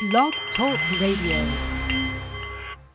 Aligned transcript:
Blog 0.00 0.32
Talk 0.56 0.78
Radio. 1.00 1.42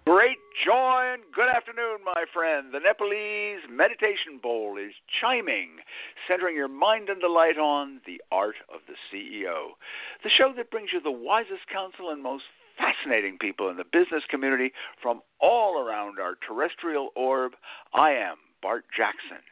Great 0.08 0.38
joy 0.66 1.12
and 1.12 1.22
good 1.36 1.50
afternoon, 1.50 2.00
my 2.06 2.24
friend. 2.34 2.74
The 2.74 2.80
Nepalese 2.80 3.60
meditation 3.70 4.40
bowl 4.42 4.78
is 4.78 4.94
chiming, 5.20 5.84
centering 6.30 6.56
your 6.56 6.70
mind 6.70 7.10
and 7.10 7.20
delight 7.20 7.58
on 7.58 8.00
the 8.08 8.22
art 8.32 8.56
of 8.74 8.80
the 8.88 8.96
CEO. 9.12 9.76
The 10.24 10.30
show 10.30 10.54
that 10.56 10.72
brings 10.72 10.92
you 10.94 11.02
the 11.02 11.12
wisest 11.12 11.68
counsel 11.70 12.10
and 12.10 12.24
most 12.24 12.46
fascinating 12.78 13.38
people 13.38 13.68
in 13.68 13.76
the 13.76 13.84
business 13.84 14.24
community 14.30 14.72
from 15.02 15.20
all 15.42 15.86
around 15.86 16.20
our 16.22 16.36
terrestrial 16.48 17.10
orb. 17.18 17.52
I 17.94 18.12
am 18.12 18.38
Bart 18.62 18.86
Jackson 18.96 19.44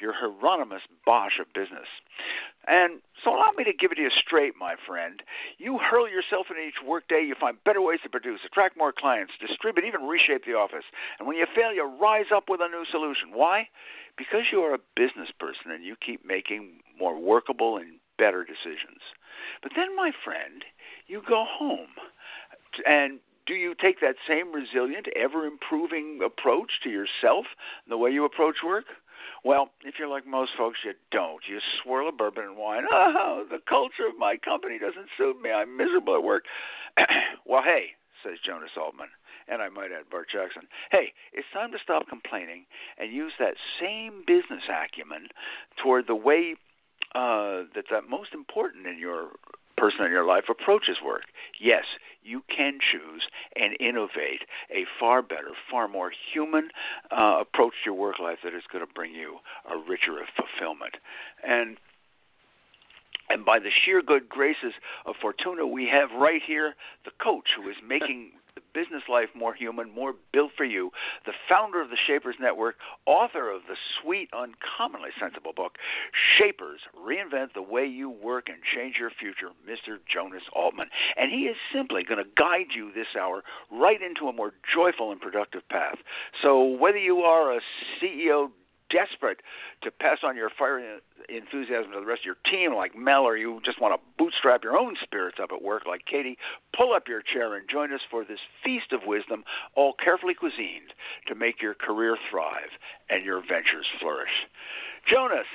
your 0.00 0.12
Hieronymus 0.12 0.82
Bosch 1.04 1.38
of 1.40 1.52
business. 1.52 1.88
And 2.66 3.00
so 3.24 3.34
allow 3.34 3.50
me 3.56 3.64
to 3.64 3.72
give 3.72 3.92
it 3.92 3.96
to 3.96 4.02
you 4.02 4.10
straight, 4.10 4.54
my 4.58 4.74
friend. 4.86 5.22
You 5.58 5.78
hurl 5.78 6.08
yourself 6.08 6.46
into 6.50 6.62
each 6.62 6.84
workday, 6.84 7.24
you 7.26 7.34
find 7.38 7.56
better 7.64 7.80
ways 7.80 8.00
to 8.02 8.10
produce, 8.10 8.40
attract 8.44 8.76
more 8.76 8.92
clients, 8.92 9.32
distribute, 9.40 9.86
even 9.86 10.06
reshape 10.06 10.44
the 10.44 10.54
office. 10.54 10.84
And 11.18 11.26
when 11.26 11.36
you 11.36 11.46
fail, 11.54 11.72
you 11.72 11.84
rise 12.00 12.30
up 12.34 12.44
with 12.48 12.60
a 12.60 12.68
new 12.68 12.84
solution. 12.90 13.30
Why? 13.32 13.68
Because 14.16 14.52
you 14.52 14.60
are 14.60 14.74
a 14.74 14.80
business 14.96 15.30
person 15.38 15.70
and 15.70 15.84
you 15.84 15.96
keep 15.96 16.26
making 16.26 16.80
more 16.98 17.18
workable 17.18 17.76
and 17.76 17.98
better 18.18 18.44
decisions. 18.44 19.00
But 19.62 19.72
then, 19.76 19.96
my 19.96 20.12
friend, 20.24 20.64
you 21.06 21.22
go 21.26 21.44
home. 21.48 21.94
And 22.86 23.20
do 23.46 23.54
you 23.54 23.74
take 23.74 24.00
that 24.00 24.16
same 24.28 24.52
resilient, 24.52 25.06
ever 25.16 25.46
improving 25.46 26.20
approach 26.24 26.72
to 26.82 26.90
yourself 26.90 27.46
and 27.84 27.90
the 27.90 27.96
way 27.96 28.10
you 28.10 28.24
approach 28.24 28.56
work? 28.64 28.84
Well, 29.44 29.70
if 29.84 29.94
you're 29.98 30.08
like 30.08 30.26
most 30.26 30.52
folks, 30.56 30.78
you 30.84 30.92
don't. 31.10 31.42
You 31.48 31.58
swirl 31.82 32.08
a 32.08 32.12
bourbon 32.12 32.44
and 32.44 32.56
wine. 32.56 32.84
Oh, 32.90 33.44
the 33.48 33.60
culture 33.68 34.06
of 34.08 34.18
my 34.18 34.36
company 34.36 34.78
doesn't 34.78 35.08
suit 35.16 35.40
me. 35.40 35.50
I'm 35.50 35.76
miserable 35.76 36.16
at 36.16 36.22
work. 36.22 36.44
well, 37.46 37.62
hey, 37.64 37.92
says 38.22 38.38
Jonas 38.44 38.70
Altman, 38.76 39.08
and 39.46 39.62
I 39.62 39.68
might 39.68 39.92
add 39.92 40.10
Bart 40.10 40.28
Jackson. 40.32 40.62
Hey, 40.90 41.12
it's 41.32 41.46
time 41.52 41.72
to 41.72 41.78
stop 41.82 42.08
complaining 42.08 42.66
and 42.98 43.12
use 43.12 43.32
that 43.38 43.54
same 43.80 44.24
business 44.26 44.64
acumen 44.68 45.28
toward 45.82 46.06
the 46.06 46.16
way 46.16 46.56
uh, 47.14 47.62
that's 47.74 47.88
that 47.90 48.08
most 48.08 48.34
important 48.34 48.86
in 48.86 48.98
your 48.98 49.30
person 49.78 50.04
in 50.04 50.10
your 50.10 50.26
life 50.26 50.44
approaches 50.50 50.98
work. 51.04 51.22
Yes, 51.60 51.84
you 52.22 52.42
can 52.54 52.78
choose 52.80 53.22
and 53.56 53.76
innovate 53.80 54.42
a 54.70 54.84
far 54.98 55.22
better, 55.22 55.52
far 55.70 55.88
more 55.88 56.12
human 56.32 56.68
uh, 57.10 57.38
approach 57.40 57.74
to 57.84 57.90
your 57.90 57.94
work 57.94 58.18
life 58.18 58.38
that 58.44 58.54
is 58.54 58.64
going 58.70 58.86
to 58.86 58.92
bring 58.92 59.14
you 59.14 59.38
a 59.70 59.76
richer 59.76 60.12
fulfillment. 60.36 60.96
And 61.46 61.76
and 63.30 63.44
by 63.44 63.58
the 63.58 63.70
sheer 63.84 64.00
good 64.00 64.28
graces 64.28 64.72
of 65.04 65.14
Fortuna, 65.20 65.66
we 65.66 65.86
have 65.92 66.08
right 66.18 66.40
here 66.46 66.74
the 67.04 67.10
coach 67.22 67.48
who 67.56 67.68
is 67.68 67.76
making 67.86 68.32
business 68.74 69.02
life 69.08 69.28
more 69.34 69.54
human, 69.54 69.92
more 69.94 70.14
built 70.32 70.52
for 70.56 70.64
you, 70.64 70.90
the 71.26 71.32
founder 71.48 71.80
of 71.80 71.90
the 71.90 71.96
Shapers 72.06 72.36
Network, 72.40 72.76
author 73.06 73.50
of 73.50 73.62
the 73.68 73.76
sweet, 74.00 74.28
uncommonly 74.32 75.10
sensible 75.20 75.52
book, 75.54 75.76
Shapers 76.38 76.80
Reinvent 76.96 77.54
the 77.54 77.62
Way 77.62 77.86
You 77.86 78.10
Work 78.10 78.48
and 78.48 78.58
Change 78.74 78.96
Your 78.98 79.10
Future, 79.10 79.50
Mr. 79.68 79.98
Jonas 80.12 80.42
Altman. 80.54 80.88
And 81.16 81.30
he 81.30 81.46
is 81.46 81.56
simply 81.74 82.04
going 82.04 82.22
to 82.22 82.30
guide 82.36 82.68
you 82.74 82.92
this 82.92 83.08
hour 83.18 83.42
right 83.70 84.00
into 84.02 84.28
a 84.28 84.32
more 84.32 84.52
joyful 84.74 85.12
and 85.12 85.20
productive 85.20 85.68
path. 85.68 85.98
So 86.42 86.62
whether 86.64 86.98
you 86.98 87.18
are 87.18 87.56
a 87.56 87.60
CEO 88.00 88.50
desperate 88.90 89.40
to 89.82 89.90
pass 89.90 90.18
on 90.22 90.36
your 90.36 90.50
fire 90.50 90.80
enthusiasm 91.28 91.92
to 91.92 92.00
the 92.00 92.06
rest 92.06 92.22
of 92.22 92.26
your 92.26 92.42
team, 92.50 92.74
like 92.74 92.96
Mel, 92.96 93.22
or 93.24 93.36
you 93.36 93.60
just 93.64 93.80
want 93.80 93.94
to 93.94 94.00
bootstrap 94.16 94.64
your 94.64 94.76
own 94.76 94.96
spirits 95.02 95.38
up 95.42 95.50
at 95.52 95.62
work, 95.62 95.84
like 95.86 96.04
Katie, 96.06 96.38
pull 96.76 96.92
up 96.92 97.08
your 97.08 97.22
chair 97.22 97.54
and 97.54 97.68
join 97.68 97.92
us 97.92 98.00
for 98.10 98.24
this 98.24 98.40
feast 98.64 98.92
of 98.92 99.00
wisdom, 99.06 99.44
all 99.74 99.94
carefully 100.02 100.34
cuisined 100.34 100.92
to 101.26 101.34
make 101.34 101.60
your 101.60 101.74
career 101.74 102.16
thrive 102.30 102.70
and 103.10 103.24
your 103.24 103.40
ventures 103.40 103.86
flourish. 104.00 104.46
Jonas, 105.10 105.46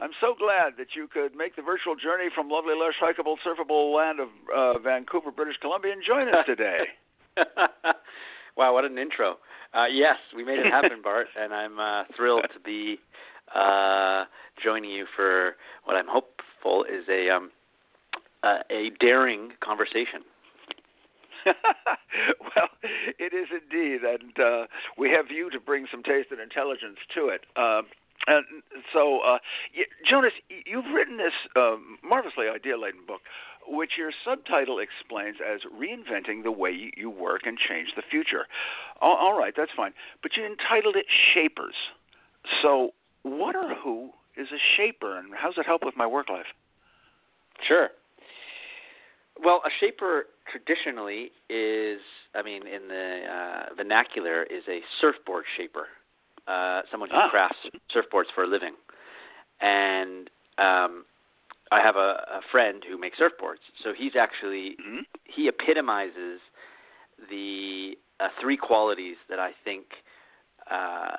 I'm 0.00 0.12
so 0.20 0.34
glad 0.36 0.74
that 0.78 0.96
you 0.96 1.06
could 1.06 1.34
make 1.36 1.56
the 1.56 1.62
virtual 1.62 1.94
journey 1.94 2.28
from 2.34 2.48
lovely, 2.50 2.74
lush, 2.76 2.94
hikeable, 3.00 3.36
surfable 3.46 3.94
land 3.94 4.18
of 4.20 4.28
uh, 4.54 4.78
Vancouver, 4.78 5.30
British 5.30 5.56
Columbia, 5.60 5.92
and 5.92 6.02
join 6.04 6.28
us 6.28 6.44
today. 6.46 6.84
wow, 8.56 8.72
what 8.72 8.84
an 8.84 8.98
intro! 8.98 9.36
Uh, 9.74 9.86
yes, 9.86 10.16
we 10.36 10.44
made 10.44 10.58
it 10.58 10.66
happen, 10.66 11.00
Bart, 11.02 11.28
and 11.38 11.54
I'm 11.54 11.78
uh, 11.78 12.04
thrilled 12.16 12.46
to 12.52 12.60
be 12.60 12.98
uh, 13.54 14.24
joining 14.62 14.90
you 14.90 15.06
for 15.16 15.56
what 15.84 15.96
I'm 15.96 16.06
hopeful 16.08 16.84
is 16.84 17.04
a 17.08 17.30
um, 17.30 17.50
uh, 18.42 18.58
a 18.70 18.90
daring 19.00 19.52
conversation. 19.62 20.22
well, 21.46 22.68
it 23.18 23.32
is 23.32 23.48
indeed, 23.50 24.02
and 24.02 24.38
uh, 24.38 24.66
we 24.96 25.10
have 25.10 25.30
you 25.30 25.50
to 25.50 25.58
bring 25.58 25.86
some 25.90 26.02
taste 26.02 26.28
and 26.30 26.40
intelligence 26.40 26.98
to 27.14 27.28
it. 27.28 27.42
Uh, 27.56 27.82
and 28.28 28.44
so, 28.92 29.18
uh, 29.20 29.38
Jonas, 30.08 30.32
you've 30.64 30.94
written 30.94 31.16
this 31.16 31.32
uh, 31.56 31.76
marvelously 32.04 32.46
idea-laden 32.48 33.00
book 33.06 33.22
which 33.66 33.92
your 33.96 34.10
subtitle 34.24 34.78
explains 34.78 35.36
as 35.40 35.60
Reinventing 35.72 36.42
the 36.42 36.52
Way 36.52 36.90
You 36.96 37.10
Work 37.10 37.42
and 37.44 37.58
Change 37.58 37.90
the 37.96 38.02
Future. 38.10 38.46
All 39.00 39.38
right, 39.38 39.54
that's 39.56 39.72
fine. 39.76 39.92
But 40.22 40.36
you 40.36 40.44
entitled 40.44 40.96
it 40.96 41.06
Shapers. 41.34 41.74
So, 42.60 42.90
what 43.22 43.54
or 43.54 43.74
who 43.74 44.10
is 44.36 44.48
a 44.52 44.58
shaper, 44.76 45.18
and 45.18 45.34
how 45.34 45.48
does 45.48 45.58
it 45.58 45.66
help 45.66 45.84
with 45.84 45.96
my 45.96 46.06
work 46.06 46.28
life? 46.28 46.46
Sure. 47.66 47.90
Well, 49.42 49.62
a 49.64 49.70
shaper 49.80 50.26
traditionally 50.50 51.30
is, 51.48 52.00
I 52.34 52.42
mean, 52.42 52.66
in 52.66 52.88
the 52.88 53.20
uh, 53.26 53.74
vernacular, 53.76 54.42
is 54.44 54.62
a 54.68 54.80
surfboard 55.00 55.44
shaper, 55.56 55.86
uh, 56.46 56.82
someone 56.90 57.10
who 57.10 57.16
ah. 57.16 57.30
crafts 57.30 57.58
surfboards 57.94 58.26
for 58.34 58.44
a 58.44 58.46
living. 58.46 58.74
And 59.60 60.28
um, 60.58 61.04
I 61.72 61.80
have 61.82 61.96
a, 61.96 62.24
a 62.28 62.40
friend 62.50 62.82
who 62.88 62.98
makes 62.98 63.18
surfboards. 63.18 63.64
So 63.82 63.92
he's 63.96 64.12
actually 64.18 64.76
mm-hmm. 64.80 65.00
he 65.24 65.48
epitomizes 65.48 66.40
the 67.30 67.92
uh, 68.20 68.28
three 68.40 68.56
qualities 68.56 69.16
that 69.30 69.38
I 69.38 69.52
think 69.64 69.86
uh, 70.70 71.16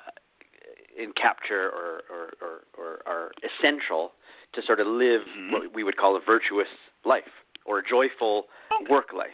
in 0.96 1.12
capture 1.12 1.70
or, 1.70 2.02
or, 2.08 2.32
or, 2.40 2.60
or 2.78 2.98
are 3.06 3.30
essential 3.42 4.12
to 4.54 4.62
sort 4.62 4.80
of 4.80 4.86
live 4.86 5.22
mm-hmm. 5.22 5.52
what 5.52 5.74
we 5.74 5.82
would 5.82 5.96
call 5.96 6.16
a 6.16 6.20
virtuous 6.24 6.68
life 7.04 7.24
or 7.66 7.80
a 7.80 7.82
joyful 7.82 8.44
okay. 8.72 8.90
work 8.90 9.08
life. 9.16 9.30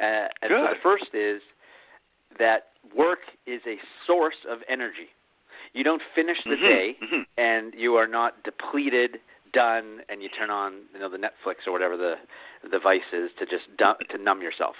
Uh, 0.00 0.28
and 0.40 0.48
Good. 0.48 0.50
so 0.50 0.62
the 0.62 0.80
first 0.82 1.14
is 1.14 1.42
that 2.38 2.68
work 2.96 3.20
is 3.46 3.60
a 3.66 3.76
source 4.06 4.46
of 4.50 4.60
energy. 4.68 5.10
You 5.74 5.84
don't 5.84 6.02
finish 6.14 6.38
the 6.44 6.52
mm-hmm. 6.52 6.64
day 6.64 6.96
mm-hmm. 7.02 7.22
and 7.36 7.74
you 7.76 7.94
are 7.94 8.08
not 8.08 8.42
depleted 8.42 9.18
done 9.52 10.00
and 10.08 10.22
you 10.22 10.28
turn 10.28 10.50
on 10.50 10.82
you 10.94 11.00
know 11.00 11.08
the 11.10 11.18
Netflix 11.18 11.66
or 11.66 11.72
whatever 11.72 11.96
the 11.96 12.14
the 12.62 12.68
device 12.68 13.08
is 13.12 13.30
to 13.38 13.46
just 13.46 13.64
dump, 13.78 13.98
to 14.10 14.18
numb 14.18 14.42
yourself. 14.42 14.74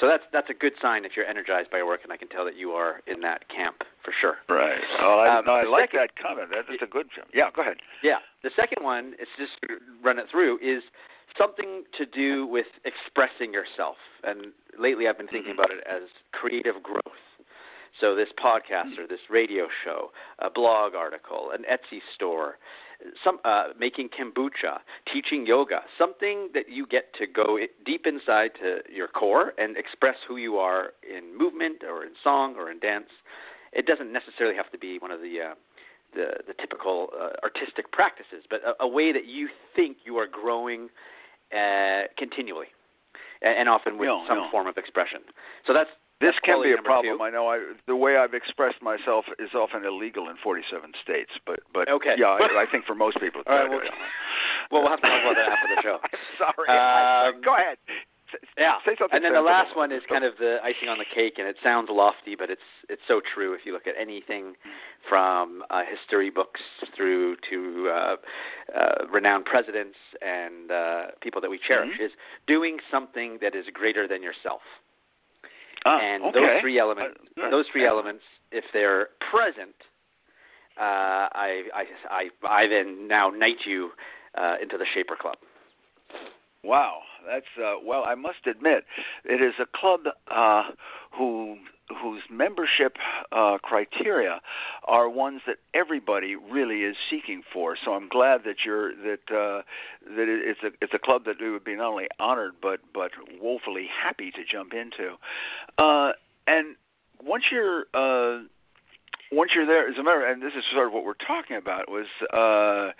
So 0.00 0.06
that's 0.06 0.24
that's 0.32 0.50
a 0.50 0.54
good 0.54 0.72
sign 0.82 1.04
if 1.06 1.12
you're 1.16 1.24
energized 1.24 1.70
by 1.70 1.78
your 1.78 1.86
work, 1.86 2.00
and 2.04 2.12
I 2.12 2.16
can 2.18 2.28
tell 2.28 2.44
that 2.44 2.56
you 2.56 2.72
are 2.72 3.00
in 3.06 3.20
that 3.22 3.48
camp 3.48 3.76
for 4.04 4.12
sure. 4.20 4.36
Right. 4.48 4.80
Oh, 5.00 5.18
I, 5.20 5.38
Um, 5.38 5.44
no, 5.46 5.52
I 5.54 5.64
like 5.64 5.90
second- 5.92 6.00
that 6.00 6.10
comment. 6.22 6.50
That, 6.50 6.64
that's 6.68 6.82
a 6.82 6.86
good. 6.86 7.06
Yeah, 7.32 7.48
go 7.54 7.62
ahead. 7.62 7.78
Yeah. 8.02 8.18
The 8.42 8.50
second 8.54 8.84
one 8.84 9.14
is 9.18 9.28
just 9.38 9.52
run 10.04 10.18
it 10.18 10.26
through 10.30 10.58
is 10.60 10.82
something 11.38 11.84
to 11.96 12.04
do 12.06 12.46
with 12.46 12.66
expressing 12.84 13.52
yourself. 13.52 13.96
And 14.22 14.52
lately 14.78 15.08
I've 15.08 15.16
been 15.18 15.28
thinking 15.28 15.52
Mhm. 15.52 15.58
about 15.58 15.70
it 15.70 15.82
as 15.86 16.02
creative 16.32 16.82
growth. 16.82 17.20
So 18.00 18.14
this 18.14 18.28
podcast 18.38 18.98
or 18.98 19.06
this 19.06 19.20
radio 19.30 19.68
show, 19.82 20.12
a 20.40 20.50
blog 20.50 20.94
article, 20.94 21.50
an 21.52 21.64
Etsy 21.64 22.02
store, 22.14 22.58
some 23.22 23.38
uh, 23.44 23.68
making 23.78 24.08
kombucha, 24.08 24.78
teaching 25.12 25.46
yoga, 25.46 25.80
something 25.98 26.48
that 26.54 26.68
you 26.68 26.86
get 26.86 27.12
to 27.18 27.26
go 27.26 27.58
deep 27.84 28.06
inside 28.06 28.50
to 28.60 28.80
your 28.92 29.08
core 29.08 29.52
and 29.58 29.76
express 29.76 30.16
who 30.26 30.36
you 30.36 30.56
are 30.56 30.92
in 31.08 31.36
movement 31.36 31.82
or 31.88 32.04
in 32.04 32.12
song 32.22 32.54
or 32.56 32.70
in 32.70 32.78
dance. 32.78 33.10
It 33.72 33.86
doesn't 33.86 34.12
necessarily 34.12 34.56
have 34.56 34.70
to 34.72 34.78
be 34.78 34.98
one 34.98 35.10
of 35.10 35.20
the 35.20 35.40
uh, 35.50 35.54
the, 36.14 36.28
the 36.46 36.54
typical 36.58 37.08
uh, 37.12 37.30
artistic 37.42 37.92
practices, 37.92 38.44
but 38.48 38.60
a, 38.64 38.84
a 38.84 38.88
way 38.88 39.12
that 39.12 39.26
you 39.26 39.48
think 39.74 39.98
you 40.04 40.16
are 40.16 40.26
growing 40.26 40.88
uh, 41.52 42.02
continually, 42.16 42.68
and, 43.42 43.58
and 43.58 43.68
often 43.68 43.98
with 43.98 44.08
Yeah, 44.08 44.24
some 44.26 44.38
yeah. 44.38 44.50
form 44.50 44.66
of 44.66 44.78
expression. 44.78 45.20
So 45.66 45.74
that's 45.74 45.90
This 46.20 46.32
that's 46.32 46.38
can 46.46 46.62
be 46.62 46.72
a 46.72 46.80
problem. 46.82 47.18
two. 47.18 47.22
I 47.24 47.30
know. 47.30 47.48
I, 47.48 47.74
the 47.86 47.96
way 47.96 48.16
I've 48.16 48.32
expressed 48.32 48.80
myself 48.80 49.26
is 49.38 49.50
often 49.54 49.84
illegal 49.84 50.28
in 50.30 50.36
47 50.42 50.92
states, 51.02 51.32
but 51.44 51.60
but 51.74 51.88
Okay. 51.88 52.14
yeah, 52.16 52.38
I, 52.40 52.64
I 52.64 52.66
think 52.70 52.86
for 52.86 52.94
most 52.94 53.20
people. 53.20 53.42
It's 53.42 53.50
All 53.50 53.56
right, 53.58 53.68
well, 53.68 53.80
well, 54.70 54.82
we'll 54.82 54.90
have 54.90 55.00
to 55.02 55.08
talk 55.08 55.20
about 55.22 55.36
that 55.36 55.48
after 55.52 55.68
the 55.76 55.82
show. 55.82 55.98
Sorry. 56.40 56.68
Um, 56.72 57.42
go 57.42 57.54
ahead. 57.54 57.76
yeah. 58.56 58.76
Say 58.86 58.96
something. 58.98 59.14
And 59.14 59.24
then 59.24 59.34
the 59.34 59.40
last 59.44 59.76
one 59.76 59.92
is 59.92 60.02
kind 60.08 60.24
of 60.24 60.32
the 60.38 60.56
icing 60.64 60.88
on 60.88 60.96
the 60.98 61.04
cake, 61.14 61.34
and 61.38 61.46
it 61.46 61.56
sounds 61.62 61.88
lofty, 61.92 62.34
but 62.34 62.48
it's 62.50 62.64
it's 62.88 63.02
so 63.06 63.20
true. 63.34 63.52
If 63.52 63.66
you 63.66 63.72
look 63.74 63.86
at 63.86 63.94
anything 64.00 64.54
from 65.08 65.62
uh, 65.70 65.82
history 65.84 66.30
books 66.30 66.60
through 66.96 67.36
to 67.50 67.90
uh, 67.92 68.16
uh, 68.74 69.06
renowned 69.12 69.44
presidents 69.44 69.96
and 70.22 70.70
uh, 70.70 71.02
people 71.20 71.40
that 71.42 71.50
we 71.50 71.58
cherish, 71.58 71.92
Mhm. 72.00 72.06
is 72.06 72.12
doing 72.46 72.78
something 72.90 73.38
that 73.42 73.54
is 73.54 73.66
greater 73.72 74.08
than 74.08 74.22
yourself. 74.22 74.62
Ah, 75.86 76.00
and 76.00 76.24
okay. 76.24 76.40
those 76.40 76.60
three 76.60 76.78
elements, 76.80 77.16
Uh, 77.40 77.50
those 77.50 77.64
three 77.70 77.86
elements, 77.86 78.24
if 78.50 78.64
they're 78.72 79.10
present, 79.30 79.76
uh, 80.78 81.30
I, 81.30 81.62
I, 81.72 81.84
I, 82.10 82.22
I 82.62 82.66
then 82.66 83.06
now 83.06 83.30
knight 83.30 83.58
you 83.64 83.90
uh, 84.36 84.56
into 84.60 84.76
the 84.76 84.86
Shaper 84.94 85.14
Club. 85.14 85.36
Wow, 86.64 87.02
that's 87.24 87.46
uh, 87.56 87.74
well. 87.84 88.02
I 88.04 88.16
must 88.16 88.46
admit, 88.46 88.84
it 89.24 89.40
is 89.40 89.54
a 89.60 89.66
club 89.78 90.00
uh, 90.28 90.64
who 91.16 91.56
whose 92.02 92.22
membership 92.30 92.96
uh, 93.32 93.58
criteria 93.62 94.40
are 94.84 95.08
ones 95.08 95.42
that 95.46 95.56
everybody 95.74 96.34
really 96.34 96.82
is 96.82 96.96
seeking 97.10 97.42
for. 97.52 97.76
So 97.82 97.92
I'm 97.94 98.08
glad 98.08 98.42
that 98.44 98.56
you're 98.64 98.94
that 98.96 99.30
uh, 99.30 99.62
that 100.16 100.26
it's 100.28 100.60
a 100.62 100.70
it's 100.80 100.94
a 100.94 100.98
club 100.98 101.24
that 101.26 101.36
we 101.40 101.50
would 101.50 101.64
be 101.64 101.76
not 101.76 101.90
only 101.90 102.08
honored 102.18 102.54
but 102.60 102.80
but 102.92 103.12
woefully 103.40 103.86
happy 104.02 104.30
to 104.32 104.44
jump 104.50 104.72
into. 104.72 105.14
Uh, 105.78 106.12
and 106.46 106.76
once 107.22 107.44
you're 107.50 107.86
uh, 107.94 108.42
once 109.32 109.52
you're 109.54 109.66
there, 109.66 109.88
as 109.88 109.98
a 109.98 110.02
matter, 110.02 110.24
and 110.26 110.42
this 110.42 110.52
is 110.56 110.64
sort 110.72 110.88
of 110.88 110.92
what 110.92 111.04
we're 111.04 111.14
talking 111.14 111.56
about 111.56 111.90
was. 111.90 112.06
Uh, 112.32 112.92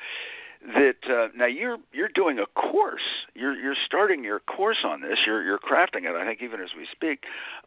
that 0.75 0.97
uh, 1.09 1.29
now 1.37 1.47
you're 1.47 1.77
you're 1.93 2.09
doing 2.09 2.39
a 2.39 2.47
course. 2.59 3.03
You're 3.35 3.55
you're 3.55 3.77
starting 3.85 4.25
your 4.25 4.41
course 4.41 4.79
on 4.85 5.01
this. 5.01 5.19
You're 5.25 5.45
you're 5.45 5.59
crafting 5.59 6.05
it. 6.05 6.17
I 6.17 6.27
think 6.27 6.43
even 6.43 6.61
as 6.61 6.71
we 6.77 6.89
speak, 6.91 7.25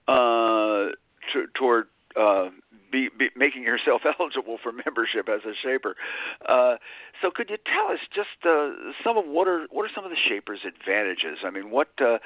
uh, 0.08 0.88
to, 1.34 1.46
toward 1.54 1.88
uh, 2.20 2.50
be, 2.92 3.10
be 3.18 3.30
making 3.36 3.64
yourself 3.64 4.02
eligible 4.20 4.58
for 4.62 4.72
membership 4.72 5.30
as 5.30 5.42
a 5.46 5.54
shaper. 5.62 5.96
Uh, 6.48 6.76
so 7.22 7.30
could 7.32 7.50
you 7.50 7.58
tell 7.66 7.92
us 7.94 8.00
just 8.14 8.46
uh, 8.46 8.70
some 9.04 9.18
of 9.18 9.26
what 9.26 9.48
are 9.48 9.68
what 9.72 9.84
are 9.84 9.92
some 9.94 10.06
of 10.06 10.12
the 10.12 10.18
shaper's 10.18 10.62
advantages? 10.66 11.40
I 11.46 11.50
mean, 11.50 11.70
what 11.70 11.90
uh, 12.02 12.18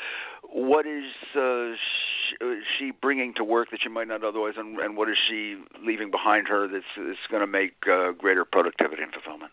what 0.49 0.85
is 0.85 1.11
uh, 1.35 1.41
uh, 1.41 2.55
she 2.77 2.91
bringing 2.91 3.33
to 3.35 3.43
work 3.43 3.71
that 3.71 3.81
you 3.83 3.91
might 3.91 4.07
not 4.07 4.23
otherwise, 4.23 4.53
and, 4.57 4.79
and 4.79 4.95
what 4.95 5.09
is 5.09 5.17
she 5.27 5.57
leaving 5.85 6.11
behind 6.11 6.47
her 6.47 6.67
that's, 6.67 6.85
that's 6.97 7.27
going 7.29 7.41
to 7.41 7.47
make 7.47 7.73
uh, 7.91 8.11
greater 8.11 8.45
productivity 8.45 9.03
and 9.03 9.11
fulfillment? 9.11 9.51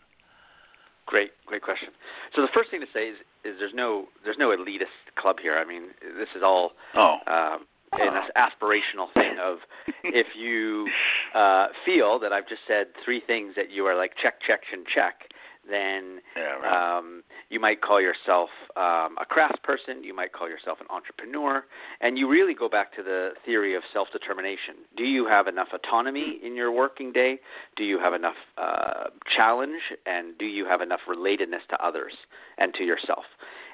Great, 1.07 1.31
great 1.45 1.61
question. 1.61 1.89
So 2.35 2.41
the 2.41 2.47
first 2.53 2.71
thing 2.71 2.79
to 2.79 2.87
say 2.93 3.09
is, 3.09 3.17
is 3.43 3.55
there's 3.59 3.73
no 3.73 4.05
there's 4.23 4.37
no 4.37 4.49
elitist 4.49 4.95
club 5.17 5.37
here. 5.41 5.57
I 5.57 5.65
mean, 5.65 5.89
this 6.17 6.29
is 6.35 6.43
all 6.43 6.71
Oh. 6.95 7.17
um, 7.27 7.65
an 7.93 8.29
aspirational 8.37 9.13
thing 9.13 9.37
of 9.43 9.59
if 10.03 10.27
you 10.37 10.87
uh, 11.35 11.67
feel 11.85 12.19
that 12.19 12.31
I've 12.31 12.47
just 12.47 12.61
said 12.67 12.87
three 13.03 13.21
things 13.25 13.53
that 13.55 13.71
you 13.71 13.85
are 13.85 13.95
like 13.95 14.13
check, 14.21 14.41
check, 14.45 14.61
and 14.71 14.85
check, 14.85 15.29
then 15.71 16.21
Yeah, 16.35 16.59
right. 16.59 16.97
um, 16.97 17.23
you 17.49 17.59
might 17.59 17.81
call 17.81 18.01
yourself 18.01 18.49
um, 18.75 19.17
a 19.19 19.25
craftsperson, 19.29 20.03
you 20.03 20.15
might 20.15 20.33
call 20.33 20.49
yourself 20.49 20.79
an 20.81 20.87
entrepreneur, 20.89 21.65
and 22.01 22.17
you 22.17 22.27
really 22.29 22.53
go 22.53 22.69
back 22.69 22.95
to 22.95 23.03
the 23.03 23.31
theory 23.45 23.75
of 23.75 23.83
self 23.93 24.07
determination. 24.11 24.75
Do 24.95 25.03
you 25.03 25.25
have 25.27 25.47
enough 25.47 25.69
autonomy 25.73 26.39
in 26.43 26.55
your 26.55 26.71
working 26.71 27.11
day? 27.11 27.39
Do 27.75 27.83
you 27.83 27.99
have 27.99 28.13
enough 28.13 28.35
uh, 28.57 29.05
challenge? 29.35 29.81
And 30.05 30.37
do 30.37 30.45
you 30.45 30.65
have 30.65 30.81
enough 30.81 31.01
relatedness 31.07 31.65
to 31.69 31.85
others 31.85 32.13
and 32.57 32.73
to 32.75 32.83
yourself? 32.83 33.25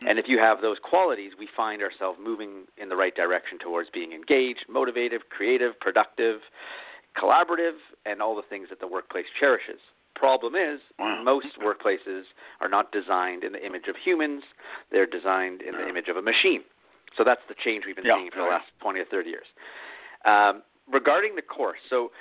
And 0.07 0.19
if 0.19 0.25
you 0.27 0.37
have 0.37 0.61
those 0.61 0.77
qualities, 0.83 1.31
we 1.39 1.47
find 1.57 1.81
ourselves 1.81 2.19
moving 2.23 2.65
in 2.77 2.87
the 2.87 2.95
right 2.95 3.15
direction 3.15 3.57
towards 3.57 3.89
being 3.89 4.11
engaged, 4.11 4.65
motivated, 4.69 5.29
creative, 5.29 5.79
productive, 5.79 6.39
collaborative, 7.19 7.77
and 8.05 8.21
all 8.21 8.35
the 8.35 8.43
things 8.47 8.67
that 8.69 8.79
the 8.79 8.87
workplace 8.87 9.25
cherishes. 9.39 9.79
Problem 10.17 10.55
is, 10.55 10.79
Wow. 10.97 11.21
most 11.23 11.47
workplaces 11.59 12.23
are 12.59 12.67
not 12.69 12.91
designed 12.91 13.43
in 13.43 13.53
the 13.53 13.63
image 13.65 13.87
of 13.87 13.95
humans, 13.95 14.43
they're 14.91 15.05
designed 15.05 15.61
in 15.61 15.75
the 15.75 15.87
image 15.87 16.07
of 16.07 16.17
a 16.17 16.21
machine. 16.21 16.63
So 17.15 17.23
that's 17.23 17.41
the 17.47 17.55
change 17.63 17.85
we've 17.85 17.95
been 17.95 18.05
Yeah, 18.05 18.15
seeing 18.17 18.31
for 18.31 18.37
the 18.39 18.49
last 18.49 18.65
20 18.81 18.99
or 18.99 19.05
30 19.05 19.29
years. 19.29 19.45
Um, 20.25 20.63
regarding 20.91 21.35
the 21.35 21.41
course, 21.41 21.79
so 21.89 22.11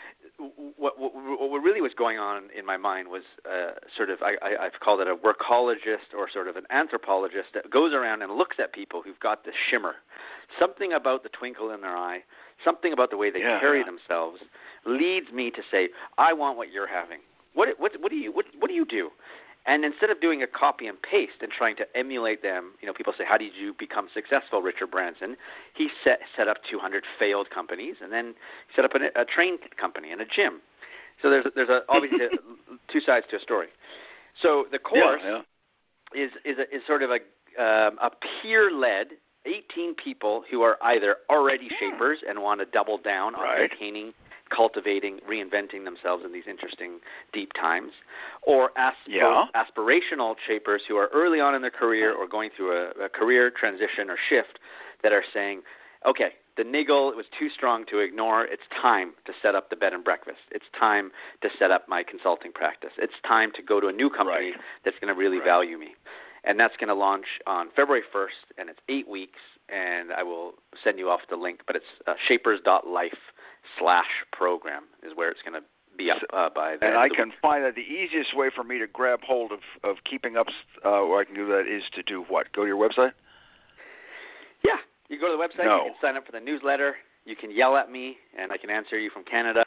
what, 0.77 0.99
what, 0.99 1.13
what 1.15 1.63
really 1.63 1.81
was 1.81 1.93
going 1.97 2.19
on 2.19 2.51
in 2.57 2.67
my 2.67 2.77
mind 2.77 3.09
was 3.09 3.23
uh, 3.51 3.73
sort 3.97 4.11
of 4.11 4.21
I, 4.23 4.35
I, 4.43 4.67
I've 4.67 4.79
called 4.81 5.01
it 5.01 5.09
a 5.09 5.17
workologist 5.17 6.13
or 6.17 6.29
sort 6.31 6.49
of 6.49 6.57
an 6.57 6.65
anthropologist 6.71 7.49
that 7.55 7.71
goes 7.71 7.93
around 7.95 8.23
and 8.23 8.33
looks 8.37 8.57
at 8.59 8.73
people 8.73 9.01
who've 9.03 9.19
got 9.21 9.45
this 9.45 9.55
shimmer, 9.71 9.95
something 10.59 10.93
about 10.93 11.23
the 11.23 11.31
twinkle 11.31 11.71
in 11.71 11.81
their 11.81 11.97
eye, 11.97 12.21
something 12.65 12.93
about 12.93 13.11
the 13.11 13.17
way 13.17 13.31
they 13.31 13.41
Yeah, 13.41 13.59
carry 13.61 13.83
themselves 13.85 14.41
leads 14.85 15.31
me 15.33 15.51
to 15.51 15.63
say, 15.71 15.89
I 16.19 16.33
want 16.35 16.59
what 16.59 16.71
you're 16.73 16.87
having. 16.89 17.21
What 17.57 17.69
what 17.79 17.93
what 18.01 18.11
do 18.11 18.17
you 18.17 18.31
what 18.31 18.45
what 18.59 18.69
do 18.69 18.75
you 18.75 18.85
do? 18.85 19.11
And 19.67 19.85
instead 19.85 20.11
of 20.11 20.21
doing 20.21 20.43
a 20.43 20.47
copy 20.47 20.87
and 20.87 20.97
paste 21.03 21.43
and 21.43 21.51
trying 21.51 21.75
to 21.77 21.87
emulate 21.97 22.41
them, 22.41 22.75
you 22.81 22.87
know, 22.87 22.93
people 22.93 23.13
say, 23.19 23.25
"How 23.27 23.37
did 23.37 23.53
you 23.59 23.75
become 23.79 24.09
successful, 24.15 24.63
Richard 24.63 24.93
Branson?" 24.93 25.37
He 25.75 25.89
set 26.05 26.21
set 26.37 26.47
up 26.47 26.59
200 26.71 27.03
failed 27.19 27.49
companies, 27.51 27.97
and 28.01 28.13
then 28.13 28.35
set 28.77 28.85
up 28.85 28.93
a, 28.95 29.21
a 29.21 29.25
train 29.25 29.59
company 29.81 30.13
and 30.13 30.21
a 30.21 30.25
gym. 30.25 30.61
So 31.23 31.31
there's 31.31 31.47
there's 31.57 31.69
a, 31.71 31.81
obviously 31.89 32.27
a, 32.27 32.29
two 32.93 33.01
sides 33.01 33.27
to 33.31 33.37
a 33.37 33.41
story. 33.41 33.69
So 34.43 34.67
the 34.71 34.79
course 34.79 35.23
yeah, 35.25 35.41
yeah. 36.15 36.25
is 36.27 36.31
is 36.45 36.59
a, 36.59 36.77
is 36.77 36.83
sort 36.87 37.03
of 37.03 37.11
a 37.11 37.19
um, 37.61 37.99
a 37.99 38.11
peer 38.43 38.71
led 38.71 39.09
18 39.47 39.95
people 39.95 40.45
who 40.51 40.63
are 40.63 40.77
either 40.83 41.17
already 41.31 41.69
shapers 41.81 42.19
and 42.29 42.43
want 42.43 42.61
to 42.61 42.67
double 42.67 42.99
down 42.99 43.35
on 43.35 43.43
Right. 43.43 43.71
maintaining, 43.71 44.13
cultivating, 44.57 45.19
reinventing 45.29 45.85
themselves 45.85 46.25
in 46.25 46.33
these 46.33 46.47
interesting 46.49 46.93
deep 47.33 47.53
times, 47.53 47.93
or 48.43 48.71
as- 48.77 48.95
Yeah. 49.07 49.47
aspirational 49.55 50.37
shapers 50.47 50.83
who 50.89 50.97
are 50.97 51.09
early 51.13 51.41
on 51.41 51.55
in 51.55 51.61
their 51.63 51.71
career 51.71 52.13
or 52.15 52.27
going 52.27 52.51
through 52.57 52.73
a, 52.77 53.05
a 53.05 53.09
career 53.09 53.51
transition 53.51 54.09
or 54.09 54.17
shift 54.29 54.59
that 55.03 55.13
are 55.13 55.25
saying, 55.35 55.63
okay, 56.07 56.33
the 56.57 56.65
niggle 56.65 57.13
was 57.15 57.27
too 57.39 57.51
strong 57.51 57.85
to 57.87 57.99
ignore. 57.99 58.45
It's 58.45 58.63
time 58.81 59.13
to 59.27 59.33
set 59.43 59.55
up 59.55 59.69
the 59.69 59.77
bed 59.77 59.93
and 59.93 60.03
breakfast. 60.03 60.41
It's 60.51 60.65
time 60.79 61.11
to 61.43 61.49
set 61.59 61.71
up 61.71 61.87
my 61.87 62.03
consulting 62.03 62.53
practice. 62.53 62.93
It's 62.97 63.13
time 63.29 63.53
to 63.57 63.63
go 63.63 63.79
to 63.79 63.89
a 63.89 63.93
new 63.93 64.09
company 64.09 64.53
Right. 64.53 64.61
that's 64.85 64.99
going 65.01 65.13
to 65.13 65.19
really 65.19 65.37
Right. 65.39 65.45
value 65.45 65.77
me. 65.77 65.95
And 66.45 66.59
that's 66.59 66.77
going 66.79 66.89
to 66.89 66.95
launch 66.95 67.27
on 67.47 67.71
February 67.73 68.05
1st, 68.13 68.53
and 68.57 68.71
it's 68.71 68.79
eight 68.89 69.07
weeks. 69.09 69.41
And 69.69 70.13
I 70.13 70.23
will 70.23 70.55
send 70.85 70.99
you 70.99 71.11
off 71.11 71.21
the 71.29 71.37
link, 71.37 71.61
but 71.67 71.75
it's 71.77 71.91
uh, 72.07 72.15
shapers.life 72.29 73.19
slash 73.79 74.25
program 74.33 74.85
is 75.03 75.13
where 75.15 75.31
it's 75.31 75.43
going 75.43 75.61
to 75.61 75.67
be 75.97 76.11
up 76.11 76.19
uh, 76.33 76.49
by 76.55 76.77
the 76.77 76.87
And 76.87 76.97
I 76.97 77.09
can 77.09 77.33
find 77.41 77.65
that 77.65 77.75
the 77.75 77.81
easiest 77.81 78.37
way 78.37 78.51
for 78.55 78.65
me 78.65 78.79
to 78.79 78.87
grab 78.87 79.21
hold 79.27 79.53
of 79.53 79.61
of 79.83 79.97
keeping 80.09 80.37
up, 80.37 80.47
uh, 80.85 81.01
where 81.07 81.21
I 81.21 81.25
can 81.25 81.35
do 81.35 81.47
that 81.49 81.65
is 81.67 81.83
to 81.95 82.03
do 82.03 82.25
what? 82.29 82.53
Go 82.53 82.63
to 82.63 82.69
your 82.69 82.77
website. 82.77 83.13
Yeah, 84.65 84.77
you 85.09 85.19
go 85.19 85.27
to 85.31 85.37
the 85.37 85.43
website. 85.43 85.67
No. 85.67 85.85
You 85.85 85.93
can 85.93 85.95
sign 86.01 86.17
up 86.17 86.27
for 86.27 86.33
the 86.33 86.41
newsletter. 86.41 86.97
You 87.25 87.35
can 87.35 87.51
yell 87.51 87.77
at 87.77 87.91
me, 87.91 88.17
and 88.39 88.53
I 88.53 88.57
can 88.57 88.71
answer 88.71 88.99
you 88.99 89.11
from 89.11 89.25
Canada. 89.25 89.65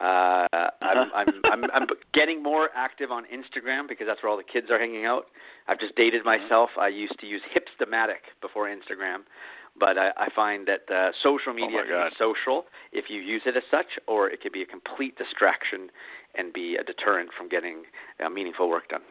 Uh, 0.00 0.46
I'm, 0.80 1.10
I'm, 1.14 1.28
I'm, 1.44 1.64
I'm 1.72 1.86
getting 2.14 2.42
more 2.42 2.70
active 2.76 3.10
on 3.10 3.24
Instagram 3.24 3.88
because 3.88 4.06
that's 4.06 4.22
where 4.22 4.30
all 4.30 4.36
the 4.36 4.44
kids 4.44 4.68
are 4.70 4.78
hanging 4.78 5.06
out. 5.06 5.26
I've 5.66 5.80
just 5.80 5.96
dated 5.96 6.24
myself. 6.24 6.70
I 6.78 6.88
used 6.88 7.18
to 7.20 7.26
use 7.26 7.42
Hipstamatic 7.54 8.30
before 8.40 8.68
Instagram, 8.68 9.26
but 9.78 9.98
I, 9.98 10.10
I 10.16 10.28
find 10.34 10.66
that 10.68 10.92
uh, 10.92 11.12
social 11.22 11.52
media 11.52 11.78
my 11.78 11.86
can 11.86 11.90
God. 11.90 12.10
be 12.10 12.16
social 12.18 12.64
if 12.92 13.06
you 13.08 13.20
use 13.20 13.42
it 13.46 13.56
as 13.56 13.62
such, 13.70 13.98
or 14.06 14.28
it 14.28 14.40
could 14.40 14.52
be 14.52 14.62
a 14.62 14.66
complete 14.66 15.16
distraction 15.16 15.90
and 16.34 16.52
be 16.52 16.76
a 16.76 16.84
deterrent 16.84 17.30
from 17.36 17.48
getting 17.48 17.84
uh, 18.24 18.28
meaningful 18.28 18.68
work 18.68 18.88
done. 18.88 19.02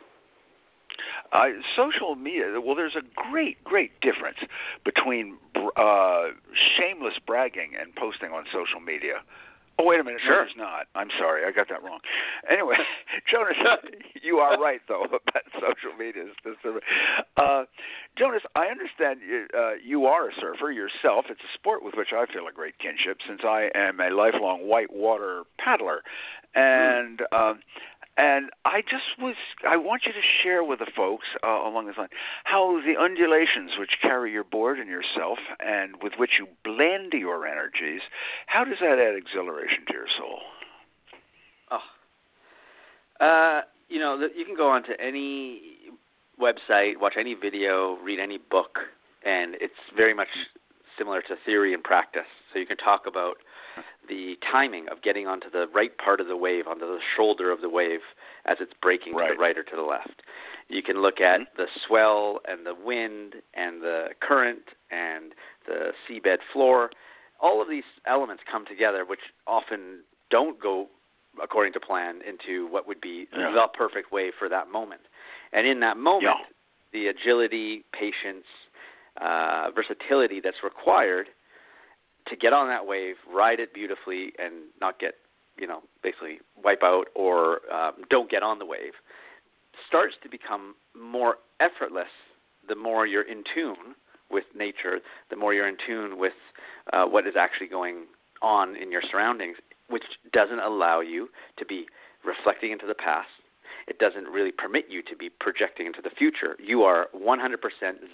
Uh, 1.31 1.47
social 1.75 2.15
media. 2.15 2.59
Well, 2.63 2.75
there's 2.75 2.95
a 2.95 3.03
great, 3.15 3.63
great 3.63 3.99
difference 4.01 4.37
between 4.83 5.37
uh, 5.75 6.27
shameless 6.77 7.15
bragging 7.25 7.73
and 7.79 7.93
posting 7.95 8.31
on 8.31 8.45
social 8.45 8.79
media. 8.79 9.21
Oh, 9.79 9.85
wait 9.85 9.99
a 9.99 10.03
minute. 10.03 10.21
No, 10.23 10.27
Sure. 10.27 10.43
there's 10.45 10.57
not. 10.57 10.87
I'm 10.95 11.09
sorry. 11.19 11.45
I 11.45 11.51
got 11.51 11.69
that 11.69 11.83
wrong. 11.83 11.99
Anyway, 12.49 12.75
Jonas, 13.31 13.55
you 14.23 14.37
are 14.37 14.59
right, 14.59 14.81
though, 14.87 15.03
about 15.05 15.43
social 15.53 15.95
media. 15.97 16.23
Uh, 17.37 17.65
Jonas, 18.17 18.41
I 18.55 18.67
understand 18.67 19.19
you, 19.27 19.45
uh, 19.57 19.73
you 19.83 20.05
are 20.05 20.29
a 20.29 20.31
surfer 20.41 20.71
yourself. 20.71 21.25
It's 21.29 21.41
a 21.41 21.53
sport 21.53 21.83
with 21.83 21.93
which 21.95 22.09
I 22.11 22.25
feel 22.31 22.47
a 22.47 22.53
great 22.53 22.79
kinship 22.79 23.17
since 23.27 23.41
I 23.43 23.69
am 23.75 23.99
a 23.99 24.09
lifelong 24.09 24.67
whitewater 24.67 25.43
paddler. 25.63 26.01
And. 26.55 27.21
Um, 27.31 27.59
and 28.17 28.49
I 28.65 28.81
just 28.81 29.19
was, 29.19 29.35
I 29.67 29.77
want 29.77 30.03
you 30.05 30.11
to 30.11 30.21
share 30.43 30.63
with 30.63 30.79
the 30.79 30.87
folks 30.95 31.25
uh, 31.45 31.47
along 31.47 31.85
this 31.85 31.97
line 31.97 32.09
how 32.45 32.81
the 32.81 32.99
undulations 32.99 33.71
which 33.79 33.91
carry 34.01 34.31
your 34.31 34.43
board 34.43 34.79
and 34.79 34.89
yourself 34.89 35.37
and 35.59 35.95
with 36.01 36.13
which 36.17 36.31
you 36.39 36.47
blend 36.63 37.13
your 37.13 37.45
energies, 37.45 38.01
how 38.47 38.63
does 38.63 38.77
that 38.81 38.97
add 38.97 39.15
exhilaration 39.15 39.85
to 39.87 39.93
your 39.93 40.07
soul? 40.17 40.39
Oh. 43.19 43.23
Uh, 43.23 43.61
you 43.87 43.99
know, 43.99 44.19
you 44.35 44.45
can 44.45 44.55
go 44.55 44.69
onto 44.69 44.93
any 44.99 45.61
website, 46.41 46.99
watch 46.99 47.13
any 47.19 47.35
video, 47.35 47.97
read 48.03 48.19
any 48.19 48.39
book, 48.49 48.79
and 49.25 49.55
it's 49.61 49.73
very 49.95 50.13
much 50.13 50.27
similar 50.97 51.21
to 51.21 51.35
theory 51.45 51.73
and 51.73 51.83
practice. 51.83 52.27
So 52.51 52.59
you 52.59 52.65
can 52.65 52.77
talk 52.77 53.03
about 53.07 53.37
the 54.07 54.35
timing 54.51 54.87
of 54.89 55.01
getting 55.01 55.27
onto 55.27 55.49
the 55.49 55.67
right 55.73 55.97
part 55.97 56.21
of 56.21 56.27
the 56.27 56.37
wave, 56.37 56.67
onto 56.67 56.85
the 56.85 56.99
shoulder 57.15 57.51
of 57.51 57.61
the 57.61 57.69
wave 57.69 57.99
as 58.45 58.57
it's 58.59 58.73
breaking 58.81 59.13
right. 59.13 59.29
to 59.29 59.33
the 59.35 59.39
right 59.39 59.57
or 59.57 59.63
to 59.63 59.75
the 59.75 59.81
left. 59.81 60.21
You 60.69 60.81
can 60.81 61.01
look 61.01 61.21
at 61.21 61.41
mm-hmm. 61.41 61.61
the 61.61 61.67
swell 61.85 62.39
and 62.47 62.65
the 62.65 62.75
wind 62.75 63.35
and 63.53 63.81
the 63.81 64.09
current 64.21 64.63
and 64.91 65.33
the 65.65 65.91
seabed 66.07 66.37
floor. 66.53 66.91
All 67.39 67.61
of 67.61 67.69
these 67.69 67.83
elements 68.05 68.43
come 68.49 68.65
together, 68.65 69.05
which 69.05 69.19
often 69.45 70.01
don't 70.29 70.59
go 70.61 70.87
according 71.41 71.73
to 71.73 71.79
plan 71.79 72.21
into 72.27 72.67
what 72.67 72.87
would 72.87 72.99
be 72.99 73.27
yeah. 73.31 73.51
the 73.51 73.67
perfect 73.77 74.11
wave 74.11 74.33
for 74.39 74.49
that 74.49 74.71
moment. 74.71 75.01
And 75.53 75.67
in 75.67 75.79
that 75.81 75.97
moment, 75.97 76.23
yeah. 76.23 76.45
the 76.93 77.07
agility, 77.07 77.85
patience, 77.93 78.45
uh, 79.21 79.69
versatility 79.73 80.41
that's 80.43 80.63
required 80.63 81.27
to 82.29 82.35
get 82.35 82.53
on 82.53 82.67
that 82.67 82.85
wave, 82.85 83.15
ride 83.31 83.59
it 83.59 83.73
beautifully, 83.73 84.33
and 84.37 84.55
not 84.81 84.99
get, 84.99 85.15
you 85.57 85.67
know, 85.67 85.81
basically 86.03 86.39
wipe 86.63 86.83
out 86.83 87.05
or 87.15 87.61
um, 87.73 87.93
don't 88.09 88.29
get 88.29 88.43
on 88.43 88.59
the 88.59 88.65
wave, 88.65 88.93
starts 89.87 90.15
to 90.23 90.29
become 90.29 90.75
more 90.95 91.35
effortless 91.59 92.07
the 92.67 92.75
more 92.75 93.07
you're 93.07 93.27
in 93.27 93.43
tune 93.53 93.95
with 94.29 94.43
nature, 94.55 94.99
the 95.29 95.35
more 95.35 95.53
you're 95.53 95.67
in 95.67 95.77
tune 95.85 96.19
with 96.19 96.33
uh, 96.93 97.05
what 97.05 97.25
is 97.27 97.35
actually 97.39 97.67
going 97.67 98.05
on 98.41 98.75
in 98.75 98.91
your 98.91 99.01
surroundings, 99.09 99.57
which 99.89 100.03
doesn't 100.33 100.59
allow 100.59 100.99
you 100.99 101.29
to 101.57 101.65
be 101.65 101.85
reflecting 102.25 102.71
into 102.71 102.85
the 102.85 102.93
past. 102.93 103.29
It 103.87 103.99
doesn't 103.99 104.25
really 104.25 104.51
permit 104.51 104.85
you 104.89 105.01
to 105.03 105.15
be 105.15 105.29
projecting 105.29 105.87
into 105.87 106.01
the 106.01 106.09
future. 106.09 106.57
You 106.59 106.83
are 106.83 107.07
100% 107.15 107.55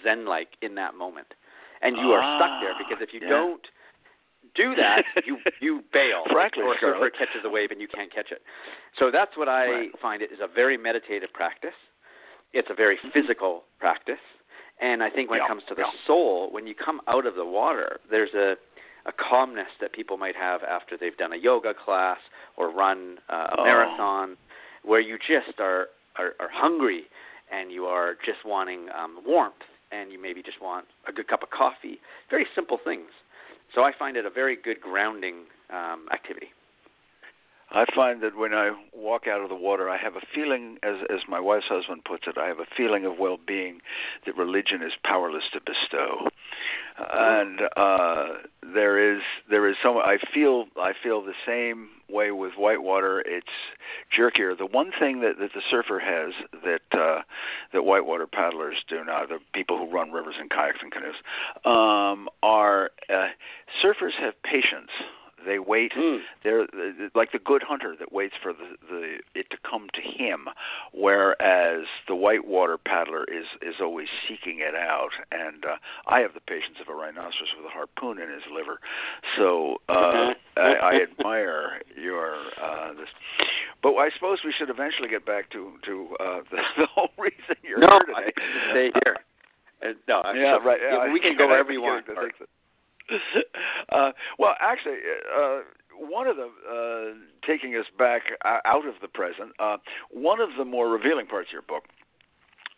zen 0.04 0.26
like 0.26 0.50
in 0.62 0.76
that 0.76 0.94
moment. 0.94 1.34
And 1.82 1.96
you 1.96 2.12
ah, 2.12 2.14
are 2.14 2.38
stuck 2.38 2.60
there 2.62 2.74
because 2.78 3.02
if 3.02 3.12
you 3.12 3.20
yeah. 3.22 3.28
don't 3.28 3.66
do 4.54 4.74
that, 4.76 5.04
you 5.26 5.38
you 5.60 5.82
bail. 5.92 6.24
Frankly, 6.30 6.62
or 6.62 6.74
a 6.74 6.78
surfer 6.80 7.10
catches 7.10 7.44
a 7.44 7.50
wave 7.50 7.70
and 7.70 7.80
you 7.80 7.88
can't 7.88 8.12
catch 8.12 8.30
it. 8.30 8.42
So 8.98 9.10
that's 9.10 9.36
what 9.36 9.48
I 9.48 9.66
right. 9.66 9.90
find 10.00 10.22
it 10.22 10.32
is 10.32 10.38
a 10.42 10.48
very 10.52 10.76
meditative 10.76 11.32
practice. 11.32 11.76
It's 12.52 12.68
a 12.70 12.74
very 12.74 12.96
mm-hmm. 12.96 13.18
physical 13.18 13.64
practice. 13.78 14.22
And 14.80 15.02
I 15.02 15.10
think 15.10 15.30
when 15.30 15.38
yeah, 15.38 15.46
it 15.46 15.48
comes 15.48 15.62
to 15.68 15.74
the 15.74 15.82
yeah. 15.82 16.06
soul, 16.06 16.48
when 16.50 16.66
you 16.66 16.74
come 16.74 17.00
out 17.08 17.26
of 17.26 17.34
the 17.34 17.44
water, 17.44 17.98
there's 18.10 18.34
a 18.34 18.54
a 19.06 19.12
calmness 19.12 19.68
that 19.82 19.92
people 19.92 20.16
might 20.16 20.34
have 20.34 20.62
after 20.62 20.96
they've 20.96 21.16
done 21.18 21.34
a 21.34 21.36
yoga 21.36 21.74
class 21.74 22.16
or 22.56 22.72
run 22.72 23.18
uh, 23.30 23.48
a 23.52 23.56
oh. 23.58 23.64
marathon, 23.64 24.34
where 24.82 25.00
you 25.00 25.18
just 25.18 25.60
are, 25.60 25.88
are 26.16 26.32
are 26.40 26.48
hungry 26.50 27.04
and 27.52 27.70
you 27.70 27.84
are 27.84 28.14
just 28.24 28.38
wanting 28.46 28.88
um, 28.98 29.18
warmth 29.26 29.54
and 29.92 30.10
you 30.10 30.20
maybe 30.20 30.42
just 30.42 30.60
want 30.60 30.86
a 31.08 31.12
good 31.12 31.28
cup 31.28 31.42
of 31.42 31.50
coffee. 31.50 31.98
Very 32.30 32.46
simple 32.54 32.78
things. 32.82 33.10
So 33.74 33.82
I 33.82 33.92
find 33.98 34.16
it 34.16 34.24
a 34.24 34.30
very 34.30 34.56
good 34.56 34.80
grounding 34.80 35.44
um, 35.70 36.06
activity. 36.12 36.48
I 37.70 37.86
find 37.94 38.22
that 38.22 38.36
when 38.36 38.54
I 38.54 38.70
walk 38.94 39.26
out 39.26 39.40
of 39.40 39.48
the 39.48 39.56
water, 39.56 39.90
I 39.90 39.96
have 39.96 40.14
a 40.14 40.20
feeling, 40.32 40.78
as 40.84 40.96
as 41.10 41.20
my 41.28 41.40
wife's 41.40 41.66
husband 41.68 42.04
puts 42.04 42.24
it, 42.28 42.38
I 42.38 42.46
have 42.46 42.60
a 42.60 42.66
feeling 42.76 43.04
of 43.04 43.18
well-being 43.18 43.80
that 44.26 44.36
religion 44.36 44.80
is 44.82 44.92
powerless 45.02 45.42
to 45.54 45.60
bestow. 45.60 46.28
And 46.96 47.60
uh, 47.76 48.26
there 48.62 49.16
is 49.16 49.22
there 49.50 49.68
is 49.68 49.76
some. 49.82 49.96
I 49.96 50.18
feel 50.32 50.66
I 50.76 50.92
feel 51.02 51.22
the 51.22 51.34
same 51.46 51.88
way 52.08 52.30
with 52.30 52.52
whitewater. 52.56 53.20
It's 53.20 53.46
jerkier. 54.16 54.56
The 54.56 54.66
one 54.66 54.92
thing 54.98 55.20
that, 55.20 55.38
that 55.38 55.52
the 55.54 55.62
surfer 55.70 55.98
has 55.98 56.32
that 56.62 56.98
uh, 56.98 57.22
that 57.72 57.82
whitewater 57.84 58.26
paddlers 58.26 58.76
do 58.88 59.04
not, 59.04 59.28
the 59.28 59.38
people 59.52 59.76
who 59.76 59.90
run 59.90 60.12
rivers 60.12 60.36
in 60.40 60.48
kayaks 60.48 60.78
and 60.82 60.92
canoes, 60.92 61.16
um, 61.64 62.28
are 62.42 62.90
uh, 63.10 63.28
surfers 63.82 64.12
have 64.20 64.40
patience 64.42 64.90
they 65.44 65.58
wait. 65.58 65.92
Mm. 65.92 66.18
They're 66.42 66.66
like 67.14 67.32
the 67.32 67.38
good 67.38 67.62
hunter 67.62 67.94
that 67.98 68.12
waits 68.12 68.34
for 68.42 68.52
the, 68.52 68.76
the 68.88 69.18
it 69.34 69.50
to 69.50 69.56
come 69.68 69.88
to 69.94 70.00
him, 70.00 70.46
whereas 70.92 71.86
the 72.08 72.14
whitewater 72.14 72.78
paddler 72.78 73.24
is 73.24 73.46
is 73.62 73.76
always 73.80 74.08
seeking 74.28 74.60
it 74.60 74.74
out. 74.74 75.10
And 75.32 75.64
uh, 75.64 75.76
I 76.06 76.20
have 76.20 76.34
the 76.34 76.40
patience 76.40 76.78
of 76.80 76.88
a 76.88 76.94
rhinoceros 76.94 77.52
with 77.56 77.66
a 77.66 77.70
harpoon 77.70 78.20
in 78.20 78.28
his 78.28 78.42
liver, 78.52 78.80
so 79.36 79.76
uh, 79.88 80.34
I, 80.56 80.74
I 80.82 80.92
admire 81.02 81.80
your 81.96 82.34
uh, 82.62 82.94
this. 82.94 83.08
But 83.82 83.94
I 83.96 84.10
suppose 84.14 84.38
we 84.44 84.54
should 84.56 84.70
eventually 84.70 85.08
get 85.08 85.26
back 85.26 85.50
to 85.50 85.72
to 85.84 86.16
uh, 86.20 86.40
the, 86.50 86.58
the 86.78 86.86
whole 86.86 87.10
reason 87.18 87.56
you're 87.62 87.78
no, 87.78 87.88
here 87.88 88.14
today. 88.14 88.32
I 88.40 88.70
stay 88.70 88.90
here. 89.04 89.16
Uh, 89.82 89.92
no, 90.08 90.22
I'm 90.22 90.36
yeah, 90.36 90.56
so, 90.58 90.64
right. 90.64 90.80
Yeah, 90.80 91.12
we 91.12 91.20
can 91.20 91.36
go 91.36 91.46
wherever 91.46 91.72
you 91.72 91.82
want. 91.82 92.06
uh, 93.92 94.10
well, 94.38 94.54
actually, 94.60 94.98
uh, 95.36 95.60
one 95.98 96.26
of 96.26 96.36
the 96.36 96.46
uh, 96.46 97.14
taking 97.46 97.74
us 97.74 97.86
back 97.98 98.22
uh, 98.44 98.58
out 98.64 98.86
of 98.86 98.94
the 99.00 99.08
present, 99.08 99.52
uh, 99.58 99.76
one 100.10 100.40
of 100.40 100.50
the 100.58 100.64
more 100.64 100.88
revealing 100.88 101.26
parts 101.26 101.48
of 101.48 101.52
your 101.52 101.62
book 101.62 101.84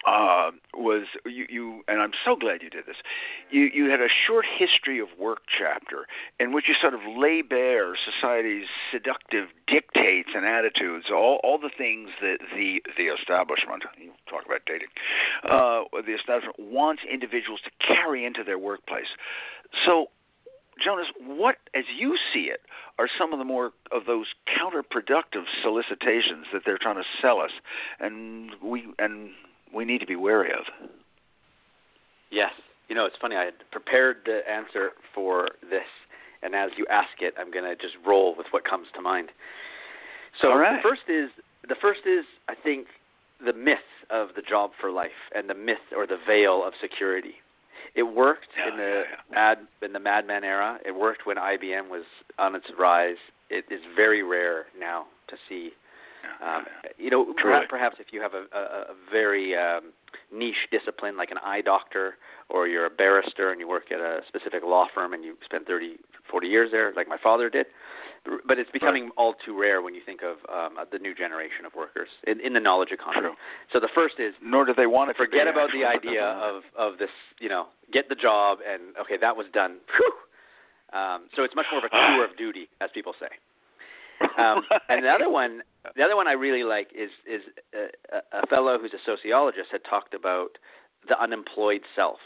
uh, 0.06 0.50
was 0.74 1.06
you, 1.24 1.46
you, 1.48 1.82
and 1.88 2.00
I'm 2.00 2.12
so 2.24 2.36
glad 2.36 2.62
you 2.62 2.70
did 2.70 2.86
this. 2.86 2.96
You, 3.50 3.68
you 3.72 3.90
had 3.90 4.00
a 4.00 4.08
short 4.26 4.46
history 4.46 5.00
of 5.00 5.08
work 5.18 5.40
chapter 5.58 6.06
in 6.38 6.52
which 6.52 6.66
you 6.68 6.74
sort 6.80 6.94
of 6.94 7.00
lay 7.16 7.42
bare 7.42 7.96
society's 7.96 8.66
seductive 8.92 9.48
dictates 9.66 10.30
and 10.34 10.46
attitudes, 10.46 11.06
all, 11.10 11.40
all 11.42 11.58
the 11.58 11.70
things 11.76 12.10
that 12.20 12.38
the 12.54 12.80
the 12.96 13.06
establishment, 13.06 13.82
you 13.98 14.12
talk 14.30 14.46
about 14.46 14.60
dating, 14.66 14.88
uh, 15.44 15.82
the 16.06 16.14
establishment 16.14 16.56
wants 16.58 17.02
individuals 17.10 17.60
to 17.64 17.70
carry 17.84 18.24
into 18.24 18.44
their 18.44 18.58
workplace. 18.58 19.10
So 19.84 20.06
Jonas, 20.82 21.06
what, 21.20 21.56
as 21.74 21.84
you 21.98 22.16
see 22.32 22.50
it, 22.52 22.60
are 22.98 23.08
some 23.18 23.32
of 23.32 23.38
the 23.38 23.44
more 23.44 23.72
of 23.92 24.04
those 24.06 24.26
counterproductive 24.46 25.44
solicitations 25.62 26.46
that 26.52 26.62
they're 26.64 26.78
trying 26.78 26.96
to 26.96 27.08
sell 27.20 27.40
us, 27.40 27.50
and 27.98 28.50
we 28.62 28.86
and 28.98 29.30
we 29.76 29.84
need 29.84 29.98
to 29.98 30.06
be 30.06 30.16
wary 30.16 30.50
of? 30.50 30.88
Yes, 32.30 32.52
you 32.88 32.94
know 32.96 33.04
it's 33.04 33.16
funny. 33.20 33.36
I 33.36 33.44
had 33.44 33.54
prepared 33.70 34.18
the 34.24 34.40
answer 34.50 34.90
for 35.14 35.48
this, 35.70 35.86
and 36.42 36.54
as 36.54 36.70
you 36.76 36.86
ask 36.90 37.20
it, 37.20 37.34
I'm 37.38 37.50
going 37.50 37.64
to 37.64 37.76
just 37.76 37.94
roll 38.04 38.34
with 38.36 38.46
what 38.50 38.64
comes 38.64 38.88
to 38.94 39.00
mind. 39.00 39.28
So 40.40 40.54
right. 40.54 40.82
the 40.82 40.88
first 40.88 41.02
is 41.08 41.30
the 41.68 41.76
first 41.80 42.00
is 42.06 42.24
I 42.48 42.54
think 42.54 42.88
the 43.44 43.52
myth 43.52 43.78
of 44.10 44.28
the 44.34 44.42
job 44.42 44.70
for 44.80 44.90
life 44.90 45.30
and 45.34 45.48
the 45.48 45.54
myth 45.54 45.92
or 45.96 46.06
the 46.06 46.18
veil 46.26 46.64
of 46.66 46.72
security. 46.80 47.34
It 47.94 48.02
worked 48.02 48.48
yeah, 48.58 48.70
in 48.70 48.76
the 48.76 49.02
yeah, 49.08 49.16
yeah. 49.32 49.50
ad 49.50 49.58
in 49.82 49.92
the 49.92 50.00
Mad 50.00 50.26
Men 50.26 50.44
era. 50.44 50.78
It 50.84 50.92
worked 50.92 51.26
when 51.26 51.36
IBM 51.36 51.88
was 51.88 52.04
on 52.38 52.54
its 52.54 52.66
rise. 52.78 53.16
It 53.48 53.64
is 53.70 53.80
very 53.94 54.22
rare 54.22 54.66
now 54.78 55.06
to 55.28 55.36
see. 55.48 55.70
Um, 56.44 56.64
you 56.98 57.10
know, 57.10 57.32
perhaps, 57.40 57.66
perhaps 57.68 57.96
if 57.98 58.06
you 58.12 58.20
have 58.20 58.34
a, 58.34 58.44
a, 58.56 58.60
a 58.92 58.94
very 59.10 59.54
um, 59.56 59.92
niche 60.32 60.68
discipline 60.70 61.16
like 61.16 61.30
an 61.30 61.38
eye 61.44 61.60
doctor, 61.60 62.16
or 62.48 62.68
you're 62.68 62.86
a 62.86 62.90
barrister 62.90 63.50
and 63.50 63.60
you 63.60 63.68
work 63.68 63.90
at 63.90 63.98
a 63.98 64.20
specific 64.28 64.62
law 64.64 64.86
firm 64.94 65.12
and 65.12 65.24
you 65.24 65.36
spend 65.44 65.66
30, 65.66 65.96
40 66.30 66.46
years 66.46 66.70
there, 66.70 66.92
like 66.94 67.08
my 67.08 67.18
father 67.22 67.50
did, 67.50 67.66
but 68.46 68.58
it's 68.58 68.70
becoming 68.70 69.04
right. 69.04 69.12
all 69.16 69.34
too 69.44 69.58
rare 69.58 69.82
when 69.82 69.94
you 69.94 70.00
think 70.04 70.20
of 70.22 70.36
um, 70.52 70.84
the 70.90 70.98
new 70.98 71.14
generation 71.14 71.64
of 71.64 71.74
workers 71.74 72.08
in, 72.26 72.40
in 72.40 72.52
the 72.52 72.60
knowledge 72.60 72.90
economy. 72.90 73.28
True. 73.28 73.36
So 73.72 73.80
the 73.80 73.88
first 73.94 74.16
is 74.18 74.34
nor 74.42 74.64
do 74.64 74.74
they 74.74 74.86
want 74.86 75.10
to 75.10 75.14
forget 75.14 75.46
be, 75.46 75.50
about 75.50 75.70
actually. 75.70 75.80
the 75.80 75.86
idea 76.10 76.24
of 76.24 76.62
of 76.76 76.98
this. 76.98 77.10
You 77.38 77.48
know, 77.48 77.66
get 77.92 78.08
the 78.08 78.14
job 78.14 78.58
and 78.66 78.96
okay, 79.00 79.16
that 79.20 79.36
was 79.36 79.46
done. 79.52 79.78
Whew. 79.96 80.98
Um, 80.98 81.28
so 81.34 81.42
it's 81.42 81.54
much 81.54 81.66
more 81.70 81.84
of 81.84 81.84
a 81.84 81.90
tour 82.14 82.24
of 82.24 82.36
duty, 82.36 82.68
as 82.80 82.90
people 82.94 83.12
say. 83.20 83.28
Um, 84.20 84.62
right. 84.70 84.80
And 84.88 85.04
the 85.04 85.08
other 85.08 85.30
one, 85.30 85.62
the 85.94 86.02
other 86.02 86.16
one 86.16 86.28
I 86.28 86.32
really 86.32 86.64
like 86.64 86.88
is 86.94 87.10
is 87.26 87.42
a, 87.74 88.38
a 88.38 88.46
fellow 88.46 88.78
who's 88.78 88.92
a 88.92 89.02
sociologist 89.04 89.68
had 89.72 89.82
talked 89.88 90.14
about 90.14 90.58
the 91.08 91.20
unemployed 91.20 91.82
self, 91.94 92.18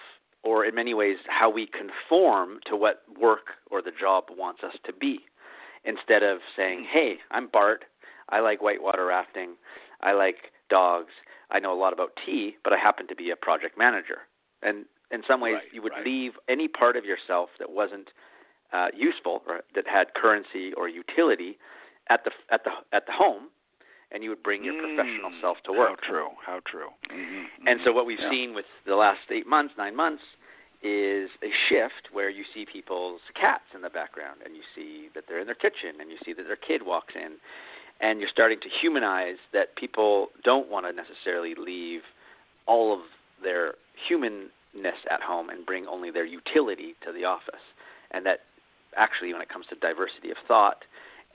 or 0.42 0.64
in 0.64 0.75
many 0.75 0.94
ways 0.94 1.16
how 1.28 1.50
we 1.50 1.66
conform 1.66 2.61
to 2.66 2.76
what 2.76 3.02
work 3.20 3.59
or 3.70 3.82
the 3.82 3.92
job 3.99 4.25
wants 4.30 4.62
us 4.62 4.75
to 4.85 4.92
be 4.92 5.20
instead 5.85 6.23
of 6.23 6.38
saying, 6.56 6.87
"Hey, 6.90 7.18
I'm 7.30 7.49
Bart. 7.49 7.85
I 8.28 8.40
like 8.40 8.62
whitewater 8.62 9.06
rafting. 9.06 9.56
I 10.00 10.12
like 10.12 10.52
dogs. 10.68 11.12
I 11.50 11.59
know 11.59 11.73
a 11.73 11.80
lot 11.80 11.92
about 11.92 12.18
tea, 12.25 12.56
but 12.62 12.73
I 12.73 12.78
happen 12.78 13.09
to 13.09 13.16
be 13.16 13.30
a 13.30 13.37
project 13.37 13.76
manager." 13.76 14.20
And 14.62 14.85
in 15.11 15.23
some 15.26 15.40
ways, 15.40 15.54
right, 15.54 15.73
you 15.73 15.82
would 15.82 15.92
right. 15.92 16.04
leave 16.04 16.32
any 16.49 16.68
part 16.68 16.97
of 16.97 17.04
yourself 17.04 17.50
that 17.59 17.70
wasn't 17.70 18.11
uh, 18.73 18.88
useful 18.94 19.42
or 19.47 19.62
that 19.75 19.87
had 19.87 20.14
currency 20.14 20.73
or 20.75 20.88
utility 20.88 21.59
at 22.11 22.25
the 22.25 22.33
at 22.52 22.64
the 22.64 22.71
at 22.93 23.07
the 23.07 23.12
home, 23.12 23.49
and 24.12 24.23
you 24.23 24.29
would 24.31 24.43
bring 24.43 24.64
your 24.64 24.75
mm, 24.75 24.83
professional 24.95 25.33
self 25.40 25.59
to 25.64 25.73
work. 25.73 26.00
How 26.02 26.09
true? 26.11 26.29
How 26.45 26.61
true? 26.67 26.88
Mm-hmm, 27.11 27.67
And 27.67 27.81
so 27.85 27.93
what 27.93 28.05
we've 28.05 28.21
yeah. 28.21 28.31
seen 28.31 28.55
with 28.55 28.67
the 28.87 28.97
last 28.97 29.21
eight 29.31 29.47
months, 29.47 29.75
nine 29.79 29.97
months, 29.97 30.23
is 30.83 31.31
a 31.43 31.50
shift 31.69 32.09
where 32.12 32.29
you 32.29 32.45
see 32.52 32.67
people's 32.71 33.21
cats 33.40 33.64
in 33.75 33.83
the 33.83 33.90
background 33.90 34.40
and 34.45 34.57
you 34.57 34.62
see 34.75 35.09
that 35.14 35.25
they're 35.29 35.40
in 35.40 35.47
their 35.47 35.55
kitchen 35.55 36.00
and 36.00 36.11
you 36.11 36.17
see 36.25 36.33
that 36.33 36.45
their 36.45 36.57
kid 36.57 36.83
walks 36.85 37.14
in 37.14 37.37
and 38.00 38.19
you're 38.19 38.31
starting 38.33 38.59
to 38.61 38.69
humanize 38.81 39.37
that 39.52 39.76
people 39.76 40.29
don't 40.43 40.71
want 40.71 40.87
to 40.87 40.93
necessarily 40.93 41.55
leave 41.55 42.00
all 42.67 42.95
of 42.95 43.00
their 43.43 43.75
humanness 44.09 44.99
at 45.11 45.21
home 45.21 45.50
and 45.50 45.67
bring 45.67 45.87
only 45.87 46.11
their 46.11 46.25
utility 46.25 46.95
to 47.05 47.12
the 47.12 47.25
office. 47.25 47.61
And 48.12 48.25
that 48.25 48.40
actually, 48.97 49.33
when 49.33 49.43
it 49.43 49.50
comes 49.50 49.67
to 49.67 49.75
diversity 49.76 50.31
of 50.31 50.38
thought 50.49 50.85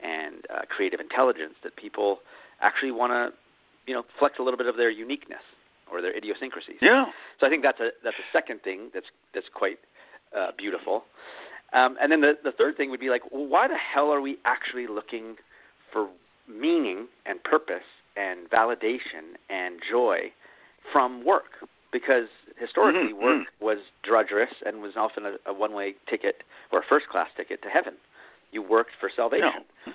and 0.02 0.44
uh, 0.54 0.62
creative 0.68 1.00
intelligence, 1.00 1.54
that 1.62 1.76
people 1.76 2.18
actually 2.60 2.92
want 2.92 3.12
to, 3.12 3.32
you 3.86 3.94
know, 3.94 4.04
flex 4.18 4.38
a 4.38 4.42
little 4.42 4.58
bit 4.58 4.66
of 4.66 4.76
their 4.76 4.90
uniqueness 4.90 5.42
or 5.90 6.02
their 6.02 6.16
idiosyncrasies. 6.16 6.76
Yeah. 6.80 7.06
So 7.38 7.46
I 7.46 7.50
think 7.50 7.62
that's 7.62 7.80
a 7.80 7.90
that's 8.02 8.16
a 8.18 8.28
second 8.32 8.62
thing 8.62 8.90
that's 8.92 9.06
that's 9.34 9.48
quite 9.52 9.78
uh, 10.36 10.50
beautiful. 10.56 11.04
Um, 11.72 11.96
and 12.00 12.10
then 12.10 12.20
the 12.20 12.38
the 12.42 12.52
third 12.52 12.76
thing 12.76 12.90
would 12.90 13.00
be 13.00 13.10
like, 13.10 13.22
well, 13.30 13.46
why 13.46 13.68
the 13.68 13.76
hell 13.76 14.10
are 14.10 14.20
we 14.20 14.38
actually 14.44 14.86
looking 14.86 15.36
for 15.92 16.08
meaning 16.48 17.06
and 17.24 17.42
purpose 17.42 17.88
and 18.16 18.48
validation 18.50 19.36
and 19.50 19.80
joy 19.88 20.32
from 20.92 21.24
work? 21.24 21.52
Because 21.92 22.28
historically, 22.58 23.12
mm-hmm. 23.12 23.22
work 23.22 23.46
was 23.60 23.78
drudgerous 24.08 24.54
and 24.64 24.82
was 24.82 24.92
often 24.96 25.24
a, 25.26 25.36
a 25.46 25.52
one-way 25.52 25.94
ticket 26.08 26.42
or 26.72 26.80
a 26.80 26.82
first-class 26.88 27.28
ticket 27.36 27.62
to 27.62 27.68
heaven. 27.68 27.94
You 28.56 28.62
worked 28.62 28.92
for 28.98 29.10
salvation. 29.14 29.66
No. 29.86 29.92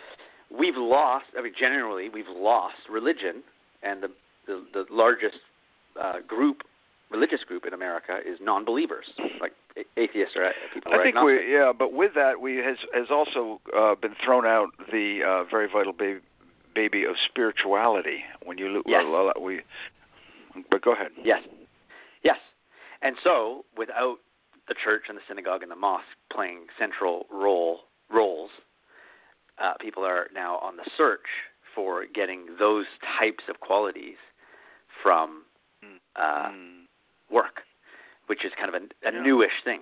We've 0.56 0.78
lost. 0.78 1.26
I 1.36 1.42
mean, 1.42 1.54
generally, 1.60 2.10
we've 2.10 2.30
lost 2.30 2.76
religion, 2.92 3.42
and 3.82 4.04
the 4.04 4.10
the, 4.46 4.64
the 4.72 4.86
largest 4.92 5.38
uh, 6.00 6.20
group, 6.28 6.58
religious 7.10 7.44
group 7.44 7.66
in 7.66 7.74
America, 7.74 8.20
is 8.24 8.38
non-believers, 8.40 9.06
like 9.40 9.54
atheists 9.98 10.36
or 10.36 10.52
people. 10.76 10.94
I 10.94 11.02
think 11.02 11.16
we, 11.26 11.52
yeah, 11.52 11.72
but 11.76 11.94
with 11.94 12.14
that, 12.14 12.40
we 12.40 12.58
has 12.58 12.78
has 12.94 13.08
also 13.10 13.60
uh, 13.76 13.96
been 13.96 14.14
thrown 14.24 14.46
out 14.46 14.68
the 14.92 15.22
uh, 15.26 15.50
very 15.50 15.68
vital 15.68 15.94
baby, 15.94 16.20
baby 16.76 17.04
of 17.06 17.16
spirituality. 17.28 18.20
When 18.44 18.60
you 18.60 18.68
look, 18.68 18.86
yes. 18.88 19.04
well, 19.10 19.32
we, 19.42 19.62
but 20.70 20.84
go 20.84 20.94
ahead. 20.94 21.10
Yes, 21.24 21.42
yes, 22.24 22.38
and 23.02 23.16
so 23.24 23.66
without 23.76 24.18
the 24.68 24.76
church 24.84 25.06
and 25.10 25.18
the 25.18 25.24
synagogue 25.28 25.64
and 25.64 25.72
the 25.72 25.76
mosque 25.76 26.06
playing 26.32 26.68
central 26.78 27.26
role 27.32 27.80
roles, 28.14 28.50
uh, 29.62 29.74
people 29.80 30.04
are 30.04 30.28
now 30.34 30.58
on 30.58 30.78
the 30.78 30.90
search 30.98 31.28
for 31.74 32.06
getting 32.14 32.48
those 32.60 32.86
types 33.20 33.44
of 33.50 33.60
qualities 33.60 34.18
from 35.02 35.44
uh, 36.16 36.50
mm. 36.50 36.82
work, 37.32 37.62
which 38.28 38.44
is 38.46 38.52
kind 38.58 38.74
of 38.74 38.82
a, 38.82 38.86
a 39.08 39.14
yeah. 39.14 39.22
newish 39.22 39.64
thing, 39.64 39.82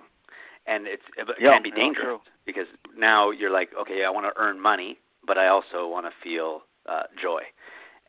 and 0.66 0.86
it's 0.86 1.02
it 1.16 1.26
yeah, 1.40 1.52
can 1.52 1.62
be 1.62 1.70
dangerous 1.70 2.20
yeah, 2.24 2.32
because 2.46 2.66
now 2.96 3.30
you're 3.30 3.50
like, 3.50 3.70
okay, 3.80 4.04
I 4.04 4.10
want 4.10 4.26
to 4.26 4.40
earn 4.40 4.60
money, 4.60 4.98
but 5.26 5.38
I 5.38 5.48
also 5.48 5.86
want 5.86 6.06
to 6.06 6.12
feel 6.22 6.62
uh, 6.88 7.04
joy. 7.20 7.42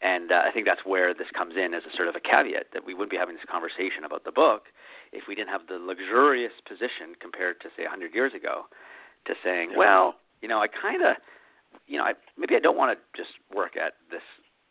And 0.02 0.32
uh, 0.32 0.42
I 0.46 0.52
think 0.52 0.66
that's 0.66 0.82
where 0.84 1.14
this 1.14 1.28
comes 1.38 1.54
in 1.56 1.76
as 1.76 1.84
a 1.86 1.96
sort 1.96 2.08
of 2.08 2.16
a 2.16 2.20
caveat 2.20 2.74
that 2.74 2.86
we 2.86 2.94
wouldn't 2.94 3.12
be 3.12 3.18
having 3.18 3.36
this 3.36 3.46
conversation 3.50 4.04
about 4.04 4.24
the 4.24 4.32
book 4.32 4.64
if 5.14 5.28
we 5.28 5.36
didn't 5.36 5.50
have 5.50 5.68
the 5.68 5.78
luxurious 5.78 6.54
position 6.68 7.14
compared 7.20 7.62
to 7.62 7.70
say 7.78 7.84
100 7.84 8.16
years 8.16 8.34
ago 8.34 8.66
to 9.26 9.36
saying, 9.44 9.72
Yeah. 9.72 9.78
well, 9.78 10.16
you 10.42 10.48
know, 10.48 10.60
I 10.62 10.68
kind 10.68 11.02
of, 11.04 11.16
you 11.88 11.98
know, 11.98 12.04
I 12.04 12.14
maybe 12.38 12.56
I 12.56 12.60
don't 12.60 12.78
want 12.78 12.98
to 12.98 13.22
just 13.22 13.34
work 13.54 13.78
at 13.78 13.94
this, 14.10 14.24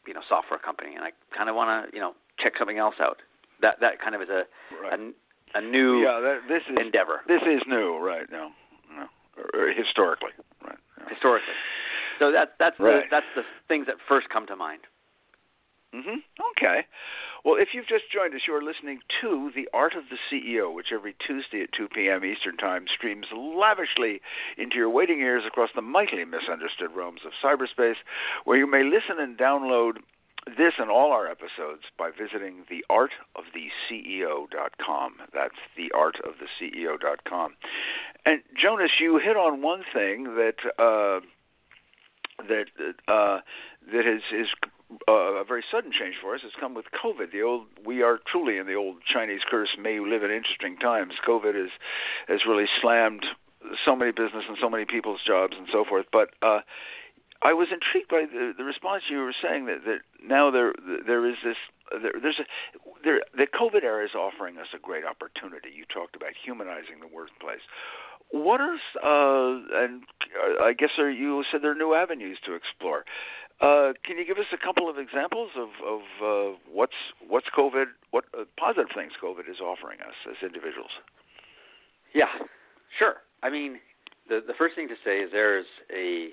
you 0.06 0.14
know, 0.14 0.20
software 0.28 0.58
company, 0.58 0.94
and 0.94 1.04
I 1.04 1.10
kind 1.36 1.48
of 1.48 1.54
want 1.56 1.90
to, 1.90 1.96
you 1.96 2.00
know, 2.02 2.14
check 2.38 2.54
something 2.58 2.78
else 2.78 2.96
out. 3.00 3.18
That 3.60 3.80
that 3.80 4.00
kind 4.00 4.14
of 4.14 4.22
is 4.22 4.28
a 4.28 4.44
Right. 4.82 4.98
a, 4.98 5.58
a 5.58 5.60
new 5.60 6.02
yeah, 6.02 6.20
that, 6.20 6.40
this 6.48 6.62
is 6.70 6.76
endeavor 6.80 7.20
this 7.28 7.42
is 7.42 7.60
new, 7.66 7.98
right? 7.98 8.26
No, 8.30 8.50
no, 8.96 9.06
or, 9.36 9.68
or 9.68 9.72
historically, 9.72 10.30
right? 10.64 10.78
Yeah. 10.98 11.08
historically. 11.08 11.54
So 12.18 12.32
that 12.32 12.54
that's 12.58 12.78
Right. 12.80 13.04
the 13.04 13.10
that's 13.10 13.26
the 13.36 13.42
things 13.68 13.86
that 13.86 13.96
first 14.08 14.28
come 14.30 14.46
to 14.46 14.56
mind. 14.56 14.80
Hmm 15.92 16.18
Okay. 16.56 16.86
Well, 17.44 17.56
if 17.56 17.68
you've 17.72 17.88
just 17.88 18.10
joined 18.12 18.34
us, 18.34 18.42
you 18.46 18.54
are 18.54 18.62
listening 18.62 19.00
to 19.22 19.50
The 19.54 19.66
Art 19.72 19.94
of 19.94 20.04
the 20.10 20.18
CEO, 20.30 20.74
which 20.74 20.92
every 20.92 21.14
Tuesday 21.26 21.62
at 21.62 21.72
2 21.72 21.88
p.m. 21.88 22.22
Eastern 22.24 22.58
Time 22.58 22.84
streams 22.94 23.28
lavishly 23.34 24.20
into 24.58 24.76
your 24.76 24.90
waiting 24.90 25.20
ears 25.20 25.44
across 25.46 25.70
the 25.74 25.80
mightily 25.80 26.26
misunderstood 26.26 26.90
realms 26.94 27.22
of 27.24 27.32
cyberspace, 27.42 27.96
where 28.44 28.58
you 28.58 28.66
may 28.66 28.84
listen 28.84 29.18
and 29.18 29.38
download 29.38 30.00
this 30.46 30.74
and 30.78 30.90
all 30.90 31.12
our 31.12 31.26
episodes 31.26 31.84
by 31.98 32.10
visiting 32.10 32.64
theartoftheceo.com. 32.70 35.14
That's 35.32 35.54
theartoftheceo.com. 35.78 37.54
And 38.26 38.42
Jonas, 38.60 38.90
you 39.00 39.18
hit 39.18 39.36
on 39.36 39.62
one 39.62 39.82
thing 39.92 40.36
that 40.36 40.56
uh, 40.78 41.20
that 42.48 42.66
uh, 43.08 43.40
that 43.92 44.06
is 44.06 44.22
is 44.32 44.48
uh, 45.08 45.12
a 45.12 45.44
very 45.44 45.64
sudden 45.70 45.92
change 45.92 46.16
for 46.20 46.34
us. 46.34 46.40
It's 46.44 46.54
come 46.58 46.74
with 46.74 46.86
COVID. 47.02 47.32
The 47.32 47.42
old 47.42 47.66
we 47.84 48.02
are 48.02 48.18
truly 48.30 48.58
in 48.58 48.66
the 48.66 48.74
old 48.74 48.96
Chinese 49.06 49.40
curse. 49.48 49.70
May 49.80 49.94
you 49.94 50.08
live 50.08 50.22
in 50.22 50.30
interesting 50.30 50.76
times. 50.76 51.14
COVID 51.26 51.54
has 51.54 51.70
has 52.28 52.40
really 52.46 52.66
slammed 52.80 53.24
so 53.84 53.94
many 53.94 54.10
business 54.10 54.44
and 54.48 54.56
so 54.60 54.70
many 54.70 54.84
people's 54.84 55.20
jobs 55.26 55.54
and 55.56 55.68
so 55.70 55.84
forth. 55.84 56.06
But 56.12 56.30
uh, 56.42 56.60
I 57.42 57.52
was 57.52 57.68
intrigued 57.72 58.08
by 58.08 58.24
the, 58.30 58.52
the 58.56 58.64
response 58.64 59.04
you 59.08 59.18
were 59.18 59.34
saying 59.42 59.66
that, 59.66 59.84
that 59.84 60.00
now 60.22 60.50
there 60.50 60.72
there 61.06 61.26
is 61.28 61.36
this 61.44 61.56
there, 62.02 62.12
there's 62.20 62.38
a 62.38 62.44
there, 63.02 63.20
the 63.36 63.46
COVID 63.46 63.82
era 63.82 64.04
is 64.04 64.14
offering 64.14 64.58
us 64.58 64.68
a 64.74 64.78
great 64.78 65.04
opportunity. 65.04 65.70
You 65.74 65.84
talked 65.86 66.16
about 66.16 66.32
humanizing 66.44 67.00
the 67.00 67.08
workplace. 67.08 67.64
What 68.30 68.60
are 68.60 68.74
uh, 69.02 69.84
and 69.84 70.02
uh, 70.36 70.62
I 70.62 70.72
guess 70.72 70.90
there, 70.96 71.10
you 71.10 71.42
said 71.50 71.62
there 71.62 71.72
are 71.72 71.74
new 71.74 71.94
avenues 71.94 72.38
to 72.46 72.54
explore. 72.54 73.04
Uh, 73.60 73.92
can 74.04 74.16
you 74.16 74.24
give 74.24 74.38
us 74.38 74.46
a 74.52 74.56
couple 74.56 74.88
of 74.88 74.96
examples 74.98 75.50
of 75.56 75.68
of 75.86 76.00
uh, 76.24 76.56
what's 76.72 76.94
what's 77.28 77.46
COVID 77.56 77.86
what 78.10 78.24
uh, 78.38 78.44
positive 78.58 78.88
things 78.94 79.12
COVID 79.22 79.50
is 79.50 79.60
offering 79.60 80.00
us 80.00 80.14
as 80.28 80.36
individuals? 80.42 80.90
Yeah, 82.14 82.32
sure. 82.98 83.16
I 83.42 83.50
mean, 83.50 83.78
the 84.28 84.40
the 84.46 84.54
first 84.56 84.74
thing 84.76 84.88
to 84.88 84.94
say 85.04 85.18
is 85.18 85.30
there's 85.32 85.66
a 85.94 86.30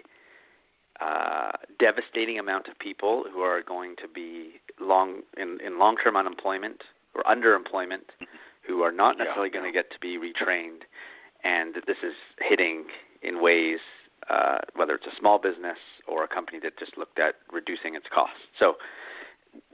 uh, 1.03 1.51
devastating 1.79 2.39
amount 2.39 2.67
of 2.67 2.79
people 2.79 3.25
who 3.31 3.41
are 3.41 3.61
going 3.61 3.95
to 4.01 4.07
be 4.07 4.53
long 4.79 5.21
in, 5.37 5.59
in 5.63 5.77
long-term 5.77 6.15
unemployment 6.17 6.81
or 7.13 7.21
underemployment, 7.23 8.07
who 8.67 8.81
are 8.81 8.91
not 8.91 9.15
Yeah. 9.17 9.25
necessarily 9.25 9.49
going 9.51 9.65
to 9.65 9.71
get 9.71 9.91
to 9.91 9.99
be 9.99 10.17
retrained, 10.17 10.81
and 11.43 11.75
this 11.85 11.97
is 12.03 12.15
hitting 12.39 12.85
in 13.21 13.41
ways 13.43 13.79
uh, 14.29 14.59
whether 14.75 14.95
it's 14.95 15.05
a 15.07 15.15
small 15.19 15.39
business 15.39 15.77
or 16.07 16.23
a 16.23 16.27
company 16.27 16.59
that 16.61 16.77
just 16.77 16.97
looked 16.97 17.19
at 17.19 17.35
reducing 17.51 17.95
its 17.95 18.05
costs. 18.13 18.39
So 18.59 18.75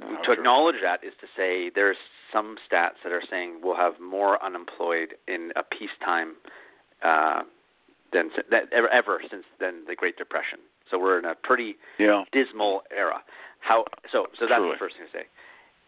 Oh, 0.02 0.16
to 0.18 0.24
sure. 0.26 0.34
acknowledge 0.34 0.76
that 0.82 1.04
is 1.04 1.13
to 1.20 1.28
say 1.36 1.70
there's 1.70 1.98
some 2.32 2.58
stats 2.70 3.02
that 3.04 3.12
are 3.12 3.24
saying 3.30 3.60
we'll 3.62 3.76
have 3.76 4.00
more 4.00 4.44
unemployed 4.44 5.16
in 5.28 5.52
a 5.56 5.63
peacetime 5.63 6.36
uh, 7.04 7.44
than 8.13 8.30
that 8.50 8.72
ever, 8.72 8.88
ever 8.89 9.22
since 9.30 9.44
then 9.60 9.84
the 9.88 9.96
Great 9.96 10.18
Depression. 10.18 10.60
So 10.89 10.98
we're 11.00 11.20
in 11.20 11.26
a 11.26 11.36
pretty 11.36 11.76
Yeah. 11.98 12.24
dismal 12.32 12.84
era. 12.96 13.24
How 13.60 13.86
so? 14.12 14.28
So 14.39 14.46
that's 14.48 14.60
Truly. 14.60 14.72
the 14.74 14.78
first 14.78 14.96
thing 14.98 15.08
to 15.08 15.12
say. 15.12 15.26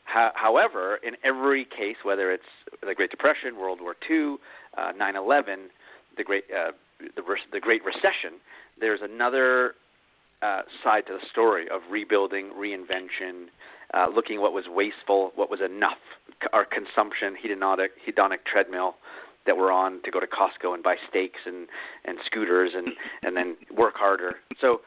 How, 0.05 0.31
however, 0.35 0.97
in 0.97 1.15
every 1.23 1.65
case, 1.65 1.97
whether 2.03 2.31
it's 2.31 2.43
the 2.85 2.93
Great 2.95 3.11
Depression, 3.11 3.57
World 3.57 3.79
War 3.81 3.95
II, 4.09 4.37
uh, 4.77 4.91
9/11, 4.93 5.69
the 6.17 6.23
Great 6.23 6.45
uh, 6.51 6.71
the, 6.99 7.21
re- 7.21 7.39
the 7.51 7.59
Great 7.59 7.83
Recession, 7.85 8.39
there's 8.79 9.01
another 9.03 9.73
uh, 10.41 10.61
side 10.83 11.05
to 11.07 11.13
the 11.13 11.25
story 11.31 11.67
of 11.69 11.81
rebuilding, 11.89 12.51
reinvention, 12.57 13.47
uh, 13.93 14.07
looking 14.13 14.41
what 14.41 14.53
was 14.53 14.65
wasteful, 14.67 15.31
what 15.35 15.49
was 15.49 15.59
enough, 15.61 15.97
our 16.53 16.65
consumption, 16.65 17.35
hedonic 17.43 17.89
hedonic 18.07 18.39
treadmill 18.51 18.95
that 19.45 19.55
we're 19.55 19.71
on 19.71 20.01
to 20.03 20.09
go 20.11 20.19
to 20.19 20.25
Costco 20.27 20.73
and 20.73 20.83
buy 20.83 20.95
steaks 21.09 21.39
and 21.45 21.67
and 22.03 22.17
scooters 22.25 22.71
and 22.75 22.89
and 23.23 23.37
then 23.37 23.55
work 23.75 23.95
harder. 23.95 24.35
So 24.59 24.81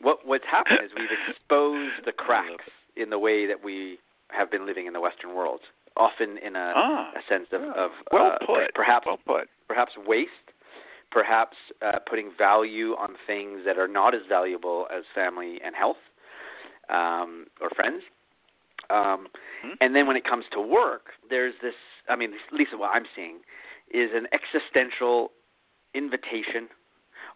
what 0.00 0.18
what's 0.26 0.44
happened 0.50 0.80
is 0.84 0.90
we've 0.96 1.08
exposed 1.28 2.04
the 2.04 2.12
cracks 2.12 2.64
in 2.96 3.10
the 3.10 3.18
way 3.18 3.46
that 3.46 3.64
we 3.64 3.98
have 4.28 4.50
been 4.50 4.66
living 4.66 4.86
in 4.86 4.92
the 4.92 5.00
Western 5.00 5.34
world, 5.34 5.60
often 5.96 6.38
in 6.38 6.56
a, 6.56 6.72
Ah, 6.76 7.10
a 7.16 7.20
sense 7.28 7.46
of, 7.52 7.62
yeah. 7.62 7.72
of 7.84 7.90
well 8.12 8.32
uh, 8.40 8.46
put. 8.46 8.74
perhaps 8.74 9.06
well 9.06 9.18
put. 9.26 9.48
perhaps 9.66 9.92
waste, 10.06 10.30
perhaps 11.12 11.56
uh, 11.84 11.98
putting 12.08 12.30
value 12.36 12.92
on 12.92 13.10
things 13.26 13.60
that 13.66 13.78
are 13.78 13.88
not 13.88 14.14
as 14.14 14.22
valuable 14.28 14.86
as 14.94 15.04
family 15.14 15.60
and 15.64 15.74
health 15.74 15.96
um, 16.88 17.46
or 17.60 17.70
friends. 17.70 18.02
Um, 18.90 19.28
Hmm. 19.62 19.72
And 19.80 19.94
then 19.94 20.06
when 20.06 20.16
it 20.16 20.24
comes 20.24 20.44
to 20.52 20.60
work, 20.60 21.10
there's 21.28 21.54
this. 21.62 21.74
I 22.08 22.16
mean, 22.16 22.32
at 22.32 22.54
least 22.54 22.70
what 22.76 22.90
I'm 22.92 23.04
seeing 23.14 23.38
is 23.92 24.10
an 24.14 24.26
existential 24.32 25.30
invitation 25.94 26.68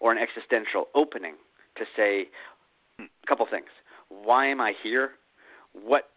or 0.00 0.12
an 0.12 0.18
existential 0.18 0.88
opening 0.94 1.34
to 1.76 1.84
say 1.96 2.28
a 2.98 3.04
couple 3.26 3.46
things. 3.50 3.68
Why 4.08 4.46
am 4.46 4.60
I 4.60 4.72
here? 4.82 5.12
What 5.72 6.10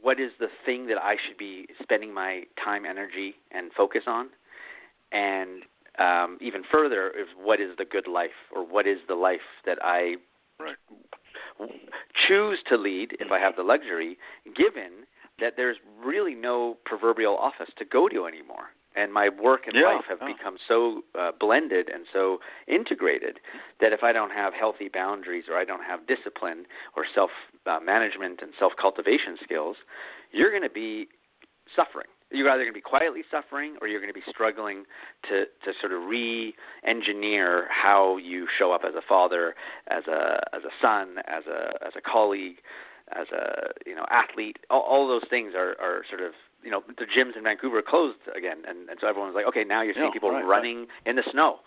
what 0.00 0.20
is 0.20 0.30
the 0.38 0.48
thing 0.64 0.86
that 0.86 0.98
I 0.98 1.16
should 1.16 1.36
be 1.36 1.66
spending 1.82 2.14
my 2.14 2.44
time, 2.62 2.86
energy, 2.86 3.34
and 3.50 3.72
focus 3.72 4.02
on? 4.06 4.28
And 5.10 5.64
um, 5.98 6.38
even 6.40 6.62
further, 6.70 7.10
is 7.10 7.28
what 7.36 7.60
is 7.60 7.76
the 7.76 7.84
good 7.84 8.06
life, 8.06 8.30
or 8.54 8.64
what 8.64 8.86
is 8.86 8.98
the 9.08 9.14
life 9.14 9.40
that 9.66 9.78
I 9.82 10.16
Right. 10.60 10.76
w- 11.58 11.78
choose 12.28 12.58
to 12.68 12.76
lead 12.76 13.16
if 13.18 13.32
I 13.32 13.38
have 13.38 13.56
the 13.56 13.62
luxury, 13.64 14.16
given 14.54 15.06
that 15.40 15.54
there's 15.56 15.76
really 16.04 16.34
no 16.34 16.76
proverbial 16.84 17.36
office 17.36 17.70
to 17.78 17.84
go 17.84 18.08
to 18.08 18.26
anymore. 18.26 18.70
and 18.94 19.10
my 19.10 19.30
work 19.30 19.66
and 19.66 19.74
Yeah, 19.74 19.86
life 19.94 20.04
have 20.06 20.18
yeah. 20.20 20.34
become 20.36 20.58
so 20.68 21.02
uh, 21.18 21.32
blended 21.40 21.88
and 21.88 22.04
so 22.12 22.40
integrated 22.68 23.40
that 23.80 23.90
if 23.94 24.02
I 24.02 24.12
don't 24.12 24.32
have 24.32 24.52
healthy 24.52 24.88
boundaries 24.92 25.44
or 25.48 25.56
I 25.56 25.64
don't 25.64 25.82
have 25.82 26.06
discipline 26.06 26.66
or 26.94 27.06
self 27.14 27.30
uh, 27.66 27.80
management 27.80 28.42
and 28.42 28.52
self 28.58 28.74
cultivation 28.76 29.38
skills, 29.42 29.76
you're 30.30 30.50
going 30.50 30.62
to 30.62 30.68
be 30.68 31.08
suffering. 31.74 32.08
You're 32.32 32.48
either 32.50 32.62
going 32.62 32.72
to 32.72 32.78
be 32.78 32.80
quietly 32.80 33.22
suffering 33.30 33.76
or 33.80 33.88
you're 33.88 34.00
going 34.00 34.12
to 34.12 34.18
be 34.18 34.24
struggling 34.28 34.84
to, 35.28 35.44
to 35.64 35.72
sort 35.80 35.92
of 35.92 36.02
re 36.04 36.54
engineer 36.84 37.66
how 37.70 38.16
you 38.16 38.46
show 38.58 38.72
up 38.72 38.82
as 38.86 38.94
a 38.94 39.02
father, 39.06 39.54
as 39.88 40.04
a 40.06 40.40
as 40.54 40.62
a 40.64 40.72
son, 40.80 41.18
as 41.26 41.44
a 41.46 41.74
as 41.86 41.92
a 41.96 42.00
colleague, 42.00 42.56
as 43.12 43.26
a 43.32 43.70
you 43.86 43.94
know 43.94 44.06
athlete. 44.10 44.58
All, 44.70 44.82
all 44.82 45.08
those 45.08 45.24
things 45.28 45.52
are, 45.56 45.76
are 45.80 46.02
sort 46.08 46.22
of 46.22 46.32
you 46.62 46.70
know 46.70 46.82
the 46.98 47.04
gyms 47.04 47.36
in 47.36 47.44
Vancouver 47.44 47.78
are 47.78 47.82
closed 47.82 48.18
again, 48.36 48.62
and, 48.66 48.88
and 48.88 48.98
so 49.00 49.06
everyone's 49.06 49.34
like, 49.34 49.46
okay, 49.46 49.64
now 49.64 49.82
you're 49.82 49.94
seeing 49.94 50.06
Yeah, 50.06 50.12
people 50.12 50.30
right, 50.30 50.44
running 50.44 50.86
in 51.06 51.16
the 51.16 51.24
snow. 51.30 51.60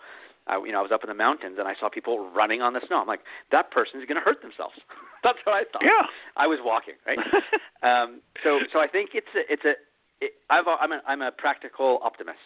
I, 0.46 0.58
you 0.58 0.70
know, 0.70 0.78
I 0.78 0.82
was 0.82 0.92
up 0.92 1.02
in 1.02 1.08
the 1.08 1.14
mountains 1.14 1.56
and 1.58 1.66
I 1.66 1.74
saw 1.78 1.88
people 1.88 2.30
running 2.30 2.62
on 2.62 2.72
the 2.72 2.80
snow. 2.86 3.00
I'm 3.00 3.08
like, 3.08 3.22
that 3.50 3.72
person's 3.72 4.04
going 4.06 4.14
to 4.14 4.22
hurt 4.24 4.42
themselves. 4.42 4.74
That's 5.24 5.38
what 5.44 5.54
I 5.56 5.64
thought. 5.72 5.82
Yeah. 5.82 6.06
I 6.36 6.46
was 6.46 6.60
walking, 6.62 6.94
right? 7.04 7.18
um, 7.82 8.20
so, 8.44 8.60
so 8.72 8.78
I 8.78 8.86
think 8.86 9.10
it's 9.14 9.26
a, 9.34 9.52
it's 9.52 9.64
a, 9.64 9.74
it, 10.20 10.32
I've, 10.50 10.64
I'm 10.66 10.92
a, 10.92 11.00
I'm 11.06 11.22
a 11.22 11.30
practical 11.30 11.98
optimist. 12.02 12.38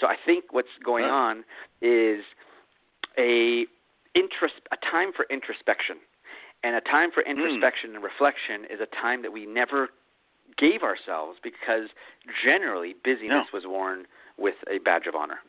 So 0.00 0.06
I 0.06 0.16
think 0.24 0.52
what's 0.52 0.68
going 0.84 1.04
Right. 1.04 1.10
on 1.10 1.44
is 1.82 2.24
a 3.18 3.66
interest, 4.14 4.54
a 4.72 4.76
time 4.76 5.12
for 5.14 5.26
introspection, 5.30 5.96
and 6.62 6.74
a 6.74 6.80
time 6.80 7.10
for 7.12 7.22
hmm. 7.22 7.32
introspection 7.32 7.94
and 7.94 8.02
reflection 8.02 8.64
is 8.70 8.80
a 8.80 8.86
time 8.86 9.22
that 9.22 9.32
we 9.32 9.46
never 9.46 9.88
gave 10.56 10.82
ourselves 10.82 11.38
because 11.42 11.90
generally 12.44 12.94
busyness 13.04 13.46
No. 13.52 13.58
was 13.58 13.64
worn 13.66 14.06
with 14.38 14.56
a 14.70 14.78
badge 14.78 15.06
of 15.06 15.14
honor. 15.14 15.40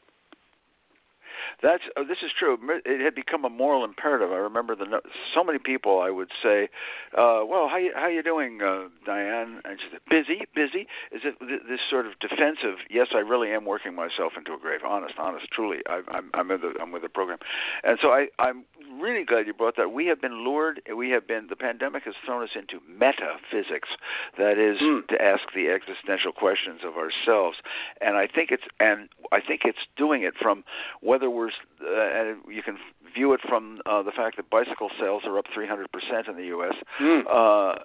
That's 1.61 1.83
uh, 1.97 2.03
this 2.03 2.19
is 2.23 2.31
true. 2.37 2.57
It 2.85 3.01
had 3.03 3.15
become 3.15 3.45
a 3.45 3.49
moral 3.49 3.83
imperative. 3.83 4.31
I 4.31 4.37
remember 4.37 4.75
the 4.75 5.01
so 5.33 5.43
many 5.43 5.59
people 5.59 5.99
I 5.99 6.09
would 6.09 6.29
say, 6.41 6.69
uh, 7.17 7.41
"Well, 7.45 7.67
how 7.69 7.77
you, 7.77 7.91
how 7.95 8.07
you 8.07 8.23
doing, 8.23 8.61
uh, 8.61 8.89
Diane?" 9.05 9.61
And 9.65 9.79
she 9.79 9.87
said, 9.91 10.01
"Busy, 10.09 10.41
busy." 10.55 10.87
Is 11.11 11.21
it 11.23 11.35
this 11.39 11.79
sort 11.89 12.05
of 12.05 12.13
defensive? 12.19 12.77
Yes, 12.89 13.07
I 13.13 13.19
really 13.19 13.51
am 13.51 13.65
working 13.65 13.95
myself 13.95 14.33
into 14.37 14.53
a 14.53 14.57
grave. 14.57 14.81
Honest, 14.85 15.15
honest, 15.17 15.47
truly. 15.51 15.79
I, 15.87 16.01
I'm 16.09 16.29
I'm 16.33 16.47
with 16.49 16.61
the 16.61 16.73
I'm 16.81 16.91
with 16.91 17.01
the 17.03 17.09
program, 17.09 17.39
and 17.83 17.97
so 18.01 18.09
I 18.11 18.27
I'm 18.39 18.65
really 18.99 19.23
glad 19.23 19.47
you 19.47 19.53
brought 19.53 19.75
that. 19.77 19.91
We 19.91 20.07
have 20.07 20.21
been 20.21 20.43
lured. 20.43 20.81
We 20.95 21.09
have 21.11 21.27
been. 21.27 21.47
The 21.49 21.55
pandemic 21.55 22.03
has 22.03 22.15
thrown 22.25 22.43
us 22.43 22.49
into 22.55 22.81
metaphysics. 22.87 23.89
That 24.37 24.57
is 24.57 24.79
Mm. 24.79 25.07
to 25.07 25.21
ask 25.21 25.51
the 25.53 25.69
existential 25.69 26.31
questions 26.31 26.81
of 26.83 26.95
ourselves, 26.95 27.57
and 28.01 28.17
I 28.17 28.27
think 28.27 28.51
it's 28.51 28.63
and 28.79 29.09
I 29.31 29.41
think 29.41 29.61
it's 29.65 29.79
doing 29.97 30.23
it 30.23 30.35
from 30.37 30.63
whether 31.01 31.29
we're 31.29 31.38
uh, 31.47 31.87
and 31.87 32.37
you 32.49 32.61
can 32.61 32.77
view 33.13 33.33
it 33.33 33.41
from 33.47 33.81
uh, 33.85 34.03
the 34.03 34.11
fact 34.11 34.37
that 34.37 34.49
bicycle 34.49 34.89
sales 34.99 35.23
are 35.25 35.37
up 35.37 35.45
300% 35.55 36.29
in 36.29 36.35
the 36.35 36.45
U.S. 36.45 36.73
Mm. 36.99 37.23
Uh, 37.29 37.79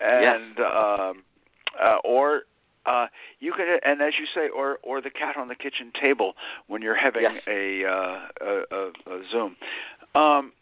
and 0.00 0.58
um, 0.60 1.22
uh, 1.80 1.96
or 2.04 2.42
uh, 2.86 3.06
you 3.40 3.52
can, 3.52 3.78
and 3.84 4.00
as 4.00 4.14
you 4.18 4.26
say, 4.34 4.48
or 4.48 4.78
or 4.82 5.00
the 5.00 5.10
cat 5.10 5.36
on 5.36 5.48
the 5.48 5.54
kitchen 5.54 5.92
table 6.00 6.34
when 6.68 6.82
you're 6.82 6.96
having 6.96 7.22
Yes. 7.22 7.42
a, 7.46 7.84
uh, 7.84 8.18
a, 8.40 8.62
a 8.70 8.86
a 9.16 9.22
Zoom. 9.30 9.56
Um, 10.14 10.52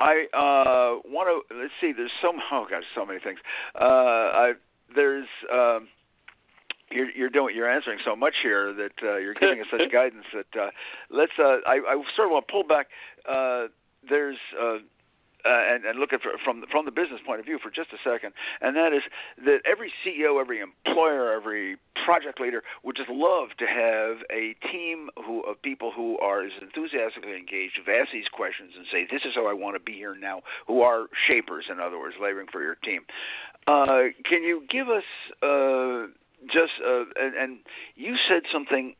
I 0.00 0.26
uh, 0.32 1.08
want 1.08 1.28
to 1.48 1.56
let's 1.56 1.72
see. 1.80 1.92
There's 1.92 2.10
so 2.22 2.32
oh 2.52 2.66
gosh, 2.70 2.84
so 2.94 3.04
many 3.04 3.20
things. 3.20 3.38
Uh, 3.78 3.84
I, 3.84 4.52
there's 4.94 5.26
um, 5.52 5.88
you're 6.94 7.10
you're 7.10 7.30
doing 7.30 7.54
you're 7.54 7.70
answering 7.70 7.98
so 8.04 8.16
much 8.16 8.34
here 8.42 8.72
that 8.72 8.92
uh, 9.02 9.16
you're 9.16 9.34
giving 9.34 9.60
us 9.60 9.66
such 9.70 9.90
guidance 9.92 10.26
that 10.32 10.60
uh, 10.60 10.70
let's 11.10 11.32
uh, 11.38 11.58
I, 11.66 11.80
I 11.86 12.02
sort 12.16 12.28
of 12.28 12.32
want 12.32 12.46
to 12.48 12.52
pull 12.52 12.64
back. 12.64 12.88
Uh, 13.28 13.66
there's 14.08 14.38
uh, 14.60 14.78
uh, 15.44 15.74
and, 15.74 15.84
and 15.84 15.98
look 15.98 16.12
at 16.12 16.20
it 16.24 16.40
from 16.44 16.64
from 16.70 16.84
the 16.84 16.90
business 16.90 17.20
point 17.26 17.40
of 17.40 17.46
view 17.46 17.58
for 17.62 17.70
just 17.70 17.92
a 17.92 17.98
second, 18.02 18.32
and 18.62 18.74
that 18.76 18.92
is 18.92 19.02
that 19.44 19.58
every 19.66 19.92
CEO, 20.04 20.40
every 20.40 20.60
employer, 20.60 21.32
every 21.32 21.76
project 22.04 22.40
leader 22.40 22.62
would 22.82 22.96
just 22.96 23.10
love 23.10 23.48
to 23.58 23.66
have 23.66 24.24
a 24.32 24.54
team 24.72 25.10
who 25.24 25.42
of 25.42 25.60
people 25.62 25.92
who 25.94 26.18
are 26.18 26.42
as 26.42 26.52
enthusiastically 26.62 27.36
engaged, 27.36 27.76
who've 27.76 27.94
asked 27.94 28.12
these 28.12 28.28
questions 28.32 28.72
and 28.76 28.86
say, 28.90 29.06
"This 29.10 29.24
is 29.24 29.34
how 29.34 29.46
I 29.46 29.52
want 29.52 29.76
to 29.76 29.80
be 29.80 29.92
here 29.92 30.14
now," 30.14 30.40
who 30.66 30.80
are 30.80 31.06
shapers, 31.26 31.66
in 31.70 31.78
other 31.78 31.98
words, 31.98 32.16
laboring 32.20 32.48
for 32.50 32.62
your 32.62 32.76
team. 32.76 33.04
Uh, 33.66 34.12
can 34.24 34.42
you 34.42 34.64
give 34.70 34.88
us 34.88 35.04
uh, 35.42 36.06
just 36.46 36.72
uh, 36.86 37.04
and, 37.20 37.34
and 37.34 37.58
you 37.96 38.16
said 38.28 38.42
something 38.52 38.94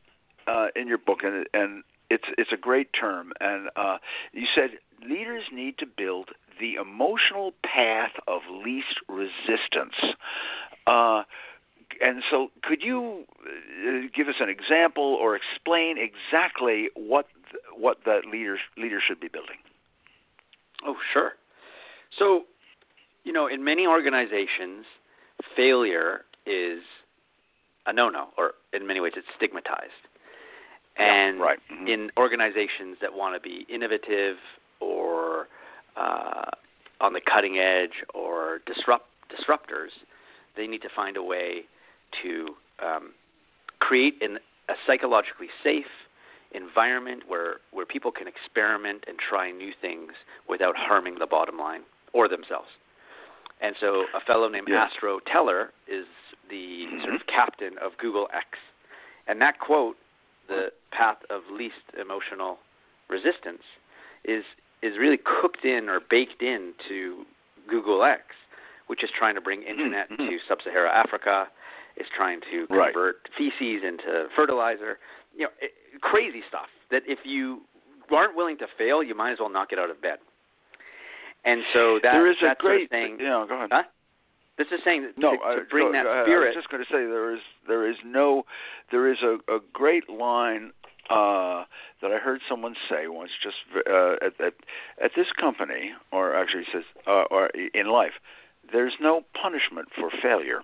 uh, 0.46 0.68
in 0.76 0.88
your 0.88 0.98
book, 0.98 1.20
and, 1.22 1.46
and 1.54 1.84
it's 2.10 2.24
it's 2.38 2.52
a 2.52 2.56
great 2.56 2.90
term, 2.98 3.32
and 3.40 3.68
uh, 3.76 3.98
you 4.32 4.46
said 4.54 4.70
leaders 5.08 5.44
need 5.52 5.78
to 5.78 5.86
build 5.86 6.30
the 6.60 6.74
emotional 6.74 7.52
path 7.64 8.12
of 8.28 8.42
least 8.64 9.00
resistance. 9.08 10.16
Uh, 10.86 11.22
and 12.00 12.22
so, 12.30 12.48
could 12.62 12.82
you 12.82 13.24
uh, 13.42 14.08
give 14.14 14.28
us 14.28 14.36
an 14.40 14.48
example 14.48 15.16
or 15.20 15.36
explain 15.36 15.96
exactly 15.98 16.88
what 16.94 17.26
what 17.76 17.98
that 18.04 18.22
leader 18.30 18.58
leader 18.76 19.00
should 19.06 19.20
be 19.20 19.28
building? 19.28 19.56
Oh, 20.86 20.96
sure. 21.12 21.32
So, 22.18 22.44
you 23.24 23.32
know, 23.32 23.46
in 23.46 23.64
many 23.64 23.86
organizations, 23.86 24.84
failure 25.56 26.24
is 26.46 26.80
a 27.86 27.92
no-no, 27.92 28.28
or 28.38 28.52
in 28.72 28.86
many 28.86 29.00
ways, 29.00 29.12
it's 29.16 29.26
stigmatized. 29.36 29.92
And 30.96 31.40
right. 31.40 31.58
Mhm. 31.72 31.88
in 31.88 32.10
organizations 32.16 32.98
that 33.00 33.12
want 33.14 33.34
to 33.34 33.40
be 33.40 33.66
innovative 33.68 34.36
or 34.80 35.48
uh, 35.96 36.50
on 37.00 37.12
the 37.12 37.20
cutting 37.20 37.58
edge 37.58 38.04
or 38.14 38.60
disrupt 38.66 39.06
disruptors, 39.28 39.90
they 40.56 40.66
need 40.66 40.82
to 40.82 40.88
find 40.94 41.16
a 41.16 41.22
way 41.22 41.64
to 42.22 42.54
um, 42.80 43.12
create 43.80 44.14
an, 44.22 44.38
a 44.68 44.74
psychologically 44.86 45.48
safe 45.62 45.86
environment 46.52 47.24
where 47.26 47.56
where 47.72 47.84
people 47.84 48.12
can 48.12 48.28
experiment 48.28 49.02
and 49.08 49.18
try 49.18 49.50
new 49.50 49.72
things 49.80 50.12
without 50.48 50.76
harming 50.76 51.18
the 51.18 51.26
bottom 51.26 51.58
line 51.58 51.82
or 52.12 52.28
themselves. 52.28 52.68
And 53.60 53.74
so, 53.80 54.04
a 54.14 54.20
fellow 54.20 54.48
named 54.48 54.68
Yeah. 54.70 54.84
Astro 54.84 55.18
Teller 55.20 55.72
is 55.88 56.06
the 56.50 56.86
sort 57.02 57.14
of 57.14 57.26
captain 57.26 57.78
of 57.78 57.96
Google 57.98 58.28
X, 58.32 58.46
and 59.26 59.40
that 59.40 59.58
quote, 59.58 59.96
"The 60.48 60.72
path 60.90 61.18
of 61.30 61.42
least 61.50 61.82
emotional 61.98 62.58
resistance," 63.08 63.62
is 64.24 64.44
is 64.82 64.98
really 64.98 65.16
cooked 65.18 65.64
in 65.64 65.88
or 65.88 66.00
baked 66.00 66.42
into 66.42 67.24
Google 67.66 68.04
X, 68.04 68.22
which 68.88 69.02
is 69.02 69.10
trying 69.10 69.34
to 69.34 69.40
bring 69.40 69.62
internet 69.62 70.10
Mhm. 70.10 70.28
to 70.28 70.38
sub-Saharan 70.40 70.92
Africa, 70.92 71.48
is 71.96 72.06
trying 72.10 72.42
to 72.42 72.66
Right. 72.68 72.92
convert 72.92 73.26
feces 73.34 73.82
into 73.82 74.28
fertilizer. 74.36 74.98
You 75.34 75.44
know, 75.46 75.52
it, 75.60 75.72
crazy 76.02 76.42
stuff 76.42 76.68
that 76.90 77.02
if 77.06 77.24
you 77.24 77.64
aren't 78.10 78.34
willing 78.34 78.58
to 78.58 78.66
fail, 78.66 79.02
you 79.02 79.14
might 79.14 79.30
as 79.30 79.40
well 79.40 79.48
not 79.48 79.70
get 79.70 79.78
out 79.78 79.88
of 79.88 80.00
bed. 80.02 80.20
And 81.44 81.64
so 81.72 81.98
that 82.00 82.12
there 82.12 82.26
is 82.26 82.36
a 82.42 82.46
that's 82.46 82.60
sort 82.60 82.74
of 82.74 82.78
great 82.78 82.90
saying, 82.90 83.20
yeah. 83.20 83.44
Go 83.48 83.54
ahead. 83.54 83.72
Huh? 83.72 83.84
This 84.56 84.68
is 84.70 84.80
saying 84.84 85.02
that 85.02 85.18
No, 85.18 85.32
to, 85.32 85.36
to 85.36 85.64
bring 85.70 85.88
go- 85.88 85.92
that 85.92 86.06
ahead. 86.06 86.22
I 86.22 86.24
spirit. 86.24 86.46
was 86.48 86.54
just 86.54 86.70
going 86.70 86.84
to 86.84 86.88
say 86.90 87.06
there 87.06 87.34
is 87.34 87.40
there 87.66 87.88
is 87.88 87.96
no 88.04 88.44
there 88.90 89.10
is 89.10 89.18
a, 89.22 89.38
a 89.52 89.58
great 89.72 90.08
line 90.08 90.72
uh, 91.10 91.64
that 92.00 92.12
I 92.12 92.18
heard 92.18 92.40
someone 92.48 92.74
say 92.88 93.08
once, 93.08 93.30
just 93.42 93.56
uh, 93.90 94.14
at, 94.24 94.40
at 94.40 94.54
at 95.02 95.10
this 95.16 95.26
company, 95.38 95.92
or 96.12 96.34
actually 96.34 96.64
says, 96.72 96.84
uh, 97.06 97.24
or 97.30 97.48
in 97.74 97.88
life, 97.88 98.14
there's 98.72 98.94
no 99.00 99.22
punishment 99.40 99.88
for 99.94 100.10
failure. 100.22 100.60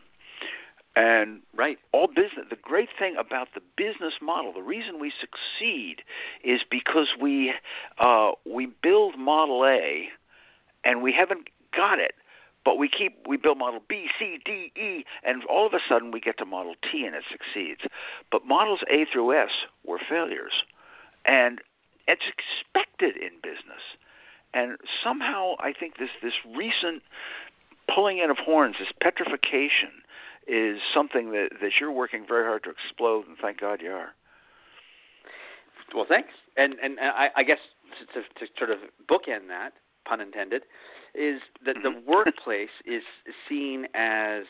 And 0.96 1.40
right. 1.54 1.78
all 1.92 2.08
business 2.08 2.46
the 2.50 2.56
great 2.60 2.88
thing 2.98 3.16
about 3.18 3.48
the 3.54 3.60
business 3.76 4.14
model 4.20 4.52
the 4.52 4.62
reason 4.62 4.98
we 4.98 5.12
succeed 5.20 6.02
is 6.42 6.62
because 6.68 7.08
we 7.20 7.52
uh, 7.98 8.32
we 8.44 8.66
build 8.82 9.16
model 9.18 9.64
A 9.64 10.08
and 10.84 11.00
we 11.02 11.12
haven't 11.12 11.48
got 11.76 11.98
it 12.00 12.14
but 12.64 12.76
we 12.78 12.88
keep 12.88 13.26
we 13.26 13.36
build 13.36 13.58
model 13.58 13.80
B 13.88 14.06
C 14.18 14.38
D 14.44 14.72
E 14.76 15.04
and 15.24 15.44
all 15.44 15.66
of 15.66 15.74
a 15.74 15.80
sudden 15.88 16.10
we 16.10 16.20
get 16.20 16.38
to 16.38 16.44
model 16.44 16.74
T 16.90 17.04
and 17.04 17.14
it 17.14 17.24
succeeds 17.30 17.80
but 18.30 18.46
models 18.46 18.80
A 18.90 19.06
through 19.12 19.34
S 19.36 19.50
were 19.84 20.00
failures 20.08 20.62
and 21.24 21.60
it's 22.08 22.24
expected 22.26 23.16
in 23.16 23.40
business 23.42 23.82
and 24.54 24.76
somehow 25.02 25.54
I 25.60 25.72
think 25.72 25.98
this 25.98 26.10
this 26.22 26.34
recent 26.56 27.02
pulling 27.94 28.18
in 28.18 28.30
of 28.30 28.38
horns 28.38 28.76
this 28.78 28.92
petrification 29.00 30.02
is 30.46 30.80
something 30.92 31.30
that, 31.30 31.50
that 31.60 31.72
you're 31.80 31.92
working 31.92 32.24
very 32.26 32.44
hard 32.44 32.64
to 32.64 32.70
explode, 32.70 33.26
and 33.28 33.36
thank 33.40 33.60
God 33.60 33.80
you 33.80 33.90
are. 33.90 34.10
Well, 35.94 36.06
thanks. 36.08 36.30
And 36.56 36.74
and 36.82 36.98
uh, 36.98 37.12
I, 37.14 37.28
I 37.36 37.42
guess 37.42 37.58
to, 37.98 38.20
to, 38.20 38.46
to 38.46 38.52
sort 38.58 38.70
of 38.70 38.78
bookend 39.08 39.48
that, 39.48 39.72
pun 40.04 40.20
intended, 40.20 40.62
is 41.14 41.40
that 41.64 41.76
the 41.82 41.90
Mhm. 41.90 42.04
workplace 42.06 42.70
is 42.84 43.02
seen 43.48 43.86
as 43.94 44.44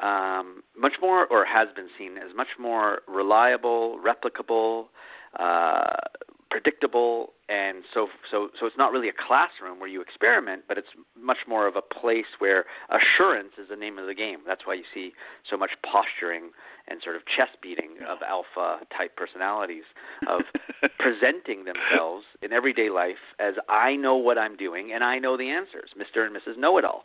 um, 0.00 0.62
much 0.76 0.94
more, 1.00 1.26
or 1.26 1.44
has 1.44 1.68
been 1.74 1.88
seen 1.96 2.18
as 2.18 2.34
much 2.34 2.58
more 2.58 3.02
reliable, 3.06 3.98
replicable, 4.00 4.88
uh, 5.38 5.96
predictable, 6.54 7.32
and 7.48 7.82
so 7.92 8.06
so 8.30 8.48
so 8.60 8.64
it's 8.64 8.78
not 8.78 8.92
really 8.92 9.08
a 9.08 9.18
classroom 9.26 9.80
where 9.80 9.88
you 9.88 10.00
experiment, 10.00 10.62
but 10.68 10.78
it's 10.78 10.94
much 11.20 11.38
more 11.48 11.66
of 11.66 11.74
a 11.74 11.82
place 11.82 12.38
where 12.38 12.64
assurance 12.94 13.58
is 13.58 13.68
the 13.68 13.74
name 13.74 13.98
of 13.98 14.06
the 14.06 14.14
game. 14.14 14.38
That's 14.46 14.64
why 14.64 14.74
you 14.74 14.84
see 14.94 15.14
so 15.50 15.56
much 15.56 15.72
posturing 15.82 16.50
and 16.86 17.00
sort 17.02 17.16
of 17.16 17.22
chest 17.26 17.58
beating 17.60 17.96
of 18.08 18.18
alpha 18.22 18.86
type 18.96 19.16
personalities 19.16 19.82
of 20.28 20.42
presenting 21.00 21.64
themselves 21.64 22.24
in 22.40 22.52
everyday 22.52 22.88
life 22.88 23.34
as 23.40 23.54
I 23.68 23.96
know 23.96 24.14
what 24.14 24.38
I'm 24.38 24.56
doing 24.56 24.92
and 24.94 25.02
I 25.02 25.18
know 25.18 25.36
the 25.36 25.50
answers, 25.50 25.90
Mr. 25.98 26.24
and 26.24 26.36
Mrs. 26.36 26.56
Know 26.56 26.78
It 26.78 26.84
All. 26.84 27.02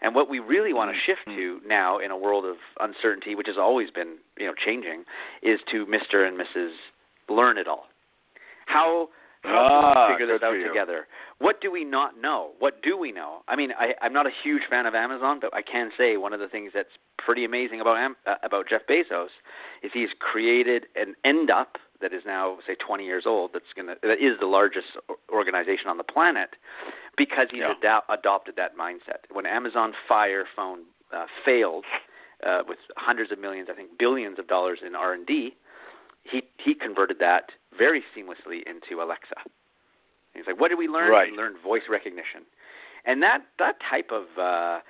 And 0.00 0.14
what 0.14 0.30
we 0.30 0.38
really 0.38 0.72
want 0.72 0.90
to 0.90 0.96
mm-hmm. 0.96 1.28
shift 1.28 1.36
to 1.36 1.60
now 1.68 1.98
in 1.98 2.10
a 2.10 2.16
world 2.16 2.46
of 2.46 2.56
uncertainty, 2.80 3.34
which 3.34 3.46
has 3.48 3.56
always 3.58 3.90
been, 3.90 4.16
you 4.38 4.46
know, 4.46 4.54
changing, 4.54 5.04
is 5.42 5.60
to 5.70 5.84
Mr. 5.84 6.26
and 6.26 6.40
Mrs. 6.40 6.72
Learn 7.28 7.58
It 7.58 7.68
All. 7.68 7.84
How 8.66 9.08
how 9.42 9.52
ah, 9.54 9.94
can 9.94 10.08
we 10.08 10.14
figure 10.14 10.38
good 10.38 10.44
out 10.44 10.52
you. 10.52 10.66
together? 10.66 11.06
What 11.38 11.60
do 11.60 11.70
we 11.70 11.84
not 11.84 12.20
know? 12.20 12.50
What 12.58 12.82
do 12.82 12.96
we 12.98 13.12
know? 13.12 13.42
I 13.46 13.54
mean, 13.54 13.70
I, 13.78 13.94
I'm 14.02 14.12
not 14.12 14.26
a 14.26 14.30
huge 14.42 14.62
fan 14.68 14.86
of 14.86 14.94
Amazon, 14.94 15.38
but 15.40 15.54
I 15.54 15.62
can 15.62 15.90
say 15.96 16.16
one 16.16 16.32
of 16.32 16.40
the 16.40 16.48
things 16.48 16.72
that's 16.74 16.88
pretty 17.18 17.44
amazing 17.44 17.80
about 17.80 17.96
Am- 17.96 18.16
uh, 18.26 18.34
about 18.42 18.68
Jeff 18.68 18.82
Bezos 18.90 19.28
is 19.82 19.90
he's 19.94 20.08
created 20.18 20.86
an 20.96 21.14
end 21.24 21.50
up 21.50 21.76
that 22.00 22.12
is 22.12 22.22
now 22.26 22.58
say 22.66 22.74
20 22.74 23.04
years 23.04 23.24
old. 23.26 23.50
That's 23.52 23.64
gonna 23.76 23.94
that 24.02 24.18
is 24.20 24.38
the 24.40 24.46
largest 24.46 24.88
organization 25.30 25.88
on 25.88 25.96
the 25.96 26.04
planet 26.04 26.50
because 27.16 27.48
he's 27.50 27.60
Yeah. 27.60 27.74
ada- 27.78 28.02
adopted 28.08 28.56
that 28.56 28.76
mindset. 28.76 29.24
When 29.30 29.46
Amazon 29.46 29.92
Fire 30.08 30.44
phone 30.56 30.80
uh, 31.14 31.26
failed 31.44 31.84
uh, 32.44 32.62
with 32.66 32.78
hundreds 32.96 33.30
of 33.30 33.38
millions, 33.38 33.68
I 33.70 33.74
think 33.74 33.90
billions 33.98 34.38
of 34.38 34.48
dollars 34.48 34.80
in 34.84 34.94
R 34.96 35.12
and 35.12 35.24
D, 35.26 35.54
he 36.30 36.42
he 36.58 36.74
converted 36.74 37.18
that 37.20 37.50
very 37.76 38.02
seamlessly 38.16 38.60
into 38.66 39.02
Alexa. 39.02 39.36
He's 40.34 40.44
like, 40.46 40.60
what 40.60 40.68
did 40.68 40.78
we 40.78 40.88
learn? 40.88 41.10
Right. 41.10 41.30
We 41.30 41.36
learned 41.36 41.56
voice 41.62 41.82
recognition, 41.88 42.44
and 43.04 43.22
that 43.22 43.42
that 43.58 43.76
type 43.88 44.10
of 44.12 44.24
uh, 44.38 44.80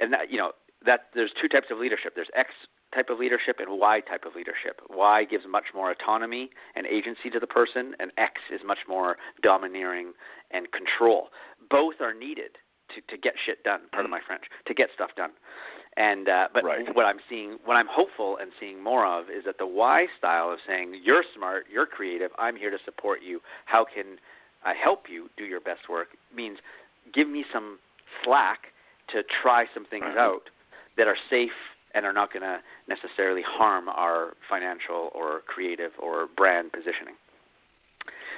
and 0.00 0.12
that 0.12 0.30
you 0.30 0.38
know 0.38 0.52
that 0.84 1.06
there's 1.14 1.32
two 1.40 1.48
types 1.48 1.66
of 1.70 1.78
leadership. 1.78 2.14
There's 2.14 2.30
X 2.34 2.50
type 2.94 3.10
of 3.10 3.18
leadership 3.18 3.56
and 3.58 3.78
Y 3.78 4.00
type 4.00 4.24
of 4.24 4.34
leadership. 4.34 4.80
Y 4.88 5.24
gives 5.24 5.44
much 5.48 5.66
more 5.74 5.90
autonomy 5.90 6.50
and 6.74 6.86
agency 6.86 7.28
to 7.30 7.38
the 7.38 7.46
person, 7.46 7.94
and 8.00 8.12
X 8.16 8.40
is 8.50 8.60
much 8.64 8.78
more 8.88 9.16
domineering 9.42 10.12
and 10.50 10.68
control. 10.72 11.28
Both 11.70 12.00
are 12.00 12.14
needed 12.14 12.56
to 12.94 13.00
to 13.14 13.20
get 13.20 13.34
shit 13.44 13.62
done. 13.64 13.80
Pardon 13.92 14.10
my 14.10 14.20
French. 14.26 14.44
To 14.66 14.74
get 14.74 14.88
stuff 14.94 15.10
done. 15.16 15.30
And 15.98 16.28
uh, 16.28 16.46
but 16.54 16.62
Right. 16.64 16.94
what 16.94 17.04
I'm 17.04 17.18
seeing, 17.28 17.58
what 17.64 17.74
I'm 17.74 17.88
hopeful 17.90 18.38
and 18.40 18.52
seeing 18.60 18.82
more 18.82 19.04
of, 19.04 19.28
is 19.28 19.44
that 19.46 19.58
the 19.58 19.66
Y 19.66 20.06
style 20.16 20.50
of 20.52 20.60
saying 20.64 20.94
you're 21.02 21.24
smart, 21.34 21.66
you're 21.70 21.86
creative, 21.86 22.30
I'm 22.38 22.54
here 22.54 22.70
to 22.70 22.78
support 22.84 23.20
you. 23.20 23.40
How 23.66 23.84
can 23.84 24.18
I 24.64 24.74
help 24.74 25.06
you 25.10 25.28
do 25.36 25.44
your 25.44 25.60
best 25.60 25.88
work? 25.90 26.08
Means 26.34 26.58
give 27.12 27.28
me 27.28 27.44
some 27.52 27.80
slack 28.22 28.68
to 29.08 29.24
try 29.42 29.66
some 29.74 29.84
things 29.86 30.04
Right. 30.04 30.18
out 30.18 30.50
that 30.96 31.08
are 31.08 31.16
safe 31.28 31.58
and 31.94 32.06
are 32.06 32.12
not 32.12 32.32
going 32.32 32.42
to 32.42 32.60
necessarily 32.86 33.42
harm 33.42 33.88
our 33.88 34.34
financial 34.48 35.10
or 35.14 35.40
creative 35.46 35.92
or 35.98 36.28
brand 36.36 36.70
positioning. 36.70 37.16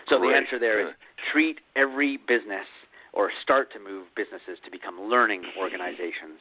So 0.09 0.19
the 0.19 0.29
answer 0.29 0.59
there 0.59 0.81
is 0.89 0.95
treat 1.31 1.61
every 1.77 2.17
business 2.17 2.67
or 3.13 3.31
start 3.43 3.73
to 3.73 3.79
move 3.79 4.07
businesses 4.15 4.59
to 4.65 4.71
become 4.71 5.01
learning 5.01 5.43
organizations 5.59 6.41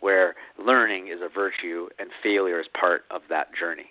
where 0.00 0.34
learning 0.58 1.08
is 1.08 1.20
a 1.22 1.28
virtue 1.28 1.88
and 1.98 2.10
failure 2.22 2.60
is 2.60 2.66
part 2.78 3.02
of 3.10 3.22
that 3.28 3.48
journey. 3.58 3.90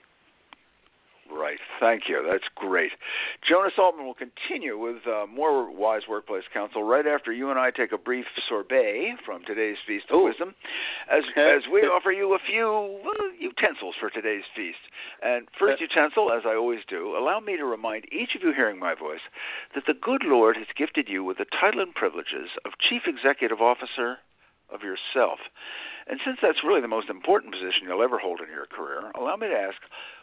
Right. 1.32 1.60
Thank 1.80 2.04
you. 2.10 2.26
That's 2.28 2.45
great. 2.56 2.91
Jonas 3.48 3.74
Altman 3.78 4.06
will 4.06 4.15
continue 4.15 4.80
with 4.80 5.06
uh, 5.06 5.28
more 5.28 5.72
Wise 5.72 6.02
Workplace 6.10 6.43
Counsel 6.52 6.84
right 6.84 7.06
after 7.06 7.32
you 7.32 7.52
and 7.52 7.60
I 7.60 7.69
take 7.69 7.91
a 7.91 8.00
brief 8.00 8.26
sorbet 8.48 9.13
from 9.26 9.43
today's 9.45 9.78
Feast 9.86 10.06
of 10.10 10.17
Ooh. 10.17 10.24
Wisdom, 10.26 10.56
as 11.10 11.24
as 11.38 11.63
we 11.72 11.82
offer 11.82 12.12
you 12.12 12.34
a 12.34 12.39
few 12.39 13.00
well, 13.04 13.32
utensils 13.39 13.93
for 14.00 14.10
today's 14.10 14.43
feast. 14.56 14.80
And 15.22 15.48
first 15.58 15.82
utensil, 15.82 16.32
as 16.32 16.43
I 16.48 16.56
always 16.56 16.80
do, 16.89 17.15
allow 17.15 17.39
me 17.39 17.58
to 17.58 17.65
remind 17.65 18.06
each 18.12 18.34
of 18.36 18.41
you 18.41 18.52
hearing 18.52 18.80
my 18.80 18.95
voice 18.95 19.22
that 19.76 19.84
the 19.86 19.93
good 19.93 20.24
Lord 20.26 20.58
has 20.58 20.67
gifted 20.76 21.08
you 21.08 21.24
with 21.24 21.38
the 21.38 21.45
title 21.45 21.82
and 21.82 21.93
privileges 21.93 22.50
of 22.65 22.72
Chief 22.80 23.04
Executive 23.06 23.62
Officer 23.62 24.17
of 24.73 24.82
yourself. 24.82 25.39
And 26.08 26.19
since 26.25 26.39
that's 26.41 26.63
really 26.63 26.82
the 26.82 26.88
most 26.88 27.10
important 27.10 27.53
position 27.53 27.88
you'll 27.88 28.03
ever 28.03 28.17
hold 28.17 28.41
in 28.41 28.49
your 28.49 28.65
career, 28.65 29.12
allow 29.15 29.36
me 29.36 29.47
to 29.47 29.53
ask 29.53 29.77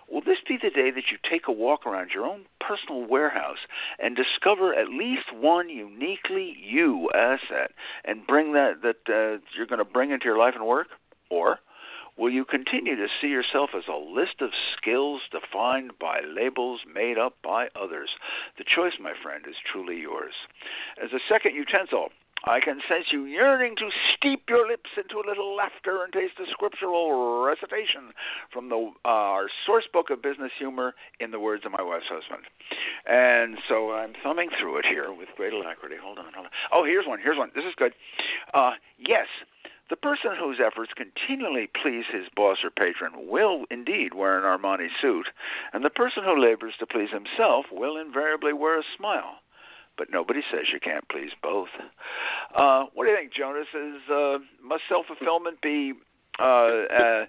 Will 0.09 0.21
this 0.21 0.39
be 0.47 0.57
the 0.57 0.71
day 0.71 0.93
that 0.93 1.11
you 1.11 1.19
take 1.29 1.49
a 1.49 1.53
walk 1.53 1.85
around 1.85 2.11
your 2.15 2.27
own 2.27 2.47
personal 2.61 3.05
warehouse 3.05 3.59
and 3.99 4.15
discover 4.15 4.73
at 4.73 4.89
least 4.89 5.35
one 5.35 5.69
uniquely 5.69 6.57
you 6.63 7.11
asset 7.13 7.73
and 8.05 8.27
bring 8.27 8.53
that 8.53 8.83
that 8.83 9.09
uh, 9.09 9.43
you're 9.57 9.67
going 9.67 9.81
to 9.81 9.85
bring 9.85 10.13
into 10.13 10.27
your 10.27 10.39
life 10.39 10.55
and 10.55 10.65
work? 10.65 10.89
Or 11.29 11.59
will 12.17 12.31
you 12.31 12.45
continue 12.45 12.95
to 12.95 13.09
see 13.21 13.27
yourself 13.27 13.71
as 13.77 13.89
a 13.89 13.97
list 13.97 14.41
of 14.41 14.51
skills 14.77 15.23
defined 15.33 15.99
by 15.99 16.21
labels 16.21 16.83
made 16.93 17.19
up 17.19 17.35
by 17.43 17.69
others? 17.75 18.11
The 18.59 18.65
choice, 18.65 18.95
my 19.01 19.13
friend, 19.21 19.45
is 19.49 19.57
truly 19.71 20.01
yours. 20.01 20.35
As 21.03 21.13
a 21.13 21.21
second 21.29 21.57
utensil, 21.57 22.11
I 22.45 22.61
can 22.61 22.81
sense 22.89 23.07
you 23.11 23.25
yearning 23.25 23.75
to 23.77 23.89
steep 24.15 24.45
your 24.49 24.69
lips 24.69 24.91
into 24.97 25.17
a 25.17 25.27
little 25.27 25.57
laughter 25.57 26.05
and 26.05 26.13
taste 26.13 26.35
the 26.39 26.47
scriptural 26.51 27.45
recitation 27.45 28.13
from 28.53 28.69
the 28.69 28.93
uh, 29.05 29.09
our 29.09 29.49
source 29.65 29.87
book 29.93 30.11
of 30.11 30.23
business 30.23 30.53
humor 30.59 30.95
in 31.19 31.31
the 31.31 31.41
words 31.41 31.65
of 31.67 31.73
my 31.73 31.83
wife's 31.83 32.07
husband. 32.09 32.47
And 33.07 33.59
so 33.69 33.93
I'm 33.93 34.13
thumbing 34.23 34.51
through 34.61 34.79
it 34.79 34.87
here 34.87 35.13
with 35.13 35.29
great 35.37 35.53
alacrity. 35.53 35.97
Hold 36.01 36.19
on, 36.19 36.33
hold 36.35 36.47
on. 36.47 36.53
Oh, 36.73 36.85
here's 36.85 37.07
one. 37.07 37.19
Here's 37.23 37.39
one. 37.39 37.51
This 37.55 37.65
is 37.65 37.75
good. 37.77 37.93
Uh, 38.55 38.73
yes. 38.99 39.27
The 39.89 39.97
person 39.97 40.33
whose 40.39 40.59
efforts 40.59 40.91
continually 40.97 41.71
please 41.81 42.05
his 42.11 42.27
boss 42.35 42.59
or 42.65 42.71
patron 42.71 43.29
will 43.29 43.65
indeed 43.71 44.15
wear 44.15 44.37
an 44.37 44.43
Armani 44.43 44.89
suit, 45.01 45.29
and 45.73 45.85
the 45.85 45.91
person 45.91 46.25
who 46.25 46.43
labors 46.43 46.75
to 46.81 46.87
please 46.87 47.11
himself 47.11 47.67
will 47.71 47.97
invariably 47.97 48.53
wear 48.53 48.81
a 48.81 48.85
smile 48.97 49.39
but 49.97 50.09
nobody 50.11 50.41
says 50.51 50.67
you 50.73 50.81
can't 50.81 51.09
please 51.09 51.31
both. 51.43 51.69
Uh, 52.55 52.85
what 52.95 53.05
do 53.05 53.11
you 53.11 53.17
think, 53.17 53.33
Jonas? 53.33 53.67
Is 53.75 54.11
uh, 54.11 54.39
must 54.63 54.83
self 54.89 55.07
fulfillment 55.07 55.61
be 55.63 55.93
uh, 56.39 56.43
uh, 56.43 57.25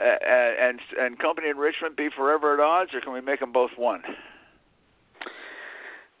uh, 0.00 0.50
and 0.60 0.80
and 0.98 1.18
company 1.18 1.48
enrichment 1.48 1.96
be 1.96 2.08
forever 2.14 2.54
at 2.54 2.60
odds, 2.60 2.90
or 2.94 3.00
can 3.00 3.12
we 3.12 3.20
make 3.20 3.40
them 3.40 3.52
both 3.52 3.70
one? 3.76 4.02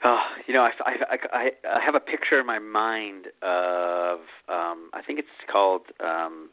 Oh, 0.04 0.20
you 0.46 0.54
know, 0.54 0.62
I, 0.62 0.70
I, 0.86 1.16
I, 1.32 1.50
I 1.76 1.84
have 1.84 1.96
a 1.96 2.00
picture 2.00 2.38
in 2.38 2.46
my 2.46 2.60
mind 2.60 3.26
of 3.42 4.20
um, 4.48 4.90
I 4.94 5.02
think 5.04 5.18
it's 5.18 5.28
called 5.50 5.82
um, 5.98 6.50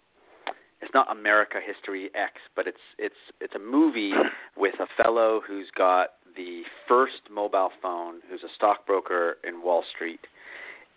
it's 0.81 0.93
not 0.93 1.11
America 1.11 1.57
History 1.65 2.09
X, 2.15 2.33
but 2.55 2.67
it's 2.67 2.77
it's 2.97 3.15
it's 3.39 3.53
a 3.55 3.59
movie 3.59 4.11
with 4.57 4.75
a 4.79 4.87
fellow 5.01 5.41
who's 5.45 5.69
got 5.75 6.09
the 6.35 6.63
first 6.87 7.29
mobile 7.31 7.71
phone, 7.81 8.15
who's 8.29 8.43
a 8.43 8.53
stockbroker 8.55 9.37
in 9.47 9.61
Wall 9.61 9.83
Street, 9.95 10.21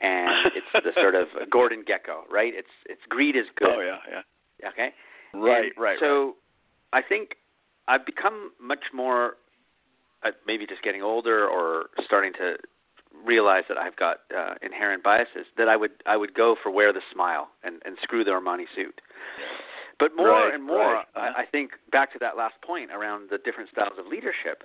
and 0.01 0.51
it's 0.55 0.85
the 0.85 0.93
sort 1.01 1.15
of 1.15 1.29
Gordon 1.51 1.83
Gekko, 1.83 2.31
right? 2.31 2.53
It's 2.55 2.69
it's 2.87 3.03
greed 3.09 3.37
is 3.37 3.47
good. 3.57 3.69
Oh 3.77 3.81
yeah, 3.81 3.99
yeah. 4.11 4.69
Okay. 4.69 4.91
Right, 5.35 5.65
And 5.65 5.73
right. 5.79 5.99
So 6.01 6.37
I 6.93 7.03
think 7.03 7.37
I've 7.87 8.07
become 8.07 8.53
much 8.61 8.85
more, 8.95 9.37
uh, 10.23 10.31
maybe 10.47 10.67
just 10.67 10.83
getting 10.83 11.03
older 11.03 11.47
or 11.47 11.87
starting 12.05 12.33
to 12.35 12.57
realize 13.25 13.65
that 13.69 13.79
I've 13.79 13.97
got 13.97 14.19
uh, 14.37 14.55
inherent 14.63 15.03
biases. 15.03 15.47
That 15.57 15.69
I 15.69 15.77
would 15.77 15.93
I 16.07 16.17
would 16.17 16.35
go 16.35 16.57
for 16.63 16.71
wear 16.71 16.93
the 16.93 17.03
smile 17.13 17.49
and 17.63 17.83
and 17.85 17.97
screw 18.03 18.25
the 18.25 18.31
Armani 18.31 18.65
suit. 18.75 19.01
But 19.99 20.17
more 20.17 20.29
Right, 20.29 20.55
and 20.55 20.63
more, 20.63 20.95
right. 20.95 21.07
I, 21.17 21.43
I 21.43 21.45
think 21.51 21.73
back 21.91 22.13
to 22.13 22.21
that 22.21 22.37
last 22.37 22.55
point 22.63 22.93
around 22.93 23.31
the 23.31 23.39
different 23.39 23.69
styles 23.71 23.99
of 23.99 24.07
leadership. 24.07 24.63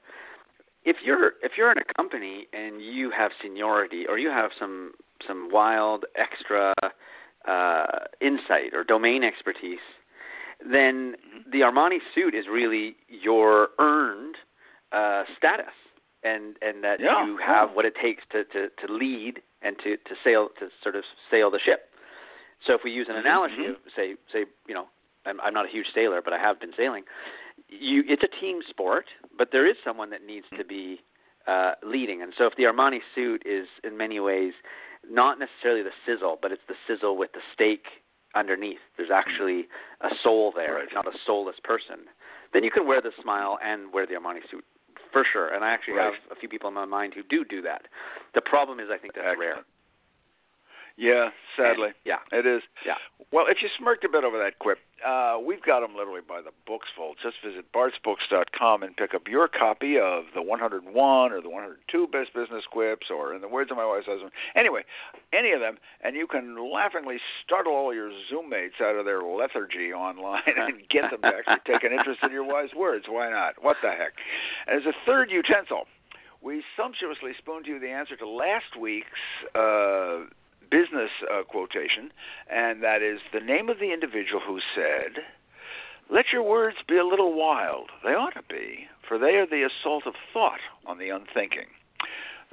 If 0.86 0.98
you're 1.04 1.34
if 1.42 1.54
you're 1.58 1.72
in 1.72 1.78
a 1.78 1.94
company 1.96 2.48
and 2.54 2.82
you 2.82 3.12
have 3.12 3.32
seniority 3.42 4.06
or 4.08 4.18
you 4.18 4.30
have 4.30 4.52
some 4.60 4.94
some 5.28 5.50
wild 5.52 6.06
extra 6.16 6.74
uh, 7.48 7.86
insight 8.22 8.74
or 8.74 8.84
domain 8.84 9.24
expertise, 9.24 9.80
then 10.60 11.16
the 11.52 11.60
Armani 11.62 12.00
suit 12.14 12.36
is 12.36 12.46
really 12.52 12.96
your 13.08 13.70
earned 13.80 14.36
uh, 14.92 15.24
status, 15.38 15.74
and 16.24 16.56
and 16.62 16.84
that 16.84 17.00
Yeah, 17.00 17.26
you 17.26 17.38
have 17.38 17.72
what 17.74 17.86
it 17.86 17.94
takes 18.02 18.24
to, 18.32 18.44
to, 18.46 18.70
to 18.86 18.94
lead 18.94 19.42
and 19.62 19.78
to, 19.84 19.96
to 19.98 20.16
sail 20.24 20.50
to 20.60 20.68
sort 20.82 20.96
of 20.96 21.04
sail 21.32 21.50
the 21.50 21.60
ship. 21.64 21.90
So 22.66 22.74
if 22.74 22.82
we 22.84 22.92
use 22.92 23.08
an 23.10 23.16
Mhm, 23.16 23.22
analogy 23.22 23.56
mhm. 23.56 23.76
say 23.96 24.16
say 24.32 24.46
you 24.68 24.74
know 24.74 24.88
I'm, 25.26 25.40
I'm 25.42 25.54
not 25.54 25.66
a 25.66 25.70
huge 25.70 25.88
sailor, 25.94 26.22
but 26.22 26.34
I 26.34 26.38
have 26.38 26.60
been 26.60 26.74
sailing. 26.76 27.04
You 27.80 28.04
it's 28.08 28.24
a 28.24 28.40
team 28.42 28.62
sport, 28.70 29.06
but 29.38 29.50
there 29.52 29.68
is 29.68 29.76
someone 29.84 30.10
that 30.12 30.26
needs 30.26 30.46
to 30.58 30.64
be 30.64 31.02
uh, 31.48 31.74
leading, 31.84 32.22
and 32.22 32.34
so 32.38 32.46
if 32.46 32.56
the 32.56 32.64
Armani 32.64 33.00
suit 33.16 33.44
is 33.46 33.68
in 33.84 33.98
many 33.98 34.20
ways 34.20 34.54
not 35.10 35.38
necessarily 35.40 35.84
the 35.84 35.92
sizzle, 36.06 36.40
but 36.42 36.52
it's 36.52 36.62
the 36.68 36.76
sizzle 36.88 37.18
with 37.18 37.34
the 37.34 37.42
steak 37.54 37.84
underneath. 38.36 38.80
There's 38.98 39.12
actually 39.12 39.68
a 40.02 40.10
soul 40.24 40.54
there, 40.56 40.76
Right. 40.76 40.88
not 40.94 41.08
a 41.08 41.18
soulless 41.26 41.58
person. 41.64 42.08
Then 42.54 42.64
you 42.64 42.72
can 42.72 42.88
wear 42.88 43.02
the 43.02 43.12
smile 43.22 43.60
and 43.62 43.92
wear 43.94 44.06
the 44.06 44.14
Armani 44.14 44.50
suit 44.50 44.64
for 45.12 45.24
sure. 45.26 45.50
And 45.50 45.64
I 45.64 45.72
actually 45.72 45.96
Right. 45.96 46.14
have 46.14 46.32
a 46.32 46.36
few 46.36 46.50
people 46.50 46.68
in 46.70 46.74
my 46.74 46.86
mind 46.86 47.14
who 47.14 47.24
do 47.24 47.44
do 47.44 47.62
that. 47.62 47.88
The 48.34 48.42
problem 48.42 48.80
is, 48.80 48.90
I 48.90 48.98
think 48.98 49.14
that's 49.14 49.38
rare. 49.38 49.64
Yeah, 50.96 51.30
sadly. 51.58 51.90
Yeah. 52.06 52.18
It 52.32 52.46
is. 52.46 52.62
Yeah. 52.86 52.96
Well, 53.32 53.46
if 53.50 53.58
you 53.64 53.70
smirked 53.80 54.04
a 54.04 54.10
bit 54.10 54.24
over 54.24 54.38
that 54.38 54.60
quip, 54.60 54.78
uh, 55.04 55.38
we've 55.44 55.62
got 55.64 55.80
them 55.80 55.96
literally 55.98 56.22
by 56.22 56.42
the 56.42 56.52
books 56.68 56.88
full. 56.96 57.16
Just 57.22 57.38
visit 57.44 57.66
bartsbooks.com 57.74 58.84
and 58.84 58.96
pick 58.96 59.16
up 59.16 59.28
your 59.28 59.48
copy 59.48 59.98
of 59.98 60.26
the 60.36 60.42
101 60.42 60.86
or 61.32 61.42
the 61.42 61.50
102 61.50 62.08
best 62.08 62.34
business 62.36 62.64
quips, 62.70 63.08
or 63.10 63.34
in 63.34 63.42
the 63.42 63.48
words 63.48 63.72
of 63.72 63.78
my 63.78 63.86
wife's 63.86 64.06
husband. 64.06 64.32
Anyway, 64.56 64.82
any 65.34 65.52
of 65.52 65.60
them, 65.60 65.78
and 66.04 66.16
you 66.16 66.28
can 66.28 66.56
laughingly 66.72 67.18
startle 67.44 67.74
all 67.74 67.94
your 67.94 68.12
Zoom 68.30 68.50
mates 68.50 68.76
out 68.80 68.96
of 68.96 69.06
their 69.06 69.24
lethargy 69.24 69.92
online 69.92 70.44
and 70.46 70.88
get 70.90 71.10
them 71.10 71.22
to 71.22 71.34
actually 71.36 71.64
take 71.66 71.84
an 71.84 71.92
interest 71.92 72.20
in 72.22 72.32
your 72.32 72.46
wise 72.46 72.70
words. 72.78 73.06
Why 73.10 73.32
not? 73.32 73.56
What 73.64 73.78
the 73.82 73.90
heck? 73.90 74.14
As 74.68 74.86
a 74.86 74.94
third 75.08 75.32
utensil, 75.32 75.88
we 76.44 76.64
sumptuously 76.78 77.32
spooned 77.40 77.66
you 77.66 77.80
the 77.80 77.90
answer 77.90 78.16
to 78.18 78.28
last 78.28 78.78
week's. 78.80 79.08
Uh, 79.56 80.30
business 80.74 81.12
uh, 81.32 81.44
quotation, 81.44 82.10
and 82.50 82.82
that 82.82 83.04
is 83.04 83.20
the 83.32 83.40
name 83.40 83.70
of 83.70 83.78
the 83.78 83.94
individual 83.94 84.42
who 84.42 84.60
said, 84.74 85.22
Let 86.10 86.26
your 86.34 86.42
words 86.42 86.78
be 86.88 86.98
a 86.98 87.06
little 87.06 87.38
wild. 87.38 87.92
They 88.04 88.16
ought 88.16 88.34
to 88.34 88.42
be, 88.50 88.88
for 89.08 89.20
they 89.20 89.36
are 89.36 89.46
the 89.46 89.68
assault 89.70 90.08
of 90.08 90.16
thought 90.34 90.62
on 90.88 90.98
the 90.98 91.10
unthinking. 91.10 91.70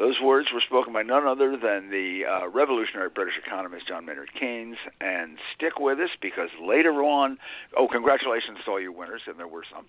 Those 0.01 0.17
words 0.19 0.49
were 0.49 0.63
spoken 0.65 0.95
by 0.95 1.03
none 1.03 1.27
other 1.27 1.59
than 1.61 1.91
the 1.91 2.25
uh, 2.25 2.49
revolutionary 2.49 3.11
British 3.11 3.35
economist 3.37 3.87
John 3.87 4.07
Maynard 4.07 4.31
Keynes. 4.33 4.79
And 4.99 5.37
stick 5.55 5.79
with 5.79 6.01
us 6.01 6.09
because 6.23 6.49
later 6.59 7.05
on, 7.05 7.37
oh, 7.77 7.87
congratulations 7.87 8.57
to 8.65 8.71
all 8.71 8.81
you 8.81 8.93
winners, 8.93 9.21
and 9.27 9.39
there 9.39 9.47
were 9.47 9.65
some. 9.71 9.85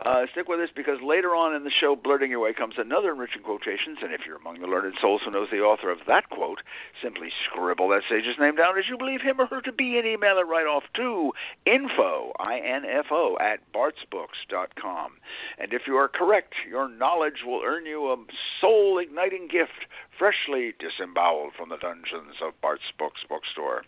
Uh, 0.00 0.24
stick 0.32 0.48
with 0.48 0.60
us 0.60 0.70
because 0.74 0.96
later 1.04 1.36
on 1.36 1.54
in 1.54 1.64
the 1.64 1.70
show, 1.78 1.94
Blurting 1.94 2.30
Your 2.30 2.40
Way, 2.40 2.54
comes 2.54 2.76
another 2.78 3.12
enriching 3.12 3.42
quotations. 3.42 3.98
And 4.00 4.14
if 4.14 4.22
you're 4.26 4.38
among 4.38 4.62
the 4.62 4.66
learned 4.66 4.94
souls 4.98 5.20
who 5.26 5.30
knows 5.30 5.48
the 5.52 5.60
author 5.60 5.90
of 5.90 5.98
that 6.08 6.30
quote, 6.30 6.60
simply 7.02 7.28
scribble 7.44 7.90
that 7.90 8.08
sage's 8.08 8.40
name 8.40 8.56
down 8.56 8.78
as 8.78 8.84
you 8.88 8.96
believe 8.96 9.20
him 9.20 9.42
or 9.42 9.46
her 9.52 9.60
to 9.60 9.72
be 9.72 9.98
and 9.98 10.06
email 10.06 10.38
it 10.38 10.48
right 10.48 10.64
off 10.64 10.84
to 10.96 11.32
info, 11.66 12.32
I-N-F-O, 12.40 13.36
at 13.38 13.60
bartsbooks.com. 13.76 15.12
And 15.58 15.74
if 15.74 15.82
you 15.86 15.96
are 15.96 16.08
correct, 16.08 16.54
your 16.66 16.88
knowledge 16.88 17.44
will 17.44 17.60
earn 17.62 17.84
you 17.84 18.08
a 18.08 18.16
soul-igniting 18.62 19.49
gift, 19.50 19.86
freshly 20.18 20.74
disemboweled 20.78 21.52
from 21.56 21.68
the 21.68 21.76
dungeons 21.76 22.36
of 22.42 22.60
Bart's 22.60 22.90
Books 22.98 23.20
bookstore. 23.28 23.84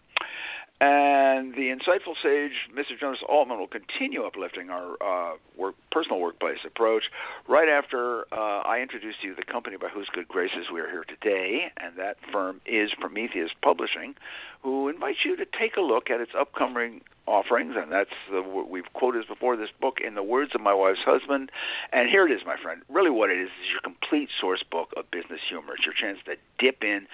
And 0.81 1.55
the 1.55 1.71
insightful 1.71 2.17
sage, 2.21 2.69
Mr. 2.75 2.99
Jonas 2.99 3.21
Altman, 3.29 3.57
will 3.57 3.69
continue 3.69 4.25
uplifting 4.25 4.69
our 4.69 4.97
uh, 5.01 5.37
work, 5.57 5.77
personal 5.93 6.19
workplace 6.19 6.59
approach 6.67 7.05
right 7.47 7.69
after 7.69 8.23
uh, 8.33 8.63
I 8.67 8.81
introduce 8.81 9.15
to 9.23 9.29
you 9.29 9.37
the 9.37 9.45
company 9.45 9.77
by 9.77 9.91
whose 9.91 10.09
good 10.13 10.27
graces 10.27 10.73
we 10.75 10.81
are 10.81 10.91
here 10.91 11.05
today, 11.05 11.71
and 11.77 11.97
that 11.99 12.17
firm 12.33 12.61
is 12.67 12.91
Prometheus 12.99 13.53
Publishing, 13.63 14.17
who 14.63 14.89
invites 14.89 15.19
you 15.25 15.37
to 15.37 15.45
take 15.45 15.77
a 15.77 15.81
look 15.81 16.11
at 16.11 16.21
its 16.21 16.33
upcoming 16.39 17.03
offerings, 17.27 17.75
and 17.77 17.91
that's 17.91 18.11
the, 18.31 18.43
we've 18.43 18.93
quoted 18.95 19.27
before 19.29 19.57
this 19.57 19.71
book 19.81 19.99
in 20.05 20.15
the 20.15 20.23
words 20.23 20.53
of 20.55 20.61
my 20.61 20.75
wife's 20.75 21.01
husband. 21.05 21.51
And 21.93 22.09
here 22.09 22.27
it 22.27 22.33
is, 22.33 22.41
my 22.45 22.57
friend. 22.61 22.83
Really, 22.89 23.11
what 23.11 23.31
it 23.31 23.39
is 23.39 23.49
is 23.49 23.71
your 23.71 23.81
complete 23.81 24.29
source 24.41 24.63
book 24.69 24.93
of 24.97 25.11
business 25.11 25.41
humor. 25.49 25.75
It's 25.75 25.85
your 25.85 25.95
chance 25.95 26.19
to 26.27 26.35
dip 26.59 26.83
in, 26.83 27.07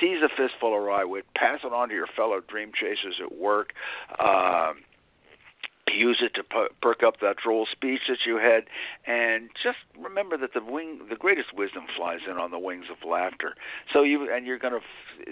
seize 0.00 0.22
a 0.22 0.28
fistful 0.28 0.76
of 0.76 0.82
rye 0.82 1.04
wit, 1.04 1.26
pass 1.36 1.60
it 1.64 1.72
on 1.72 1.88
to 1.88 1.94
your 1.94 2.06
fellow 2.06 2.40
dream 2.40 2.72
chasers 2.72 3.20
at 3.22 3.36
work. 3.36 3.72
Um, 4.18 4.82
use 5.92 6.20
it 6.20 6.34
to 6.34 6.42
perk 6.80 7.02
up 7.02 7.20
that 7.20 7.36
droll 7.36 7.66
speech 7.70 8.02
that 8.08 8.26
you 8.26 8.36
had, 8.36 8.64
and 9.06 9.50
just 9.62 9.78
remember 9.98 10.36
that 10.36 10.52
the 10.52 10.60
wing, 10.62 11.00
the 11.08 11.16
greatest 11.16 11.54
wisdom 11.54 11.84
flies 11.96 12.20
in 12.28 12.36
on 12.38 12.50
the 12.50 12.58
wings 12.58 12.86
of 12.90 13.08
laughter. 13.08 13.54
So 13.92 14.02
you 14.02 14.30
and 14.32 14.46
you're 14.46 14.58
gonna. 14.58 14.80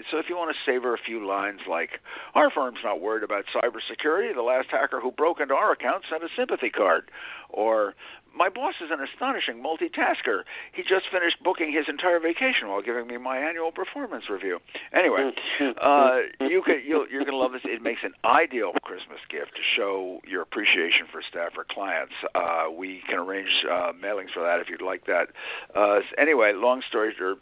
So 0.09 0.17
if 0.17 0.29
you 0.29 0.35
want 0.35 0.55
to 0.55 0.71
savor 0.71 0.93
a 0.93 0.97
few 0.97 1.25
lines 1.25 1.61
like, 1.67 1.99
"Our 2.33 2.49
firm's 2.49 2.79
not 2.83 3.01
worried 3.01 3.23
about 3.23 3.45
cybersecurity. 3.47 4.33
The 4.33 4.41
last 4.41 4.69
hacker 4.69 4.99
who 4.99 5.11
broke 5.11 5.39
into 5.39 5.55
our 5.55 5.71
account 5.71 6.05
sent 6.09 6.23
a 6.23 6.29
sympathy 6.35 6.69
card," 6.69 7.11
or 7.49 7.95
my 8.35 8.49
boss 8.49 8.75
is 8.83 8.89
an 8.91 8.99
astonishing 8.99 9.63
multitasker. 9.63 10.43
He 10.73 10.83
just 10.83 11.05
finished 11.11 11.37
booking 11.43 11.71
his 11.71 11.85
entire 11.87 12.19
vacation 12.19 12.67
while 12.67 12.81
giving 12.81 13.07
me 13.07 13.17
my 13.17 13.37
annual 13.37 13.71
performance 13.71 14.25
review. 14.29 14.59
Anyway, 14.93 15.31
uh, 15.81 16.17
you 16.41 16.61
can 16.61 16.81
you'll, 16.85 17.07
you're 17.09 17.23
going 17.23 17.33
to 17.33 17.37
love 17.37 17.53
this. 17.53 17.61
It 17.63 17.81
makes 17.81 18.01
an 18.03 18.13
ideal 18.25 18.73
Christmas 18.83 19.19
gift 19.29 19.55
to 19.55 19.63
show 19.75 20.19
your 20.27 20.41
appreciation 20.41 21.07
for 21.11 21.21
staff 21.27 21.53
or 21.57 21.65
clients. 21.69 22.13
Uh, 22.33 22.65
we 22.75 23.01
can 23.09 23.19
arrange 23.19 23.49
uh, 23.69 23.93
mailings 23.93 24.33
for 24.33 24.43
that 24.43 24.59
if 24.59 24.69
you'd 24.69 24.81
like 24.81 25.05
that. 25.05 25.27
Uh, 25.75 25.99
anyway, 26.17 26.53
long 26.55 26.81
story 26.87 27.13
short, 27.17 27.39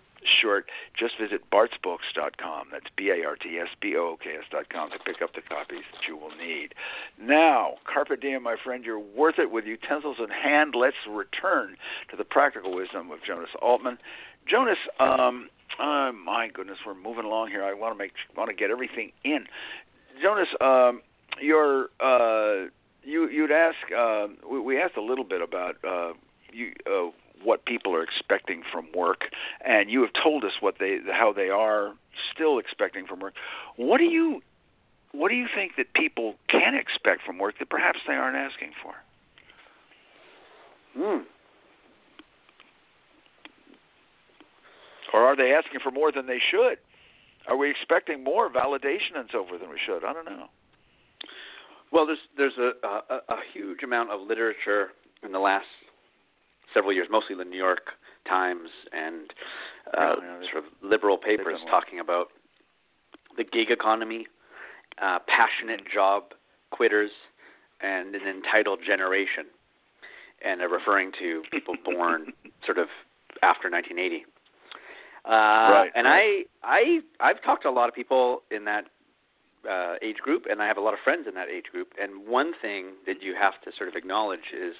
just 0.98 1.14
visit 1.20 1.50
bartsbooks.com. 1.52 2.68
That's 2.72 2.86
B-A-R-T-S-B-O-O-K-S.com 2.96 4.90
to 4.92 5.00
pick 5.00 5.22
up 5.22 5.34
the 5.34 5.42
copies 5.42 5.84
that 5.92 6.08
you 6.08 6.18
will 6.18 6.36
need. 6.36 6.74
Now, 7.20 7.76
carpe 7.86 8.20
diem, 8.20 8.44
my 8.44 8.56
friend, 8.64 8.84
you're 8.84 9.00
worth 9.00 9.40
it 9.40 9.52
with 9.52 9.66
utensils 9.66 10.18
in 10.20 10.30
hand. 10.30 10.76
Let's 10.76 10.98
return 11.10 11.78
to 12.12 12.18
the 12.18 12.24
practical 12.24 12.76
wisdom 12.76 13.12
of 13.12 13.20
Jonas 13.26 13.50
Altman. 13.62 13.98
Jonas, 14.50 14.78
um, 15.00 15.50
uh, 15.80 16.12
my 16.12 16.50
goodness, 16.54 16.78
we're 16.86 16.94
moving 16.94 17.26
along 17.26 17.50
here. 17.50 17.64
I 17.64 17.74
want 17.74 17.94
to 17.94 17.98
make 17.98 18.12
want 18.36 18.50
to 18.50 18.56
get 18.56 18.70
everything 18.70 19.12
in. 19.24 19.46
Jonas, 20.22 20.50
um, 20.62 21.02
your 21.42 21.90
uh, 22.00 22.70
you 23.04 23.30
you'd 23.30 23.52
ask 23.52 23.78
uh, 23.98 24.28
we, 24.50 24.60
we 24.60 24.82
asked 24.82 24.98
a 24.98 25.02
little 25.02 25.24
bit 25.24 25.42
about 25.42 25.76
uh, 25.84 26.14
you. 26.52 26.74
Uh, 26.86 27.12
what 27.44 27.66
people 27.66 27.96
are 27.96 28.04
expecting 28.04 28.64
from 28.72 28.88
work, 28.96 29.22
and 29.66 29.90
you 29.90 30.02
have 30.02 30.12
told 30.22 30.44
us 30.44 30.54
what 30.60 30.76
they 30.80 31.00
how 31.12 31.34
they 31.34 31.50
are 31.50 31.94
still 32.34 32.60
expecting 32.60 33.06
from 33.06 33.20
work. 33.20 33.34
What 33.76 33.98
do 33.98 34.06
you 34.06 34.42
what 35.12 35.30
do 35.30 35.36
you 35.36 35.48
think 35.54 35.74
that 35.78 35.94
people 35.94 36.36
can 36.50 36.76
expect 36.76 37.22
from 37.26 37.38
work 37.38 37.60
that 37.60 37.70
perhaps 37.70 38.00
they 38.08 38.14
aren't 38.14 38.38
asking 38.38 38.72
for? 38.82 38.94
Hmm. 40.96 41.24
Or 45.14 45.22
are 45.22 45.36
they 45.36 45.54
asking 45.54 45.80
for 45.84 45.92
more 45.92 46.12
than 46.12 46.26
they 46.26 46.40
should? 46.40 46.78
Are 47.48 47.56
we 47.56 47.70
expecting 47.70 48.24
more 48.24 48.50
validation 48.50 49.16
and 49.16 49.30
so 49.32 49.46
forth 49.46 49.62
than 49.62 49.70
we 49.70 49.80
should? 49.86 50.04
I 50.04 50.14
don't 50.14 50.26
know. 50.26 50.48
Well, 51.92 52.08
there's 52.08 52.20
there's 52.36 52.58
a, 52.58 52.88
a 52.88 53.18
a 53.30 53.38
huge 53.54 53.84
amount 53.84 54.10
of 54.10 54.22
literature 54.22 54.90
in 55.24 55.32
the 55.32 55.40
last 55.40 55.68
several 56.74 56.94
years, 56.94 57.08
mostly 57.10 57.36
the 57.36 57.46
New 57.46 57.58
York 57.58 57.92
Times 58.28 58.70
and 58.92 59.34
uh, 59.98 60.16
sort 60.52 60.64
of 60.64 60.72
liberal 60.82 61.18
papers 61.18 61.60
talking 61.70 62.00
about 62.00 62.28
the 63.38 63.44
gig 63.44 63.70
economy, 63.70 64.28
uh, 65.02 65.20
passionate 65.28 65.82
job 65.92 66.24
quitters, 66.72 67.12
and 67.82 68.16
an 68.16 68.28
entitled 68.28 68.80
generation, 68.86 69.46
and 70.44 70.60
they're 70.60 70.70
referring 70.70 71.12
to 71.20 71.44
people 71.52 71.76
born 71.86 72.34
sort 72.66 72.78
of 72.78 72.88
after 73.42 73.70
1980. 73.70 74.26
Uh, 75.26 75.32
right. 75.32 75.92
And 75.96 76.06
right. 76.06 76.46
I 76.64 77.00
I 77.20 77.30
I've 77.30 77.42
talked 77.44 77.64
to 77.64 77.70
a 77.70 77.72
lot 77.72 77.88
of 77.90 77.96
people 77.96 78.44
in 78.52 78.66
that 78.66 78.86
uh, 79.70 79.96
age 80.02 80.18
group, 80.18 80.44
and 80.50 80.62
I 80.62 80.68
have 80.68 80.78
a 80.78 80.82
lot 80.82 80.94
of 80.94 81.00
friends 81.04 81.28
in 81.28 81.36
that 81.36 81.50
age 81.50 81.66
group. 81.72 81.94
And 82.02 82.28
one 82.28 82.54
thing 82.62 82.94
that 83.06 83.22
you 83.22 83.36
have 83.40 83.54
to 83.64 83.72
sort 83.78 83.90
of 83.90 83.96
acknowledge 83.96 84.52
is 84.54 84.76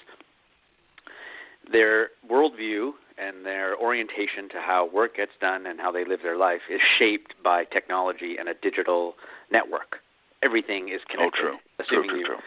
their 1.70 2.10
worldview 2.30 2.92
and 3.18 3.44
their 3.44 3.76
orientation 3.76 4.48
to 4.50 4.60
how 4.60 4.88
work 4.92 5.16
gets 5.16 5.32
done 5.40 5.66
and 5.66 5.80
how 5.80 5.92
they 5.92 6.04
live 6.04 6.20
their 6.22 6.36
life 6.36 6.60
is 6.70 6.80
shaped 6.98 7.34
by 7.42 7.64
technology 7.64 8.36
and 8.38 8.48
a 8.48 8.54
digital 8.62 9.14
network. 9.52 9.96
Everything 10.42 10.88
is 10.88 11.00
connected. 11.08 11.40
Oh, 11.40 11.48
true. 11.48 11.56
Assuming 11.80 12.10
true, 12.10 12.24
true, 12.24 12.34
true. 12.36 12.42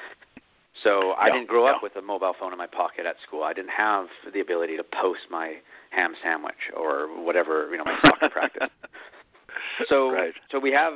So 0.84 1.12
I 1.14 1.28
Yeah, 1.28 1.34
didn't 1.34 1.48
grow 1.48 1.66
yeah. 1.66 1.76
up 1.76 1.84
with 1.84 1.96
a 1.96 2.02
mobile 2.02 2.34
phone 2.40 2.52
in 2.52 2.58
my 2.58 2.68
pocket 2.68 3.06
at 3.06 3.16
school. 3.26 3.44
I 3.44 3.54
didn't 3.54 3.72
have 3.72 4.08
the 4.32 4.40
ability 4.42 4.78
to 4.78 4.84
post 4.84 5.22
my 5.32 5.56
ham 5.90 6.14
sandwich 6.22 6.70
or 6.76 7.08
whatever 7.24 7.70
you 7.72 7.78
know 7.78 7.86
my 7.86 7.98
soccer 8.04 8.30
practice. 8.38 8.70
So 9.90 10.12
Right. 10.12 10.34
so 10.52 10.60
we 10.60 10.72
have 10.72 10.94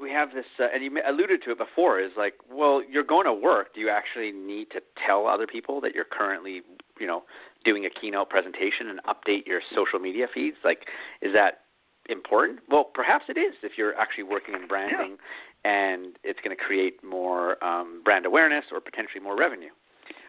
we 0.00 0.10
have 0.12 0.32
this, 0.32 0.44
uh, 0.60 0.66
and 0.72 0.84
you 0.84 0.92
alluded 1.06 1.42
to 1.44 1.50
it 1.52 1.58
before. 1.58 1.98
Is 2.00 2.12
like, 2.16 2.34
well, 2.50 2.82
you're 2.88 3.02
going 3.02 3.26
to 3.26 3.32
work. 3.32 3.74
Do 3.74 3.80
you 3.80 3.88
actually 3.90 4.30
need 4.30 4.70
to 4.70 4.80
tell 5.04 5.26
other 5.26 5.46
people 5.46 5.80
that 5.80 5.94
you're 5.94 6.04
currently, 6.04 6.62
you 7.00 7.06
know, 7.06 7.24
doing 7.64 7.84
a 7.86 7.90
keynote 7.90 8.30
presentation 8.30 8.88
and 8.88 9.00
update 9.04 9.46
your 9.46 9.60
social 9.74 9.98
media 9.98 10.26
feeds? 10.32 10.56
Like, 10.64 10.86
is 11.22 11.32
that 11.34 11.60
important? 12.08 12.60
Well, 12.68 12.84
perhaps 12.84 13.24
it 13.28 13.38
is 13.38 13.54
if 13.62 13.72
you're 13.76 13.94
actually 13.98 14.24
working 14.24 14.54
in 14.54 14.66
branding, 14.66 15.16
and 15.64 16.16
it's 16.24 16.38
going 16.44 16.56
to 16.56 16.62
create 16.62 17.02
more 17.04 17.62
um, 17.64 18.02
brand 18.04 18.26
awareness 18.26 18.66
or 18.72 18.80
potentially 18.80 19.20
more 19.22 19.36
revenue. 19.36 19.70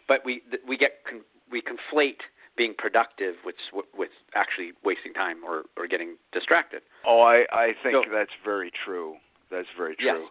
But 0.08 0.26
we 0.26 0.40
th- 0.50 0.64
we 0.68 0.76
get 0.78 1.04
con- 1.08 1.22
we 1.52 1.62
conflate 1.62 2.22
being 2.58 2.74
productive 2.78 3.36
with 3.46 3.56
with 3.96 4.10
actually 4.36 4.72
wasting 4.84 5.14
time 5.14 5.38
or 5.46 5.64
or 5.78 5.88
getting 5.88 6.16
distracted. 6.34 6.82
Oh, 7.06 7.22
I 7.22 7.46
I 7.52 7.74
think 7.84 7.94
So- 8.06 8.12
that's 8.12 8.34
very 8.44 8.72
true. 8.86 9.16
That's 9.52 9.68
very 9.76 9.96
true. 9.96 10.10
And, 10.10 10.24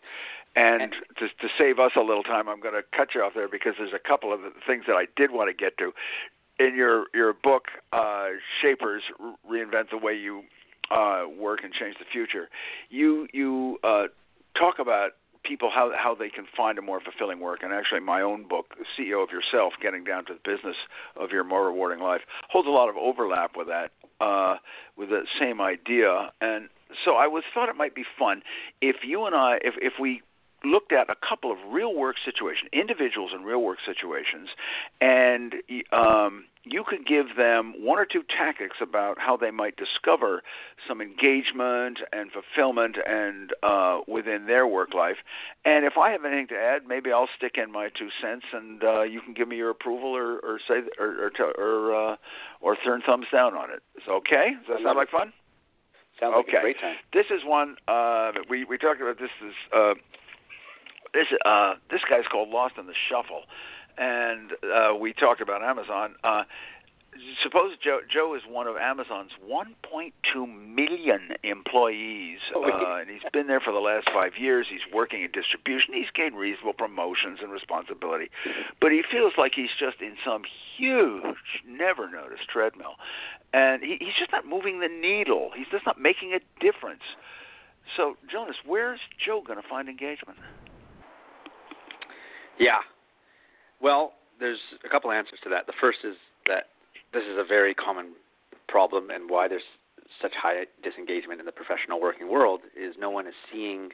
And- 0.56 0.92
to, 1.18 1.28
to 1.28 1.48
save 1.56 1.78
us 1.78 1.92
a 1.96 2.00
little 2.00 2.22
time, 2.22 2.48
I'm 2.48 2.60
going 2.60 2.74
to 2.74 2.82
cut 2.96 3.14
you 3.14 3.22
off 3.22 3.32
there 3.34 3.48
because 3.48 3.74
there's 3.78 3.92
a 3.94 4.08
couple 4.08 4.32
of 4.32 4.40
things 4.66 4.84
that 4.86 4.94
I 4.94 5.06
did 5.16 5.30
want 5.30 5.48
to 5.48 5.54
get 5.54 5.78
to. 5.78 5.92
In 6.58 6.74
your 6.74 7.04
your 7.14 7.32
book, 7.32 7.66
uh, 7.92 8.30
Shapers 8.60 9.04
reinvent 9.48 9.90
the 9.90 9.96
way 9.96 10.14
you 10.14 10.42
uh, 10.90 11.24
work 11.38 11.60
and 11.62 11.72
change 11.72 11.96
the 12.00 12.04
future. 12.10 12.48
You 12.90 13.28
you 13.32 13.78
uh, 13.84 14.06
talk 14.58 14.80
about 14.80 15.12
people 15.44 15.70
how 15.72 15.92
how 15.96 16.14
they 16.14 16.28
can 16.28 16.46
find 16.56 16.78
a 16.78 16.82
more 16.82 17.00
fulfilling 17.00 17.40
work 17.40 17.62
and 17.62 17.72
actually 17.72 18.00
my 18.00 18.20
own 18.20 18.46
book 18.46 18.74
CEO 18.98 19.22
of 19.22 19.30
Yourself 19.30 19.72
getting 19.80 20.04
down 20.04 20.24
to 20.26 20.34
the 20.34 20.40
business 20.44 20.76
of 21.16 21.30
your 21.30 21.44
more 21.44 21.66
rewarding 21.66 22.00
life 22.00 22.22
holds 22.50 22.66
a 22.68 22.70
lot 22.70 22.88
of 22.88 22.96
overlap 22.96 23.56
with 23.56 23.68
that 23.68 23.92
uh 24.20 24.56
with 24.96 25.08
the 25.10 25.22
same 25.40 25.60
idea 25.60 26.32
and 26.40 26.68
so 27.04 27.14
I 27.14 27.26
was 27.26 27.44
thought 27.54 27.68
it 27.68 27.76
might 27.76 27.94
be 27.94 28.04
fun 28.18 28.42
if 28.82 28.96
you 29.04 29.24
and 29.26 29.34
I 29.34 29.58
if 29.62 29.74
if 29.80 29.94
we 30.00 30.22
looked 30.64 30.92
at 30.92 31.08
a 31.08 31.14
couple 31.16 31.52
of 31.52 31.58
real 31.70 31.94
work 31.94 32.16
situations, 32.24 32.68
individuals 32.72 33.30
in 33.34 33.44
real 33.44 33.62
work 33.62 33.78
situations, 33.84 34.48
and 35.00 35.54
um, 35.92 36.44
you 36.64 36.84
could 36.86 37.06
give 37.06 37.36
them 37.36 37.74
one 37.78 37.98
or 37.98 38.04
two 38.04 38.22
tactics 38.36 38.76
about 38.80 39.18
how 39.18 39.36
they 39.36 39.50
might 39.50 39.76
discover 39.76 40.42
some 40.86 41.00
engagement 41.00 42.00
and 42.12 42.30
fulfillment 42.32 42.96
and 43.06 43.52
uh, 43.62 44.00
within 44.06 44.46
their 44.46 44.66
work 44.66 44.94
life. 44.94 45.16
And 45.64 45.84
if 45.84 45.96
I 45.96 46.10
have 46.10 46.24
anything 46.24 46.48
to 46.48 46.58
add, 46.58 46.86
maybe 46.86 47.12
I'll 47.12 47.28
stick 47.36 47.56
in 47.56 47.72
my 47.72 47.88
two 47.88 48.08
cents, 48.20 48.46
and 48.52 48.82
uh, 48.82 49.02
you 49.02 49.20
can 49.20 49.34
give 49.34 49.48
me 49.48 49.56
your 49.56 49.70
approval 49.70 50.16
or, 50.16 50.38
or 50.40 50.60
say 50.66 50.82
or 50.98 51.30
or 51.38 51.52
or, 51.58 52.12
uh, 52.12 52.16
or 52.60 52.76
turn 52.84 53.02
thumbs 53.06 53.26
down 53.32 53.54
on 53.54 53.70
it. 53.70 53.82
Is 53.96 54.08
okay? 54.08 54.52
Does 54.66 54.78
that 54.78 54.84
sound 54.84 54.98
like 54.98 55.10
fun? 55.10 55.32
Sounds 56.20 56.34
okay. 56.40 56.52
like 56.52 56.58
a 56.58 56.62
great 56.62 56.80
time. 56.80 56.96
This 57.12 57.26
is 57.30 57.42
one 57.44 57.76
uh, 57.86 58.32
we 58.48 58.64
we 58.64 58.76
talked 58.76 59.00
about. 59.00 59.18
This 59.18 59.30
is 59.44 59.54
uh, 59.74 59.94
this 61.14 61.26
uh, 61.44 61.74
this 61.90 62.00
guy's 62.08 62.26
called 62.30 62.48
Lost 62.50 62.74
in 62.78 62.86
the 62.86 62.94
Shuffle, 63.08 63.42
and 63.96 64.52
uh, 64.62 64.94
we 64.94 65.12
talked 65.12 65.40
about 65.40 65.62
Amazon. 65.62 66.14
Uh, 66.24 66.44
suppose 67.42 67.72
Joe 67.82 68.00
Joe 68.12 68.34
is 68.34 68.42
one 68.48 68.66
of 68.66 68.76
Amazon's 68.76 69.32
1.2 69.48 70.14
million 70.74 71.30
employees, 71.42 72.38
Oh, 72.54 72.64
uh, 72.64 73.00
and 73.00 73.10
he's 73.10 73.22
been 73.32 73.46
there 73.46 73.60
for 73.60 73.72
the 73.72 73.80
last 73.80 74.08
five 74.14 74.32
years. 74.38 74.66
He's 74.70 74.86
working 74.92 75.22
in 75.22 75.30
distribution. 75.32 75.94
He's 75.94 76.10
gained 76.14 76.36
reasonable 76.36 76.74
promotions 76.74 77.38
and 77.42 77.50
responsibility, 77.50 78.30
but 78.80 78.92
he 78.92 79.02
feels 79.10 79.32
like 79.36 79.52
he's 79.54 79.74
just 79.78 80.00
in 80.00 80.14
some 80.24 80.42
huge, 80.76 81.64
never 81.66 82.08
noticed 82.10 82.48
treadmill, 82.48 82.94
and 83.52 83.82
he, 83.82 83.96
he's 84.00 84.14
just 84.18 84.30
not 84.32 84.46
moving 84.46 84.80
the 84.80 84.88
needle. 84.88 85.50
He's 85.56 85.68
just 85.70 85.86
not 85.86 86.00
making 86.00 86.34
a 86.34 86.40
difference. 86.62 87.02
So, 87.96 88.16
Jonas, 88.30 88.56
where's 88.66 89.00
Joe 89.24 89.42
going 89.44 89.60
to 89.60 89.66
find 89.66 89.88
engagement? 89.88 90.38
Yeah. 92.58 92.78
Well, 93.80 94.12
there's 94.40 94.58
a 94.84 94.88
couple 94.88 95.10
answers 95.10 95.38
to 95.44 95.50
that. 95.50 95.66
The 95.66 95.72
first 95.80 95.98
is 96.04 96.16
that 96.46 96.64
this 97.12 97.22
is 97.22 97.38
a 97.38 97.44
very 97.44 97.74
common 97.74 98.12
problem, 98.68 99.10
and 99.10 99.30
why 99.30 99.48
there's 99.48 99.62
such 100.20 100.32
high 100.40 100.64
disengagement 100.82 101.40
in 101.40 101.46
the 101.46 101.52
professional 101.52 102.00
working 102.00 102.30
world 102.30 102.60
is 102.76 102.94
no 102.98 103.10
one 103.10 103.26
is 103.26 103.34
seeing 103.52 103.90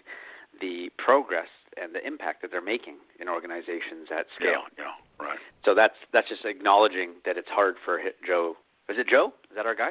the 0.61 0.89
progress 0.99 1.49
and 1.81 1.95
the 1.95 2.07
impact 2.07 2.43
that 2.43 2.51
they're 2.51 2.63
making 2.63 2.97
in 3.21 3.29
organizations 3.29 4.09
at 4.17 4.27
scale. 4.37 4.63
Yeah, 4.79 4.85
yeah, 5.19 5.27
right. 5.27 5.39
So 5.65 5.75
that's 5.75 5.95
that's 6.13 6.29
just 6.29 6.45
acknowledging 6.45 7.15
that 7.27 7.37
it's 7.37 7.49
hard 7.49 7.77
for 7.85 7.99
Joe. 8.27 8.55
Is 8.89 8.97
it 8.99 9.09
Joe? 9.09 9.33
Is 9.51 9.57
that 9.57 9.67
our 9.67 9.75
guy? 9.75 9.91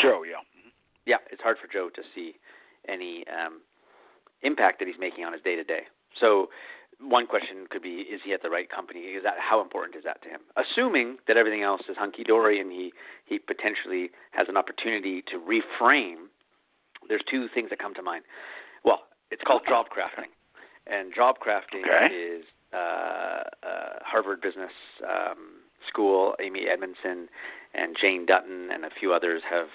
Joe, 0.00 0.22
yeah. 0.24 0.40
Yeah, 1.06 1.16
it's 1.30 1.42
hard 1.42 1.56
for 1.60 1.68
Joe 1.70 1.90
to 1.94 2.02
see 2.14 2.34
any 2.88 3.24
um, 3.28 3.60
impact 4.42 4.78
that 4.78 4.88
he's 4.88 4.98
making 4.98 5.24
on 5.24 5.32
his 5.32 5.42
day 5.42 5.56
to 5.56 5.64
day. 5.64 5.82
So 6.18 6.48
one 7.02 7.26
question 7.26 7.66
could 7.70 7.82
be: 7.82 8.04
Is 8.10 8.20
he 8.24 8.32
at 8.32 8.42
the 8.42 8.50
right 8.50 8.68
company? 8.70 9.00
Is 9.00 9.22
that 9.22 9.34
how 9.38 9.60
important 9.60 9.96
is 9.96 10.04
that 10.04 10.22
to 10.22 10.28
him? 10.28 10.40
Assuming 10.56 11.16
that 11.28 11.36
everything 11.36 11.62
else 11.62 11.82
is 11.88 11.96
hunky 11.96 12.24
dory 12.24 12.60
and 12.60 12.70
he 12.70 12.92
he 13.24 13.38
potentially 13.38 14.10
has 14.32 14.48
an 14.48 14.56
opportunity 14.56 15.22
to 15.22 15.38
reframe. 15.38 16.28
There's 17.08 17.22
two 17.28 17.48
things 17.54 17.70
that 17.70 17.78
come 17.78 17.94
to 17.94 18.02
mind. 18.02 18.24
Well, 18.84 19.00
it's 19.30 19.42
called 19.46 19.62
job 19.66 19.86
crafting, 19.86 20.28
and 20.86 21.14
job 21.14 21.36
crafting 21.44 21.82
Okay. 21.84 22.14
is 22.14 22.44
uh, 22.72 22.76
uh, 22.76 23.42
Harvard 24.04 24.40
Business 24.40 24.72
um, 25.02 25.60
School. 25.88 26.34
Amy 26.40 26.66
Edmondson 26.70 27.28
and 27.74 27.96
Jane 28.00 28.26
Dutton 28.26 28.70
and 28.72 28.84
a 28.84 28.90
few 28.98 29.12
others 29.12 29.42
have 29.48 29.68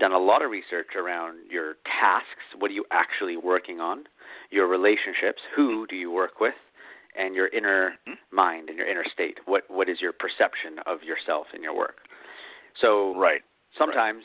done 0.00 0.12
a 0.12 0.18
lot 0.18 0.42
of 0.42 0.50
research 0.50 0.88
around 0.96 1.38
your 1.50 1.74
tasks. 1.84 2.44
What 2.58 2.70
are 2.70 2.74
you 2.74 2.84
actually 2.90 3.36
working 3.36 3.80
on? 3.80 4.04
Your 4.50 4.66
relationships. 4.68 5.42
Who 5.54 5.86
do 5.86 5.96
you 5.96 6.10
work 6.10 6.40
with? 6.40 6.54
And 7.18 7.34
your 7.34 7.48
inner 7.48 7.94
mind 8.30 8.68
and 8.68 8.76
your 8.78 8.86
inner 8.86 9.04
state. 9.12 9.38
What 9.46 9.64
what 9.70 9.88
is 9.88 10.00
your 10.00 10.12
perception 10.12 10.78
of 10.86 11.02
yourself 11.02 11.46
in 11.54 11.62
your 11.62 11.74
work? 11.74 11.96
So 12.80 13.14
Right. 13.16 13.42
sometimes 13.76 14.22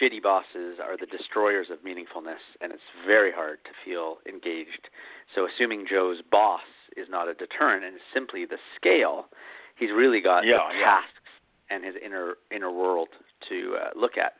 shitty 0.00 0.22
bosses 0.22 0.78
are 0.82 0.96
the 0.96 1.04
destroyers 1.04 1.68
of 1.70 1.80
meaningfulness, 1.84 2.40
and 2.62 2.72
it's 2.72 2.82
very 3.06 3.30
hard 3.30 3.58
to 3.64 3.70
feel 3.84 4.18
engaged. 4.26 4.88
So 5.34 5.46
assuming 5.46 5.86
Joe's 5.86 6.22
boss 6.22 6.62
is 6.96 7.08
not 7.10 7.28
a 7.28 7.34
deterrent 7.34 7.84
and 7.84 7.94
is 7.96 8.02
simply 8.14 8.46
the 8.46 8.56
scale, 8.74 9.28
he's 9.76 9.90
really 9.92 10.22
got 10.22 10.46
Yeah, 10.46 10.66
the 10.72 10.78
yeah. 10.78 10.84
tasks 10.84 11.12
and 11.68 11.84
his 11.84 11.94
inner 12.02 12.38
inner 12.50 12.70
world 12.72 13.08
to 13.50 13.76
uh, 13.76 13.90
look 13.94 14.16
at. 14.16 14.37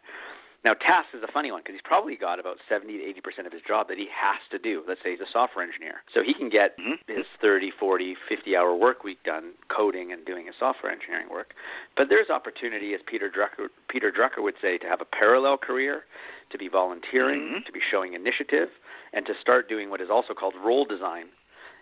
Now, 0.65 0.75
tasks 0.75 1.15
is 1.15 1.23
a 1.23 1.31
funny 1.31 1.53
one 1.53 1.63
because 1.63 1.75
he's 1.75 1.87
probably 1.87 2.17
got 2.17 2.41
about 2.41 2.59
70 2.69 2.99
to 2.99 3.05
80 3.05 3.21
percent 3.21 3.47
of 3.47 3.53
his 3.53 3.63
job 3.63 3.87
that 3.89 3.97
he 3.97 4.09
has 4.11 4.41
to 4.51 4.59
do. 4.59 4.83
Let's 4.87 5.01
say 5.03 5.13
he's 5.13 5.21
a 5.21 5.31
software 5.33 5.65
engineer, 5.65 6.03
so 6.13 6.23
he 6.23 6.35
can 6.35 6.49
get 6.49 6.77
Mhm. 6.79 6.99
his 7.07 7.27
30, 7.41 7.71
40, 7.71 8.15
50 8.29 8.57
hour 8.57 8.75
work 8.75 9.05
week 9.05 9.23
done 9.23 9.55
coding 9.69 10.13
and 10.13 10.25
doing 10.25 10.47
his 10.47 10.57
software 10.57 10.91
engineering 10.91 11.29
work. 11.29 11.55
But 11.97 12.09
there's 12.09 12.29
opportunity, 12.29 12.93
as 12.93 13.01
Peter 13.07 13.31
Drucker, 13.31 13.71
Peter 13.89 14.11
Drucker 14.11 14.43
would 14.43 14.59
say, 14.61 14.79
to 14.79 14.89
have 14.89 15.01
a 15.01 15.05
parallel 15.07 15.59
career, 15.59 16.07
to 16.51 16.59
be 16.59 16.69
volunteering, 16.69 17.41
Mhm. 17.41 17.65
to 17.65 17.73
be 17.73 17.81
showing 17.81 18.15
initiative, 18.15 18.71
and 19.13 19.25
to 19.27 19.35
start 19.37 19.69
doing 19.69 19.91
what 19.91 20.01
is 20.01 20.11
also 20.11 20.35
called 20.35 20.57
role 20.57 20.85
design 20.85 21.31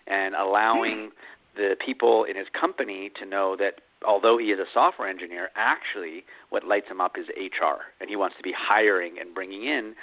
and 0.05 0.35
allowing 0.35 1.11
the 1.55 1.75
people 1.79 2.23
in 2.25 2.35
his 2.35 2.47
company 2.49 3.09
to 3.09 3.25
know 3.25 3.55
that 3.55 3.81
although 4.05 4.37
he 4.37 4.47
is 4.47 4.59
a 4.59 4.65
software 4.73 5.07
engineer, 5.07 5.49
actually 5.55 6.25
what 6.49 6.65
lights 6.65 6.89
him 6.89 7.01
up 7.01 7.15
is 7.17 7.27
HR, 7.37 7.91
and 7.99 8.09
he 8.09 8.15
wants 8.15 8.35
to 8.37 8.43
be 8.43 8.53
hiring 8.55 9.17
and 9.19 9.33
bringing 9.33 9.63
in 9.63 9.95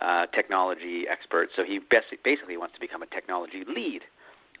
uh, 0.00 0.26
technology 0.26 1.04
experts. 1.10 1.52
So 1.56 1.64
he 1.64 1.80
basi- 1.80 2.22
basically 2.24 2.56
wants 2.56 2.74
to 2.74 2.80
become 2.80 3.02
a 3.02 3.06
technology 3.06 3.64
lead. 3.66 4.02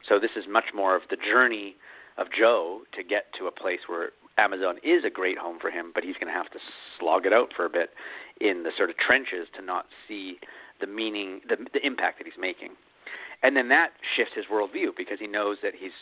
So 0.08 0.18
this 0.18 0.32
is 0.36 0.44
much 0.48 0.72
more 0.74 0.96
of 0.96 1.02
the 1.10 1.16
journey 1.16 1.76
of 2.16 2.26
Joe 2.36 2.82
to 2.96 3.02
get 3.02 3.26
to 3.38 3.46
a 3.46 3.52
place 3.52 3.80
where 3.86 4.10
Amazon 4.38 4.78
is 4.82 5.04
a 5.04 5.10
great 5.10 5.38
home 5.38 5.58
for 5.60 5.70
him, 5.70 5.92
but 5.94 6.04
he's 6.04 6.14
going 6.14 6.32
to 6.32 6.38
have 6.38 6.50
to 6.52 6.58
slog 6.98 7.26
it 7.26 7.32
out 7.32 7.52
for 7.54 7.66
a 7.66 7.70
bit 7.70 7.90
in 8.40 8.62
the 8.62 8.70
sort 8.76 8.90
of 8.90 8.96
trenches 8.96 9.48
to 9.56 9.62
not 9.62 9.86
see 10.06 10.38
the 10.80 10.86
meaning, 10.86 11.40
the, 11.48 11.56
the 11.74 11.84
impact 11.84 12.18
that 12.18 12.26
he's 12.26 12.40
making. 12.40 12.70
And 13.42 13.56
then 13.56 13.68
that 13.68 13.90
shifts 14.16 14.34
his 14.34 14.46
worldview 14.50 14.96
because 14.96 15.18
he 15.20 15.26
knows 15.26 15.58
that 15.62 15.74
he's 15.78 15.92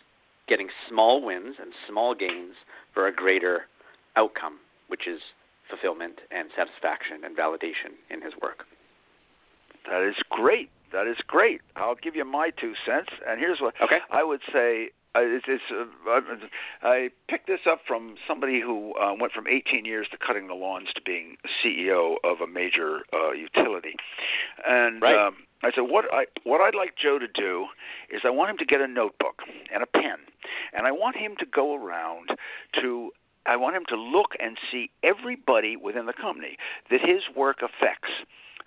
getting 0.49 0.69
small 0.89 1.23
wins 1.25 1.57
and 1.61 1.73
small 1.89 2.15
gains 2.15 2.55
for 2.95 3.07
a 3.07 3.13
greater 3.15 3.67
outcome, 4.17 4.59
which 4.89 5.07
is 5.07 5.21
fulfillment 5.69 6.21
and 6.31 6.49
satisfaction 6.57 7.25
and 7.25 7.37
validation 7.37 7.99
in 8.11 8.23
his 8.23 8.33
work. 8.41 8.65
That 9.91 10.03
is 10.03 10.17
great. 10.31 10.71
That 10.93 11.07
is 11.07 11.17
great. 11.27 11.61
I'll 11.75 11.97
give 11.97 12.15
you 12.17 12.25
my 12.25 12.51
two 12.51 12.75
cents. 12.87 13.11
And 13.27 13.41
here's 13.41 13.61
what 13.61 13.75
Okay. 13.83 13.99
I 14.11 14.23
would 14.25 14.41
say. 14.53 14.91
Uh, 15.15 15.21
it's, 15.23 15.47
it's, 15.49 15.63
uh, 15.73 15.87
I 16.83 17.09
picked 17.29 17.47
this 17.47 17.61
up 17.69 17.81
from 17.89 18.17
somebody 18.29 18.61
who 18.61 18.95
uh, 18.97 19.15
went 19.19 19.33
from 19.33 19.47
18 19.49 19.87
years 19.87 20.07
to 20.11 20.19
cutting 20.19 20.47
the 20.47 20.55
lawns 20.55 20.89
to 20.95 21.01
being 21.01 21.37
CEO 21.65 22.17
of 22.23 22.43
a 22.43 22.47
major 22.47 23.01
uh, 23.15 23.33
utility. 23.33 23.95
And 24.67 25.01
Right. 25.01 25.17
um, 25.17 25.37
I 25.63 25.71
said, 25.75 25.83
what 25.83 26.05
I 26.13 26.27
what 26.45 26.61
I'd 26.61 26.75
like 26.75 26.95
Joe 26.97 27.19
to 27.19 27.29
do 27.29 27.67
is 28.11 28.23
I 28.25 28.31
want 28.31 28.51
him 28.51 28.59
to 28.59 28.65
get 28.65 28.81
a 28.81 28.87
notebook 28.87 29.43
and 29.73 29.83
a 29.83 29.87
pen, 29.87 30.19
and 30.73 30.87
I 30.87 30.93
want 30.93 31.17
him 31.17 31.35
to 31.39 31.47
go 31.47 31.75
around 31.75 32.31
to 32.81 33.11
I 33.47 33.57
want 33.57 33.77
him 33.77 33.85
to 33.89 33.97
look 33.97 34.33
and 34.39 34.59
see 34.71 34.91
everybody 35.03 35.77
within 35.77 36.07
the 36.07 36.13
company 36.13 36.57
that 36.91 37.01
his 37.01 37.23
work 37.35 37.59
affects. 37.59 38.11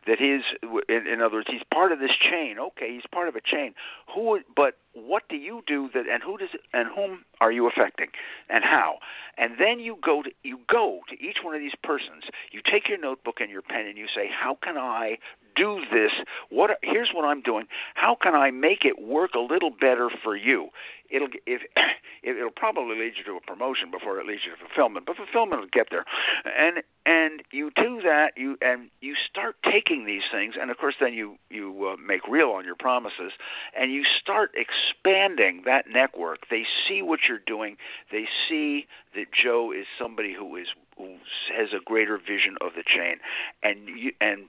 That 0.08 0.18
his, 0.18 0.42
in, 0.88 1.06
in 1.06 1.22
other 1.22 1.36
words, 1.36 1.50
he's 1.52 1.62
part 1.74 1.92
of 1.92 2.00
this 2.00 2.16
chain. 2.16 2.56
Okay, 2.58 2.94
he's 2.94 3.04
part 3.12 3.28
of 3.28 3.36
a 3.36 3.42
chain. 3.42 3.74
Who, 4.16 4.40
but 4.56 4.78
what 4.94 5.24
do 5.28 5.36
you 5.36 5.62
do 5.68 5.90
that, 5.94 6.08
and 6.08 6.24
who 6.24 6.38
does, 6.38 6.50
and 6.74 6.88
whom 6.96 7.26
are 7.42 7.52
you 7.52 7.68
affecting, 7.68 8.08
and 8.50 8.64
how? 8.64 9.00
And 9.38 9.56
then 9.60 9.80
you 9.82 9.98
go 10.02 10.24
to 10.24 10.32
you 10.42 10.60
go 10.72 11.02
to 11.10 11.16
each 11.22 11.40
one 11.44 11.54
of 11.54 11.60
these 11.60 11.76
persons. 11.84 12.24
You 12.52 12.62
take 12.64 12.88
your 12.88 12.98
notebook 12.98 13.42
and 13.42 13.52
your 13.52 13.62
pen, 13.62 13.86
and 13.88 13.98
you 13.98 14.08
say, 14.16 14.30
how 14.32 14.58
can 14.64 14.78
I 14.78 15.18
do 15.60 15.82
this? 15.92 16.12
What? 16.50 16.72
Here's 16.82 17.10
what 17.14 17.26
I'm 17.26 17.42
doing. 17.42 17.66
How 17.96 18.16
can 18.16 18.34
I 18.34 18.52
make 18.52 18.86
it 18.86 19.02
work 19.02 19.32
a 19.36 19.40
little 19.40 19.72
better 19.72 20.10
for 20.24 20.36
you? 20.36 20.70
It'll 21.10 21.28
if 21.46 21.62
it, 22.24 22.38
it'll 22.38 22.52
probably 22.52 22.98
lead 22.98 23.14
you 23.18 23.24
to 23.26 23.38
a 23.38 23.42
promotion 23.42 23.92
before 23.92 24.20
it 24.20 24.26
leads 24.26 24.42
you 24.46 24.52
to 24.52 24.58
fulfillment, 24.58 25.06
but 25.06 25.18
fulfillment 25.18 25.62
will 25.62 25.70
get 25.72 25.88
there. 25.92 26.06
And 26.46 26.84
and 27.06 27.44
you 27.52 27.72
do 27.76 28.02
that, 28.04 28.34
you 28.38 28.58
and 28.62 28.90
you 29.02 29.16
start 29.30 29.56
taking 29.70 30.06
these 30.06 30.24
things, 30.32 30.56
and 30.60 30.72
of 30.72 30.78
course 30.78 30.96
then 31.00 31.14
you 31.14 31.38
you 31.50 31.94
uh, 31.94 31.98
make 31.98 32.28
real 32.28 32.50
on 32.52 32.66
your 32.66 32.76
promises, 32.76 33.34
and 33.78 33.92
you 33.92 34.04
start 34.22 34.52
expanding 34.56 35.64
that 35.66 35.86
network. 35.92 36.48
They 36.50 36.64
see 36.88 37.02
what 37.02 37.22
you're 37.28 37.40
doing. 37.46 37.78
They 38.12 38.26
see 38.48 38.88
that 39.16 39.26
Joe 39.34 39.72
is 39.72 39.86
somebody 39.98 40.34
who 40.34 40.56
is 40.56 40.68
who 40.98 41.16
has 41.56 41.70
a 41.74 41.84
greater 41.84 42.18
vision 42.18 42.56
of 42.62 42.74
the 42.76 42.84
chain, 42.86 43.18
and 43.64 43.88
you, 43.88 44.12
and 44.22 44.46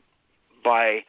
by 0.63 1.01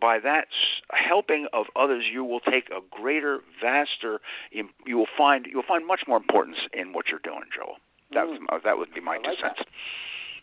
by 0.00 0.18
that 0.20 0.48
helping 0.90 1.46
of 1.52 1.66
others, 1.74 2.04
you 2.12 2.22
will 2.24 2.40
take 2.40 2.68
a 2.68 2.80
greater, 2.90 3.40
vaster. 3.62 4.20
You 4.50 4.98
will 4.98 5.06
find 5.16 5.46
you 5.46 5.56
will 5.56 5.64
find 5.66 5.86
much 5.86 6.00
more 6.06 6.16
importance 6.16 6.58
in 6.72 6.92
what 6.92 7.06
you're 7.08 7.20
doing, 7.20 7.44
Joel. 7.54 7.76
That 8.12 8.26
mm. 8.26 8.62
that 8.64 8.78
would 8.78 8.92
be 8.94 9.00
my 9.00 9.16
I 9.16 9.18
two 9.18 9.34
cents. 9.40 9.58
That. 9.58 9.66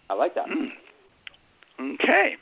I 0.09 0.14
like 0.16 0.36
that. 0.36 0.45
Mm. 0.47 1.95
Okay. 1.95 2.36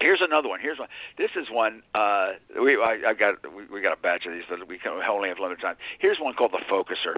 Here's 0.00 0.20
another 0.22 0.48
one. 0.48 0.60
Here's 0.60 0.78
one. 0.78 0.88
This 1.16 1.30
is 1.34 1.48
one. 1.50 1.82
Uh, 1.94 2.32
we 2.62 2.76
I, 2.76 2.98
I 3.08 3.14
got 3.14 3.34
we, 3.52 3.64
we 3.66 3.80
got 3.80 3.92
a 3.98 4.00
batch 4.00 4.26
of 4.26 4.32
these, 4.32 4.44
but 4.48 4.68
we 4.68 4.78
can 4.78 4.92
only 4.92 5.28
have 5.28 5.38
limited 5.40 5.60
time. 5.60 5.76
Here's 5.98 6.18
one 6.20 6.34
called 6.34 6.52
the 6.52 6.62
focuser, 6.70 7.16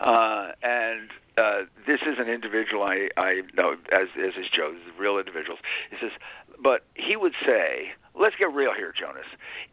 uh, 0.00 0.52
and 0.62 1.10
uh, 1.38 1.66
this 1.86 2.00
is 2.02 2.18
an 2.18 2.28
individual 2.28 2.82
I 2.82 3.08
I 3.16 3.42
know 3.54 3.76
as 3.92 4.08
as 4.18 4.34
is 4.34 4.50
Joe. 4.52 4.72
This 4.72 4.82
is 4.82 4.98
real 4.98 5.18
individuals. 5.18 5.60
He 5.90 5.96
says, 6.00 6.10
but 6.60 6.84
he 6.94 7.14
would 7.16 7.34
say, 7.44 7.92
let's 8.18 8.36
get 8.36 8.52
real 8.52 8.74
here, 8.74 8.92
Jonas. 8.98 9.26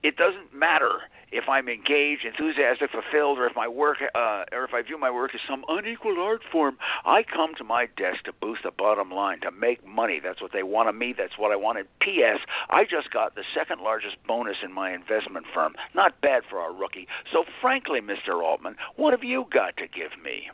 It 0.04 0.18
doesn't 0.18 0.54
matter 0.54 1.10
if 1.32 1.50
I'm 1.50 1.68
engaged, 1.68 2.26
enthusiastic, 2.26 2.92
fulfilled, 2.92 3.40
or 3.40 3.48
if 3.48 3.56
my 3.56 3.68
work, 3.68 3.98
uh, 4.14 4.44
or 4.52 4.64
if 4.66 4.74
I 4.74 4.82
view 4.82 5.00
my 5.00 5.10
work 5.10 5.34
as 5.34 5.42
some 5.48 5.66
unequal 5.68 6.20
art 6.20 6.42
form. 6.52 6.78
I 7.06 7.24
come 7.24 7.56
to 7.58 7.64
my 7.64 7.88
desk 7.98 8.26
to 8.26 8.34
boost 8.34 8.62
the 8.64 8.72
bottom 8.72 9.12
line, 9.12 9.42
to 9.42 9.52
make 9.52 9.86
money. 9.86 10.20
That's 10.24 10.42
what 10.42 10.52
they 10.54 10.64
want 10.64 10.90
of 10.90 10.96
me. 10.96 11.14
That's 11.18 11.38
what 11.38 11.52
I 11.52 11.56
wanted. 11.56 11.88
P.S. 12.00 12.40
I 12.70 12.84
just 12.84 13.12
got 13.12 13.36
the 13.36 13.44
second 13.54 13.82
largest 13.82 14.18
bonus 14.28 14.58
in 14.64 14.72
my 14.72 14.94
investment 14.94 15.46
firm. 15.54 15.74
Not 15.96 16.22
bad 16.22 16.44
for 16.50 16.60
our 16.60 16.74
rookie. 16.74 17.08
So, 17.32 17.46
frankly, 17.62 18.00
Mr. 18.00 18.44
Altman, 18.44 18.76
what 18.96 19.12
have 19.12 19.24
you 19.24 19.46
got 19.52 19.78
to 19.78 19.88
give 19.88 20.12
me? 20.24 20.50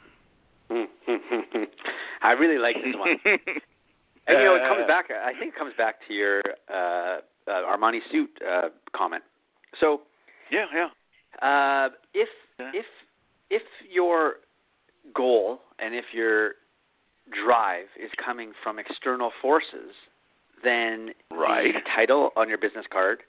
I 2.22 2.32
really 2.34 2.60
like 2.60 2.76
this 2.76 2.96
one. 2.96 3.18
and 3.26 4.38
you 4.38 4.46
know, 4.46 4.56
it 4.56 4.62
comes 4.68 4.88
back. 4.88 5.10
I 5.12 5.34
think 5.38 5.56
it 5.56 5.58
comes 5.58 5.74
back 5.78 5.96
to 6.08 6.14
your 6.14 6.42
uh, 6.72 7.22
uh, 7.48 7.52
Armani 7.52 8.00
suit 8.12 8.30
uh, 8.48 8.70
comment. 8.96 9.24
So, 9.80 10.02
yeah, 10.52 10.66
yeah. 10.74 10.88
Uh, 11.42 11.90
if 12.14 12.30
yeah. 12.60 12.72
if 12.74 12.86
if 13.50 13.64
your 13.92 14.36
goal 15.14 15.62
and 15.80 15.96
if 15.96 16.06
your 16.14 16.54
drive 17.32 17.86
is 18.02 18.10
coming 18.24 18.52
from 18.64 18.80
external 18.80 19.32
forces, 19.42 19.94
then 20.64 21.10
right. 21.32 21.74
the 21.74 21.82
title 21.96 22.32
on 22.36 22.50
your 22.50 22.58
business 22.58 22.86
card, 22.92 23.20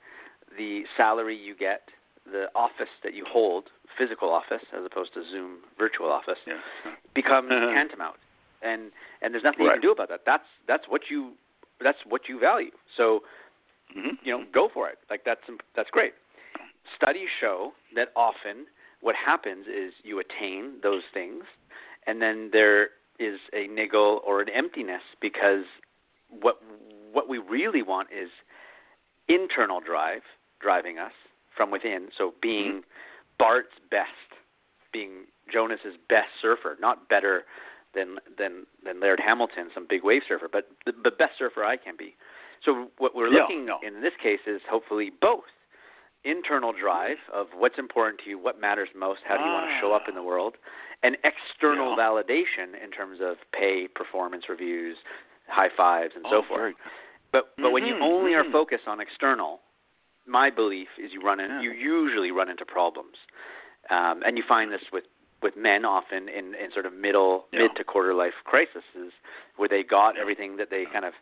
the 0.56 0.82
salary 0.96 1.36
you 1.36 1.54
get, 1.54 1.82
the 2.30 2.46
office 2.54 2.92
that 3.02 3.14
you 3.14 3.24
hold, 3.28 3.64
physical 3.98 4.30
office 4.30 4.64
as 4.76 4.84
opposed 4.84 5.14
to 5.14 5.22
Zoom 5.30 5.58
virtual 5.78 6.10
office, 6.10 6.38
yeah. 6.46 6.54
becomes 7.14 7.50
uh-huh. 7.52 7.72
tantamount. 7.74 8.16
And 8.62 8.90
and 9.22 9.32
there's 9.32 9.44
nothing 9.44 9.66
right. 9.66 9.74
you 9.74 9.80
can 9.80 9.82
do 9.82 9.92
about 9.92 10.08
that. 10.10 10.20
That's 10.26 10.44
that's 10.68 10.84
what 10.88 11.02
you 11.10 11.32
that's 11.82 11.98
what 12.06 12.22
you 12.28 12.38
value. 12.38 12.70
So 12.96 13.20
mm-hmm. 13.96 14.16
you 14.22 14.36
know, 14.36 14.44
go 14.52 14.68
for 14.72 14.88
it. 14.88 14.98
Like 15.08 15.22
that's 15.24 15.40
that's 15.76 15.90
great. 15.90 16.12
Studies 16.96 17.28
show 17.40 17.72
that 17.94 18.08
often 18.16 18.66
what 19.00 19.14
happens 19.14 19.66
is 19.66 19.92
you 20.02 20.20
attain 20.20 20.74
those 20.82 21.02
things, 21.12 21.44
and 22.06 22.20
then 22.20 22.50
there 22.52 22.90
is 23.18 23.38
a 23.52 23.66
niggle 23.66 24.20
or 24.26 24.40
an 24.40 24.48
emptiness 24.48 25.02
because 25.20 25.64
what 26.28 26.60
what 27.12 27.28
we 27.28 27.38
really 27.38 27.82
want 27.82 28.08
is 28.10 28.30
internal 29.28 29.80
drive 29.80 30.22
driving 30.60 30.98
us 30.98 31.12
from 31.56 31.70
within. 31.70 32.08
So 32.16 32.34
being 32.40 32.66
mm-hmm. 32.66 33.38
Bart's 33.38 33.76
best, 33.90 34.08
being 34.92 35.26
Jonas's 35.52 35.96
best 36.08 36.28
surfer, 36.40 36.76
not 36.80 37.08
better 37.08 37.44
than 37.94 38.18
than 38.38 38.66
than 38.84 39.00
Laird 39.00 39.20
Hamilton, 39.24 39.70
some 39.74 39.86
big 39.88 40.04
wave 40.04 40.22
surfer, 40.26 40.48
but 40.50 40.68
the, 40.86 40.92
the 40.92 41.10
best 41.10 41.32
surfer 41.38 41.64
I 41.64 41.76
can 41.76 41.96
be. 41.96 42.14
So 42.64 42.88
what 42.98 43.14
we're 43.14 43.30
looking 43.30 43.66
no. 43.66 43.78
in 43.86 44.02
this 44.02 44.12
case 44.22 44.40
is 44.46 44.60
hopefully 44.68 45.10
both 45.20 45.44
internal 46.24 46.72
drive 46.72 47.16
of 47.32 47.46
what's 47.56 47.78
important 47.78 48.20
to 48.24 48.30
you, 48.30 48.38
what 48.38 48.60
matters 48.60 48.88
most, 48.96 49.20
how 49.26 49.36
do 49.36 49.42
you 49.42 49.48
ah. 49.48 49.54
want 49.54 49.70
to 49.70 49.80
show 49.80 49.92
up 49.92 50.02
in 50.08 50.14
the 50.14 50.22
world, 50.22 50.56
and 51.02 51.16
external 51.24 51.96
yeah. 51.96 52.02
validation 52.04 52.82
in 52.82 52.90
terms 52.90 53.18
of 53.22 53.36
pay, 53.58 53.88
performance 53.94 54.44
reviews, 54.48 54.96
high 55.48 55.70
fives, 55.74 56.12
and 56.14 56.24
oh, 56.26 56.42
so 56.42 56.48
forth. 56.48 56.74
But 57.32 57.52
but 57.56 57.64
mm-hmm, 57.64 57.72
when 57.72 57.86
you 57.86 57.94
mm-hmm, 57.94 58.02
only 58.02 58.32
mm-hmm. 58.32 58.48
are 58.48 58.52
focused 58.52 58.86
on 58.86 59.00
external, 59.00 59.60
my 60.26 60.50
belief 60.50 60.88
is 61.02 61.12
you 61.12 61.22
run 61.22 61.40
in, 61.40 61.50
yeah. 61.50 61.62
you 61.62 61.72
usually 61.72 62.30
run 62.30 62.50
into 62.50 62.66
problems, 62.66 63.16
um, 63.88 64.22
and 64.26 64.36
you 64.36 64.44
find 64.46 64.70
this 64.72 64.82
with 64.92 65.04
with 65.42 65.56
men 65.56 65.86
often 65.86 66.28
in, 66.28 66.54
in 66.54 66.70
sort 66.72 66.84
of 66.84 66.92
middle 66.92 67.46
yeah. 67.52 67.60
mid 67.60 67.70
to 67.76 67.84
quarter 67.84 68.12
life 68.12 68.34
crises 68.44 68.84
where 69.56 69.68
they 69.68 69.82
got 69.82 70.18
everything 70.18 70.56
that 70.58 70.68
they 70.68 70.84
kind 70.92 71.06
of 71.06 71.14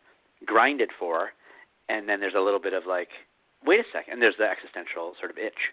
grinded 0.45 0.91
for, 0.99 1.31
and 1.89 2.09
then 2.09 2.21
there's 2.21 2.35
a 2.37 2.41
little 2.41 2.61
bit 2.61 2.73
of 2.73 2.85
like, 2.87 3.09
wait 3.65 3.81
a 3.81 3.85
second, 3.93 4.15
and 4.15 4.23
there's 4.23 4.37
the 4.39 4.45
existential 4.45 5.15
sort 5.19 5.31
of 5.31 5.39
itch. 5.39 5.73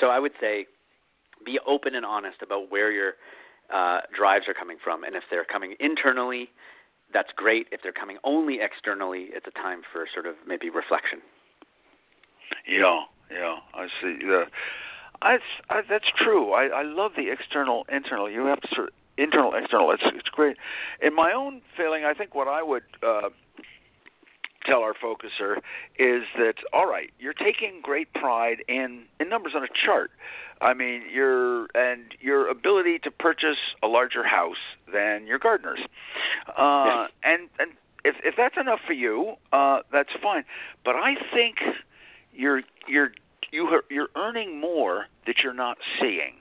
So 0.00 0.08
I 0.08 0.18
would 0.18 0.32
say, 0.40 0.66
be 1.44 1.58
open 1.66 1.94
and 1.94 2.04
honest 2.04 2.42
about 2.42 2.70
where 2.70 2.90
your 2.90 3.14
uh, 3.72 4.00
drives 4.16 4.46
are 4.48 4.54
coming 4.54 4.76
from, 4.82 5.04
and 5.04 5.14
if 5.14 5.24
they're 5.30 5.44
coming 5.44 5.74
internally, 5.80 6.48
that's 7.12 7.30
great. 7.36 7.66
If 7.72 7.80
they're 7.82 7.92
coming 7.92 8.18
only 8.24 8.60
externally, 8.60 9.28
it's 9.32 9.46
a 9.46 9.50
time 9.50 9.82
for 9.92 10.06
sort 10.12 10.26
of 10.26 10.34
maybe 10.46 10.70
reflection. 10.70 11.20
Yeah, 12.66 13.02
yeah, 13.30 13.56
I 13.74 13.86
see. 14.00 14.18
The, 14.24 14.44
I, 15.20 15.38
I, 15.68 15.82
that's 15.88 16.10
true. 16.16 16.52
I, 16.52 16.66
I 16.66 16.82
love 16.82 17.12
the 17.16 17.30
external, 17.30 17.84
internal. 17.90 18.30
You 18.30 18.46
have 18.46 18.60
to 18.60 18.68
sort 18.74 18.88
of, 18.88 18.94
internal, 19.18 19.52
external. 19.54 19.90
It's 19.90 20.02
it's 20.06 20.28
great. 20.28 20.56
In 21.00 21.14
my 21.14 21.32
own 21.32 21.60
feeling, 21.76 22.04
I 22.04 22.14
think 22.14 22.34
what 22.34 22.48
I 22.48 22.62
would 22.62 22.82
uh, 23.06 23.28
tell 24.64 24.80
our 24.80 24.94
focuser 24.94 25.58
is 25.98 26.22
that 26.36 26.54
all 26.72 26.86
right, 26.86 27.10
you're 27.18 27.32
taking 27.32 27.80
great 27.82 28.12
pride 28.14 28.62
in 28.68 29.04
in 29.20 29.28
numbers 29.28 29.52
on 29.54 29.62
a 29.62 29.68
chart. 29.84 30.10
I 30.60 30.74
mean, 30.74 31.02
your 31.12 31.66
and 31.74 32.14
your 32.20 32.48
ability 32.48 33.00
to 33.00 33.10
purchase 33.10 33.58
a 33.82 33.88
larger 33.88 34.24
house 34.24 34.62
than 34.92 35.26
your 35.26 35.38
gardeners, 35.38 35.80
uh, 36.56 36.84
yes. 36.86 37.10
and 37.24 37.48
and 37.58 37.70
if 38.04 38.16
if 38.24 38.34
that's 38.36 38.56
enough 38.56 38.80
for 38.86 38.92
you, 38.92 39.34
uh, 39.52 39.80
that's 39.90 40.12
fine. 40.22 40.44
But 40.84 40.96
I 40.96 41.16
think 41.32 41.56
you're 42.32 42.62
you're 42.86 43.12
you 43.50 43.66
are, 43.66 43.84
you're 43.90 44.08
earning 44.16 44.60
more 44.60 45.06
that 45.26 45.40
you're 45.42 45.54
not 45.54 45.78
seeing, 46.00 46.34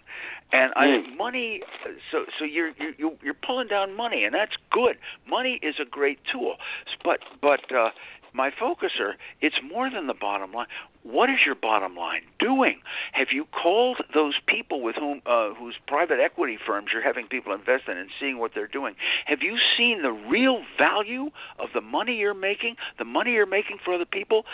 and 0.52 0.74
I 0.76 0.88
Mm. 0.88 1.18
money. 1.18 1.64
So 2.12 2.26
so 2.38 2.46
you're 2.46 2.72
you 2.98 3.18
you're 3.22 3.34
pulling 3.34 3.68
down 3.68 3.96
money, 3.96 4.24
and 4.24 4.34
that's 4.34 4.56
good. 4.72 4.98
Money 5.26 5.60
is 5.62 5.80
a 5.80 5.86
great 5.86 6.20
tool, 6.26 6.58
but 7.04 7.20
but 7.42 7.72
uh, 7.72 7.92
my 8.34 8.50
focuser, 8.50 9.16
it's 9.42 9.58
more 9.62 9.90
than 9.90 10.08
the 10.08 10.14
bottom 10.14 10.54
line. 10.54 10.68
What 11.04 11.30
is 11.30 11.40
your 11.46 11.56
bottom 11.56 11.96
line 11.96 12.22
doing? 12.40 12.80
Have 13.14 13.30
you 13.32 13.46
called 13.46 13.98
those 14.14 14.36
people 14.46 14.82
with 14.82 14.96
whom 14.96 15.22
uh, 15.26 15.54
whose 15.54 15.76
private 15.88 16.20
equity 16.20 16.58
firms 16.64 16.90
you're 16.94 17.02
having 17.02 17.28
people 17.28 17.54
invest 17.54 17.88
in 17.88 17.98
and 17.98 18.10
seeing 18.20 18.38
what 18.38 18.52
they're 18.54 18.68
doing? 18.68 18.96
Have 19.26 19.42
you 19.42 19.58
seen 19.78 20.04
the 20.04 20.12
real 20.12 20.64
value 20.78 21.32
of 21.60 21.70
the 21.74 21.82
money 21.82 22.16
you're 22.16 22.34
making, 22.36 22.76
the 23.00 23.06
money 23.06 23.32
you're 23.32 23.46
making 23.48 23.80
for 23.84 23.94
other 23.96 24.06
people, 24.06 24.46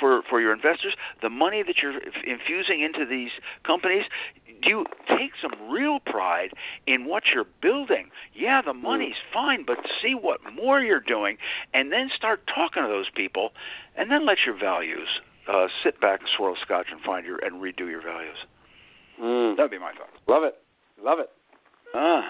for 0.00 0.22
for 0.28 0.40
your 0.40 0.52
investors, 0.52 0.94
the 1.22 1.30
money 1.30 1.62
that 1.62 1.76
you're 1.82 1.98
infusing 2.26 2.82
into 2.82 3.06
these 3.06 3.30
companies? 3.64 4.04
You 4.66 4.84
take 5.08 5.32
some 5.40 5.70
real 5.70 6.00
pride 6.00 6.50
in 6.86 7.06
what 7.06 7.24
you're 7.32 7.46
building? 7.62 8.10
Yeah, 8.34 8.62
the 8.62 8.74
money's 8.74 9.14
fine, 9.32 9.64
but 9.66 9.78
see 10.02 10.14
what 10.14 10.40
more 10.54 10.80
you're 10.80 11.00
doing, 11.00 11.38
and 11.72 11.92
then 11.92 12.10
start 12.14 12.40
talking 12.52 12.82
to 12.82 12.88
those 12.88 13.10
people, 13.14 13.50
and 13.96 14.10
then 14.10 14.26
let 14.26 14.38
your 14.44 14.58
values 14.58 15.08
uh, 15.48 15.68
sit 15.84 16.00
back, 16.00 16.20
and 16.20 16.28
swirl 16.36 16.56
scotch, 16.60 16.86
and 16.90 17.00
find 17.02 17.24
your 17.24 17.38
and 17.38 17.62
redo 17.62 17.88
your 17.88 18.02
values. 18.02 18.36
Mm. 19.22 19.56
That'd 19.56 19.70
be 19.70 19.78
my 19.78 19.92
thought. 19.92 20.10
Love 20.28 20.42
it, 20.44 20.56
love 21.02 21.18
it. 21.20 21.30
Ah, 21.94 22.24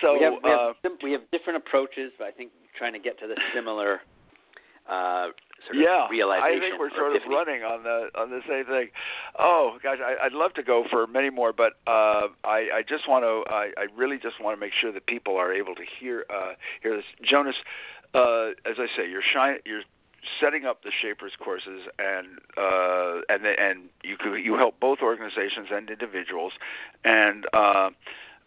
so 0.00 0.14
we 0.14 0.22
have 0.24 0.32
we 0.42 0.50
have, 0.50 0.60
uh, 0.60 0.88
we 1.02 1.12
have 1.12 1.20
different 1.30 1.58
approaches, 1.58 2.12
but 2.18 2.26
I 2.26 2.30
think 2.30 2.50
trying 2.76 2.94
to 2.94 2.98
get 2.98 3.18
to 3.20 3.26
the 3.26 3.36
similar 3.54 4.00
uh, 4.88 5.28
sort 5.66 5.76
yeah, 5.76 6.04
of 6.04 6.10
realization. 6.10 6.56
I 6.56 6.60
think 6.60 6.78
we're 6.78 6.90
sort 6.90 7.16
of 7.16 7.22
running 7.28 7.62
on 7.62 7.82
the 7.82 8.08
on 8.14 8.30
the 8.30 8.40
same 8.48 8.64
thing. 8.66 8.88
Oh 9.38 9.78
gosh, 9.82 9.98
I, 10.02 10.26
I'd 10.26 10.32
love 10.32 10.54
to 10.54 10.62
go 10.62 10.84
for 10.90 11.06
many 11.06 11.30
more, 11.30 11.52
but 11.52 11.74
uh, 11.86 12.28
I, 12.44 12.68
I 12.74 12.82
just 12.88 13.08
want 13.08 13.24
to. 13.24 13.52
I, 13.52 13.70
I 13.76 13.86
really 13.96 14.18
just 14.18 14.40
want 14.40 14.56
to 14.56 14.60
make 14.60 14.72
sure 14.78 14.92
that 14.92 15.06
people 15.06 15.36
are 15.36 15.52
able 15.52 15.74
to 15.74 15.84
hear 15.98 16.24
uh, 16.30 16.52
hear 16.82 16.96
this. 16.96 17.04
Jonas, 17.22 17.56
uh, 18.14 18.50
as 18.64 18.76
I 18.78 18.86
say, 18.96 19.08
you're 19.08 19.22
shy, 19.22 19.56
you're 19.64 19.82
setting 20.40 20.64
up 20.64 20.82
the 20.82 20.90
shapers 21.02 21.32
courses 21.38 21.82
and 21.98 22.38
uh, 22.56 23.20
and 23.28 23.46
and 23.46 23.88
you 24.02 24.16
you 24.36 24.56
help 24.56 24.80
both 24.80 24.98
organizations 25.02 25.68
and 25.70 25.90
individuals 25.90 26.52
and 27.04 27.46
uh, 27.52 27.90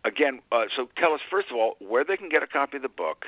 again, 0.05 0.39
uh, 0.51 0.65
so 0.75 0.87
tell 0.97 1.13
us 1.13 1.21
first 1.29 1.47
of 1.51 1.57
all 1.57 1.75
where 1.79 2.03
they 2.03 2.17
can 2.17 2.29
get 2.29 2.43
a 2.43 2.47
copy 2.47 2.77
of 2.77 2.83
the 2.83 2.89
book, 2.89 3.25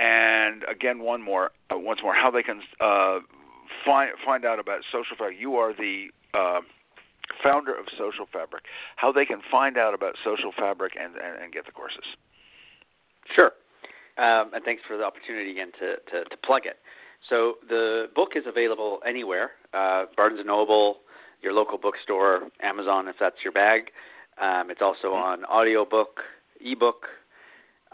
and 0.00 0.64
again, 0.64 1.00
one 1.00 1.20
more, 1.20 1.50
uh, 1.70 1.78
once 1.78 2.00
more, 2.02 2.14
how 2.14 2.30
they 2.30 2.42
can 2.42 2.62
uh, 2.80 3.18
find 3.84 4.10
find 4.24 4.46
out 4.46 4.58
about 4.58 4.80
social 4.90 5.16
fabric. 5.16 5.36
You 5.38 5.56
are 5.56 5.74
the 5.74 6.06
uh, 6.32 6.60
founder 7.42 7.74
of 7.74 7.84
Social 7.98 8.26
Fabric. 8.32 8.64
How 8.96 9.12
they 9.12 9.26
can 9.26 9.40
find 9.50 9.76
out 9.76 9.92
about 9.92 10.14
Social 10.24 10.52
Fabric 10.56 10.94
and 10.98 11.16
and, 11.16 11.42
and 11.42 11.52
get 11.52 11.66
the 11.66 11.72
courses. 11.72 12.04
Sure, 13.36 13.52
um, 14.16 14.54
and 14.54 14.64
thanks 14.64 14.82
for 14.88 14.96
the 14.96 15.04
opportunity 15.04 15.50
again 15.52 15.70
to, 15.78 15.96
to, 16.10 16.24
to 16.24 16.36
plug 16.38 16.64
it. 16.64 16.78
So 17.28 17.56
the 17.68 18.06
book 18.14 18.30
is 18.36 18.44
available 18.46 19.00
anywhere: 19.06 19.50
uh, 19.74 20.06
Barnes 20.16 20.38
and 20.38 20.46
Noble, 20.46 21.00
your 21.42 21.52
local 21.52 21.76
bookstore, 21.76 22.48
Amazon 22.62 23.06
if 23.06 23.16
that's 23.20 23.36
your 23.44 23.52
bag. 23.52 23.90
Um, 24.40 24.70
it's 24.70 24.80
also 24.80 25.08
mm-hmm. 25.08 25.42
on 25.42 25.44
audiobook, 25.44 26.20
ebook, 26.64 27.04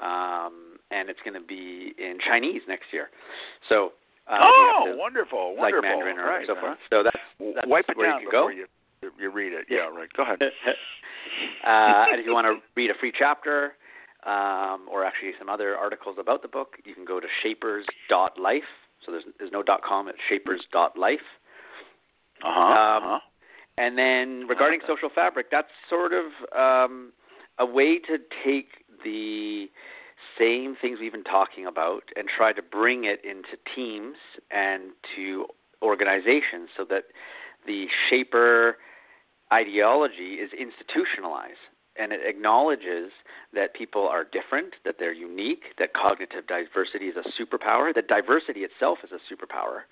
um, 0.01 0.66
and 0.91 1.09
it's 1.09 1.21
going 1.25 1.35
to 1.35 1.47
be 1.47 1.93
in 1.99 2.19
Chinese 2.27 2.63
next 2.69 2.87
year. 2.93 3.11
So 3.69 3.93
uh, 4.29 4.39
oh, 4.43 4.95
wonderful, 4.97 5.51
like 5.51 5.73
wonderful, 5.73 5.89
Mandarin 5.89 6.19
or 6.19 6.43
so 6.47 6.55
forth. 6.61 6.79
So 6.91 7.03
that's, 7.03 7.17
that's 7.55 7.67
wipe 7.67 7.87
it 7.89 7.97
where 7.97 8.11
down 8.11 8.21
you 8.21 8.31
can 8.31 8.33
go. 8.33 8.49
you 8.49 8.67
you 9.19 9.31
read 9.31 9.53
it. 9.53 9.67
Yeah, 9.71 9.89
right. 9.89 10.09
Go 10.17 10.25
ahead. 10.25 10.39
uh, 10.43 12.11
and 12.11 12.21
if 12.21 12.27
you 12.27 12.33
want 12.33 12.47
to 12.47 12.57
read 12.75 12.91
a 12.91 12.95
free 12.99 13.13
chapter, 13.17 13.75
um, 14.27 14.89
or 14.91 15.05
actually 15.05 15.33
some 15.39 15.49
other 15.49 15.77
articles 15.77 16.17
about 16.19 16.43
the 16.43 16.49
book, 16.49 16.77
you 16.85 16.95
can 16.95 17.05
go 17.05 17.21
to 17.21 17.27
shapers.life. 17.43 18.63
So 19.05 19.13
there's 19.13 19.25
there's 19.39 19.53
no 19.53 19.63
.com. 19.87 20.09
It's 20.09 20.19
shapers.life. 20.29 21.19
Uh 22.43 22.47
huh. 22.47 22.61
Um, 22.61 23.03
uh-huh. 23.05 23.19
And 23.79 23.99
then 23.99 24.47
regarding 24.49 24.81
social 24.87 25.11
fabric, 25.15 25.51
that's 25.51 25.69
sort 25.89 26.13
of 26.13 26.25
um, 26.57 27.13
a 27.59 27.67
way 27.67 27.99
to 27.99 28.19
take 28.45 28.69
the 29.05 29.69
same 30.39 30.77
things 30.81 30.99
we've 31.01 31.13
been 31.13 31.25
talking 31.25 31.67
about 31.67 32.05
and 32.17 32.29
try 32.29 32.53
to 32.53 32.63
bring 32.63 33.05
it 33.05 33.21
into 33.25 33.57
teams 33.75 34.17
and 34.51 34.91
to 35.15 35.47
organizations 35.83 36.69
so 36.77 36.85
that 36.89 37.05
the 37.67 37.87
shaper 38.09 38.77
ideology 39.53 40.35
is 40.35 40.51
institutionalized 40.53 41.59
and 41.99 42.13
it 42.13 42.21
acknowledges 42.27 43.11
that 43.55 43.75
people 43.75 44.07
are 44.07 44.25
different, 44.25 44.75
that 44.85 44.97
they're 44.99 45.13
unique, 45.13 45.63
that 45.79 45.95
cognitive 45.95 46.47
diversity 46.47 47.07
is 47.07 47.17
a 47.17 47.43
superpower, 47.43 47.95
that 47.95 48.09
diversity 48.09 48.61
itself 48.61 48.99
is 49.03 49.11
a 49.13 49.33
superpower, 49.33 49.83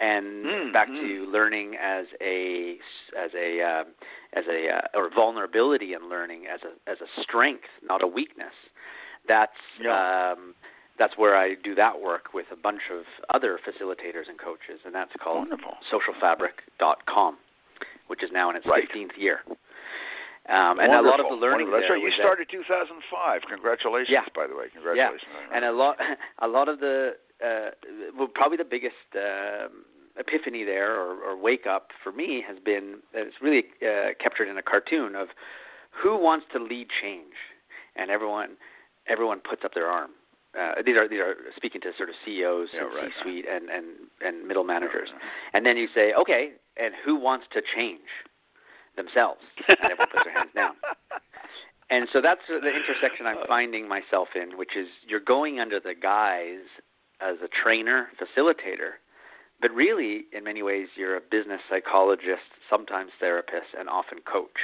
and 0.00 0.46
mm, 0.46 0.72
back 0.72 0.88
mm. 0.88 1.00
to 1.00 1.30
learning 1.30 1.74
as 1.82 2.06
a 2.20 2.76
as 3.18 3.30
a 3.34 3.60
uh, 3.60 3.84
as 4.34 4.44
a 4.48 4.68
uh, 4.68 4.98
or 4.98 5.10
vulnerability 5.14 5.94
in 5.94 6.08
learning 6.08 6.44
as 6.52 6.60
a 6.62 6.90
as 6.90 6.98
a 7.00 7.22
strength, 7.22 7.68
not 7.82 8.02
a 8.02 8.06
weakness. 8.06 8.54
That's 9.28 9.52
yeah. 9.80 10.32
um, 10.32 10.54
that's 10.98 11.16
where 11.16 11.36
I 11.36 11.54
do 11.62 11.74
that 11.74 12.00
work 12.00 12.34
with 12.34 12.46
a 12.52 12.56
bunch 12.56 12.82
of 12.92 13.04
other 13.34 13.58
facilitators 13.58 14.28
and 14.28 14.38
coaches, 14.38 14.80
and 14.84 14.94
that's 14.94 15.12
called 15.22 15.48
Wonderful. 15.48 15.74
socialfabric.com, 15.90 17.36
which 18.08 18.22
is 18.22 18.30
now 18.32 18.50
in 18.50 18.56
its 18.56 18.66
right. 18.66 18.84
15th 18.94 19.16
year. 19.16 19.40
Um, 20.48 20.80
and 20.80 20.90
Wonderful. 20.90 21.00
a 21.00 21.10
lot 21.10 21.20
of 21.20 21.26
the 21.30 21.36
learning 21.36 21.70
Wonderful. 21.70 21.80
That's 21.80 21.90
right. 21.90 22.02
You 22.02 22.10
started 22.18 22.48
2005. 22.50 23.42
Congratulations, 23.48 24.10
Yeah. 24.10 24.26
by 24.34 24.46
the 24.46 24.56
way. 24.56 24.66
Congratulations. 24.72 25.22
Yeah, 25.30 25.56
and 25.56 25.64
a 25.64 25.72
lot, 25.72 25.96
a 26.40 26.48
lot 26.48 26.68
of 26.68 26.80
the, 26.80 27.14
uh, 27.44 27.70
well, 28.18 28.28
probably 28.28 28.56
the 28.58 28.64
biggest 28.64 29.06
um, 29.14 29.84
epiphany 30.18 30.64
there 30.64 30.94
or, 31.00 31.14
or 31.22 31.36
wake 31.40 31.66
up 31.66 31.88
for 32.02 32.12
me 32.12 32.44
has 32.46 32.58
been 32.58 32.98
that 33.12 33.22
it's 33.26 33.36
really 33.40 33.64
uh, 33.82 34.12
captured 34.20 34.48
in 34.48 34.58
a 34.58 34.62
cartoon 34.62 35.14
of 35.14 35.28
who 35.90 36.16
wants 36.16 36.46
to 36.52 36.58
lead 36.58 36.88
change, 37.00 37.34
and 37.96 38.10
everyone, 38.10 38.56
everyone 39.08 39.40
puts 39.40 39.64
up 39.64 39.74
their 39.74 39.88
arm. 39.88 40.10
Uh, 40.58 40.82
these 40.84 40.96
are 40.96 41.08
these 41.08 41.20
are 41.20 41.34
speaking 41.56 41.80
to 41.80 41.92
sort 41.96 42.08
of 42.10 42.14
CEOs 42.24 42.68
Yeah, 42.74 42.84
and 42.84 42.94
right. 42.94 43.10
C-suite 43.16 43.46
and, 43.50 43.70
and 43.70 43.84
and 44.20 44.46
middle 44.46 44.64
managers, 44.64 45.08
Right. 45.12 45.22
and 45.54 45.64
then 45.64 45.76
you 45.76 45.88
say, 45.94 46.12
okay, 46.12 46.52
and 46.76 46.92
who 47.04 47.16
wants 47.16 47.46
to 47.54 47.62
change 47.74 48.08
themselves? 48.96 49.40
And 49.68 49.78
everyone 49.90 50.08
puts 50.12 50.24
their 50.24 50.34
hands 50.34 50.50
down. 50.54 50.74
And 51.90 52.08
so 52.10 52.22
that's 52.22 52.40
the 52.48 52.56
intersection 52.56 53.26
I'm 53.26 53.44
finding 53.46 53.86
myself 53.86 54.28
in, 54.34 54.56
which 54.56 54.76
is 54.78 54.86
you're 55.06 55.20
going 55.20 55.60
under 55.60 55.78
the 55.78 55.94
guise 55.94 56.64
as 57.20 57.36
a 57.44 57.48
trainer, 57.62 58.08
facilitator, 58.16 58.92
but 59.60 59.70
really, 59.72 60.24
in 60.32 60.42
many 60.42 60.62
ways, 60.62 60.88
you're 60.96 61.16
a 61.18 61.20
business 61.20 61.60
psychologist, 61.68 62.48
sometimes 62.70 63.10
therapist, 63.20 63.74
and 63.78 63.90
often 63.90 64.20
coach. 64.24 64.56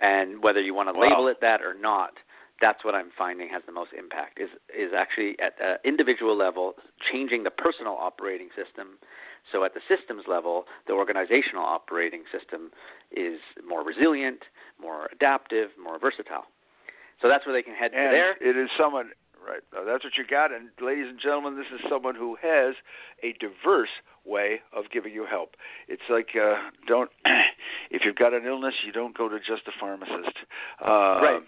And 0.00 0.42
whether 0.42 0.60
you 0.60 0.74
want 0.74 0.88
to 0.90 0.92
Wow. 0.92 1.08
label 1.08 1.28
it 1.28 1.40
that 1.40 1.62
or 1.62 1.72
not, 1.72 2.12
that's 2.60 2.84
what 2.84 2.94
I'm 2.94 3.10
finding 3.16 3.48
has 3.48 3.62
the 3.66 3.72
most 3.72 3.90
impact. 3.96 4.38
Is 4.40 4.50
is 4.76 4.92
actually 4.96 5.36
at 5.40 5.56
the 5.58 5.76
individual 5.88 6.36
level, 6.36 6.74
changing 7.10 7.44
the 7.44 7.50
personal 7.50 7.94
operating 7.94 8.48
system. 8.56 8.98
So 9.50 9.64
at 9.64 9.72
the 9.74 9.80
systems 9.88 10.24
level, 10.28 10.64
the 10.86 10.92
organizational 10.92 11.64
operating 11.64 12.24
system 12.30 12.70
is 13.10 13.40
more 13.66 13.82
resilient, 13.82 14.40
more 14.80 15.08
adaptive, 15.12 15.70
more 15.82 15.98
versatile. 15.98 16.44
So 17.22 17.28
that's 17.28 17.46
where 17.46 17.54
they 17.54 17.62
can 17.62 17.74
head 17.74 17.92
and 17.94 18.10
to 18.12 18.16
there. 18.16 18.32
it 18.40 18.56
is 18.56 18.68
someone 18.78 19.10
right. 19.44 19.60
That's 19.72 20.04
what 20.04 20.12
you 20.16 20.24
got. 20.28 20.52
And 20.52 20.68
ladies 20.80 21.06
and 21.08 21.18
gentlemen, 21.18 21.56
this 21.56 21.66
is 21.74 21.80
someone 21.88 22.14
who 22.14 22.36
has 22.42 22.74
a 23.22 23.32
diverse 23.40 23.90
way 24.24 24.60
of 24.72 24.84
giving 24.92 25.12
you 25.12 25.24
help. 25.24 25.56
It's 25.88 26.02
like 26.10 26.36
uh, 26.36 26.56
don't 26.86 27.10
if 27.90 28.02
you've 28.04 28.16
got 28.16 28.34
an 28.34 28.44
illness, 28.46 28.74
you 28.84 28.92
don't 28.92 29.16
go 29.16 29.28
to 29.28 29.38
just 29.38 29.66
a 29.66 29.72
pharmacist. 29.80 30.36
Uh, 30.84 31.20
Right. 31.22 31.42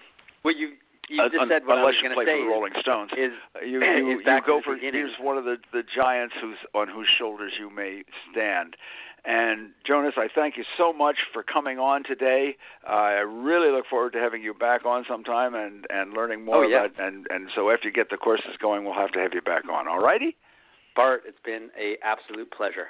Well, 0.44 0.56
you 0.56 0.72
you 1.12 1.28
just 1.28 1.40
un- 1.42 1.48
said 1.48 1.66
what 1.66 1.78
I 1.78 1.80
unless 1.80 1.94
was 1.94 2.02
you 2.02 2.14
play 2.14 2.24
say 2.24 2.38
for 2.40 2.44
the 2.44 2.50
Rolling 2.50 2.72
Stones. 2.80 3.10
is 3.16 3.32
you 3.66 3.82
is 3.82 3.98
you, 3.98 4.20
you 4.24 4.40
go 4.46 4.60
for 4.64 4.76
here's 4.76 5.12
one 5.20 5.36
of 5.36 5.44
the 5.44 5.56
the 5.72 5.82
giants 5.94 6.34
who's 6.40 6.56
on 6.74 6.88
whose 6.88 7.08
shoulders 7.18 7.52
you 7.60 7.68
may 7.70 8.02
stand. 8.30 8.76
And 9.24 9.70
Jonas, 9.86 10.14
I 10.16 10.26
thank 10.34 10.56
you 10.56 10.64
so 10.76 10.92
much 10.92 11.18
for 11.32 11.44
coming 11.44 11.78
on 11.78 12.02
today. 12.02 12.56
Uh, 12.84 12.92
I 12.92 13.20
really 13.20 13.70
look 13.70 13.86
forward 13.86 14.12
to 14.14 14.18
having 14.18 14.42
you 14.42 14.52
back 14.52 14.84
on 14.84 15.04
sometime 15.08 15.54
and 15.54 15.86
and 15.90 16.12
learning 16.12 16.44
more 16.44 16.64
Oh, 16.64 16.68
yeah. 16.68 16.86
about 16.86 16.98
and 16.98 17.26
and 17.30 17.48
so 17.54 17.70
after 17.70 17.86
you 17.86 17.92
get 17.94 18.10
the 18.10 18.16
courses 18.16 18.56
going, 18.60 18.84
we'll 18.84 18.94
have 18.94 19.12
to 19.12 19.20
have 19.20 19.32
you 19.34 19.40
back 19.42 19.62
on. 19.70 19.86
All 19.86 20.00
righty? 20.02 20.36
Bart, 20.96 21.22
it's 21.26 21.38
been 21.44 21.70
a 21.78 21.96
absolute 22.02 22.50
pleasure. 22.50 22.88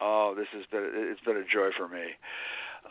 Oh, 0.00 0.34
this 0.36 0.48
has 0.52 0.64
been 0.72 0.90
it's 0.94 1.20
been 1.20 1.36
a 1.36 1.44
joy 1.44 1.68
for 1.76 1.86
me. 1.88 2.04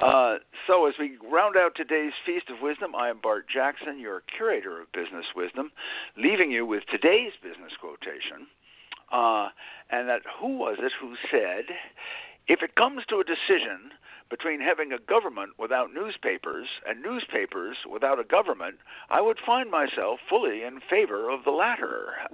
Uh, 0.02 0.38
so 0.68 0.88
as 0.88 0.96
we 1.00 1.18
round 1.32 1.56
out 1.56 1.74
today's 1.76 2.14
feast 2.26 2.50
of 2.50 2.62
wisdom, 2.62 2.96
I 2.96 3.10
am 3.10 3.20
Bart 3.22 3.46
Jackson, 3.48 4.00
your 4.00 4.24
curator 4.36 4.82
of 4.82 4.91
business 4.91 5.26
wisdom, 5.36 5.72
leaving 6.18 6.52
you 6.52 6.66
with 6.66 6.84
today's 6.91 7.34
business 7.41 7.74
quotation. 7.80 8.48
Uh, 9.12 9.50
and 9.91 10.10
that 10.10 10.22
who 10.39 10.58
was 10.58 10.78
it 10.80 10.91
who 11.00 11.14
said, 11.30 11.66
if 12.48 12.64
it 12.64 12.76
comes 12.76 13.04
to 13.10 13.20
a 13.20 13.24
decision 13.24 13.91
between 14.30 14.62
having 14.62 14.92
a 14.92 15.00
government 15.00 15.52
without 15.58 15.94
newspapers 15.94 16.68
and 16.88 17.02
newspapers 17.02 17.78
without 17.90 18.20
a 18.20 18.24
government, 18.24 18.78
I 19.10 19.22
would 19.22 19.40
find 19.46 19.70
myself 19.70 20.20
fully 20.30 20.64
in 20.64 20.80
favor 20.90 21.30
of 21.30 21.44
the 21.44 21.52
latter. 21.52 22.14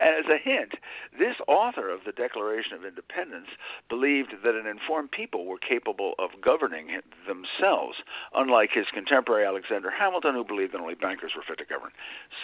As 0.00 0.24
a 0.26 0.38
hint, 0.38 0.74
this 1.18 1.36
author 1.46 1.90
of 1.90 2.00
the 2.04 2.12
Declaration 2.12 2.74
of 2.74 2.84
Independence 2.84 3.48
believed 3.88 4.34
that 4.42 4.54
an 4.54 4.66
informed 4.66 5.10
people 5.10 5.46
were 5.46 5.58
capable 5.58 6.14
of 6.18 6.40
governing 6.42 7.00
themselves, 7.26 7.98
unlike 8.34 8.70
his 8.72 8.86
contemporary 8.92 9.46
Alexander 9.46 9.90
Hamilton, 9.90 10.34
who 10.34 10.44
believed 10.44 10.72
that 10.72 10.80
only 10.80 10.94
bankers 10.94 11.32
were 11.36 11.42
fit 11.46 11.58
to 11.58 11.64
govern. 11.64 11.92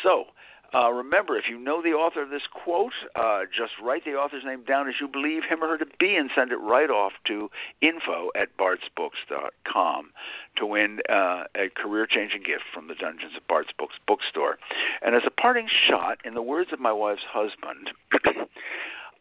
So, 0.03 0.27
uh, 0.75 0.91
remember, 0.91 1.37
if 1.37 1.45
you 1.49 1.59
know 1.59 1.83
the 1.83 1.93
author 1.93 2.23
of 2.23 2.31
this 2.31 2.43
quote, 2.51 2.93
uh, 3.14 3.43
just 3.45 3.73
write 3.83 4.05
the 4.05 4.12
author's 4.12 4.45
name 4.45 4.64
down 4.64 4.89
as 4.89 4.95
you 5.01 5.09
believe 5.09 5.43
him 5.49 5.62
or 5.62 5.68
her 5.68 5.79
to 5.79 5.87
be 5.99 6.16
and 6.16 6.31
send 6.35 6.53
it 6.53 6.57
right 6.57 6.91
off 6.91 7.12
to 7.27 7.51
info 7.81 8.31
at 8.35 8.57
bartsbooks.com 8.57 10.11
to 10.57 10.66
win 10.66 11.01
uh, 11.09 11.45
a 11.55 11.68
career 11.75 12.07
changing 12.07 12.43
gift 12.43 12.64
from 12.73 12.89
the 12.89 12.95
Dungeons 12.95 13.33
of 13.37 13.47
Bart's 13.47 13.73
Books 13.77 13.97
bookstore. 14.07 14.59
And 15.03 15.14
as 15.14 15.23
a 15.27 15.31
parting 15.31 15.68
shot, 15.68 16.18
in 16.25 16.35
the 16.35 16.43
words 16.43 16.73
of 16.73 16.81
my 16.81 16.93
wife's 16.93 17.23
husband, 17.29 17.91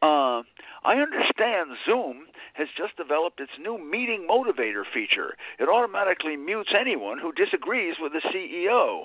uh, 0.02 0.42
I 0.84 0.96
understand 0.98 1.72
Zoom 1.86 2.26
has 2.54 2.68
just 2.76 2.98
developed 2.98 3.40
its 3.40 3.52
new 3.60 3.78
meeting 3.78 4.28
motivator 4.30 4.84
feature. 4.92 5.36
It 5.60 5.70
automatically 5.70 6.36
mutes 6.36 6.72
anyone 6.78 7.20
who 7.20 7.32
disagrees 7.32 7.96
with 8.00 8.14
the 8.14 8.22
CEO. 8.34 9.04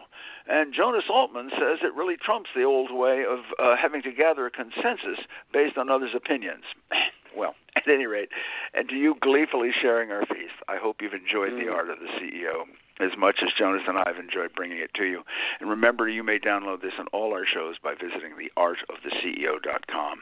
And 0.48 0.74
Jonas 0.74 1.04
Altman 1.10 1.50
says 1.50 1.78
it 1.82 1.94
really 1.94 2.16
trumps 2.16 2.50
the 2.54 2.64
old 2.64 2.92
way 2.92 3.24
of 3.28 3.40
uh, 3.58 3.76
having 3.76 4.02
to 4.02 4.12
gather 4.12 4.46
a 4.46 4.50
consensus 4.50 5.24
based 5.52 5.76
on 5.76 5.90
others' 5.90 6.14
opinions. 6.14 6.64
well, 7.36 7.54
at 7.76 7.88
any 7.88 8.06
rate, 8.06 8.30
and 8.74 8.88
to 8.88 8.94
you 8.94 9.14
gleefully 9.20 9.70
sharing 9.80 10.10
our 10.10 10.24
feast, 10.26 10.56
I 10.68 10.76
hope 10.76 10.96
you've 11.00 11.12
enjoyed 11.12 11.52
the 11.52 11.70
art 11.70 11.90
of 11.90 11.98
the 11.98 12.08
CEO 12.18 12.64
as 12.98 13.10
much 13.18 13.40
as 13.42 13.52
Jonas 13.58 13.82
and 13.86 13.98
I 13.98 14.04
have 14.06 14.16
enjoyed 14.16 14.54
bringing 14.54 14.78
it 14.78 14.94
to 14.94 15.04
you. 15.04 15.22
And 15.60 15.68
remember, 15.68 16.08
you 16.08 16.22
may 16.22 16.38
download 16.38 16.80
this 16.80 16.94
on 16.98 17.06
all 17.08 17.32
our 17.32 17.44
shows 17.44 17.76
by 17.82 17.92
visiting 17.92 18.32
theartoftheceo.com. 18.32 20.20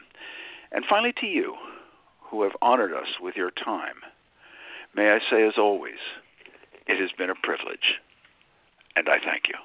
And 0.71 0.83
finally, 0.89 1.13
to 1.21 1.27
you, 1.27 1.55
who 2.21 2.43
have 2.43 2.53
honored 2.61 2.93
us 2.93 3.07
with 3.21 3.35
your 3.35 3.51
time, 3.51 3.95
may 4.95 5.11
I 5.11 5.19
say, 5.29 5.47
as 5.47 5.57
always, 5.57 5.99
it 6.87 6.99
has 6.99 7.11
been 7.17 7.29
a 7.29 7.35
privilege 7.35 7.99
and 8.95 9.09
I 9.09 9.19
thank 9.19 9.47
you. 9.47 9.55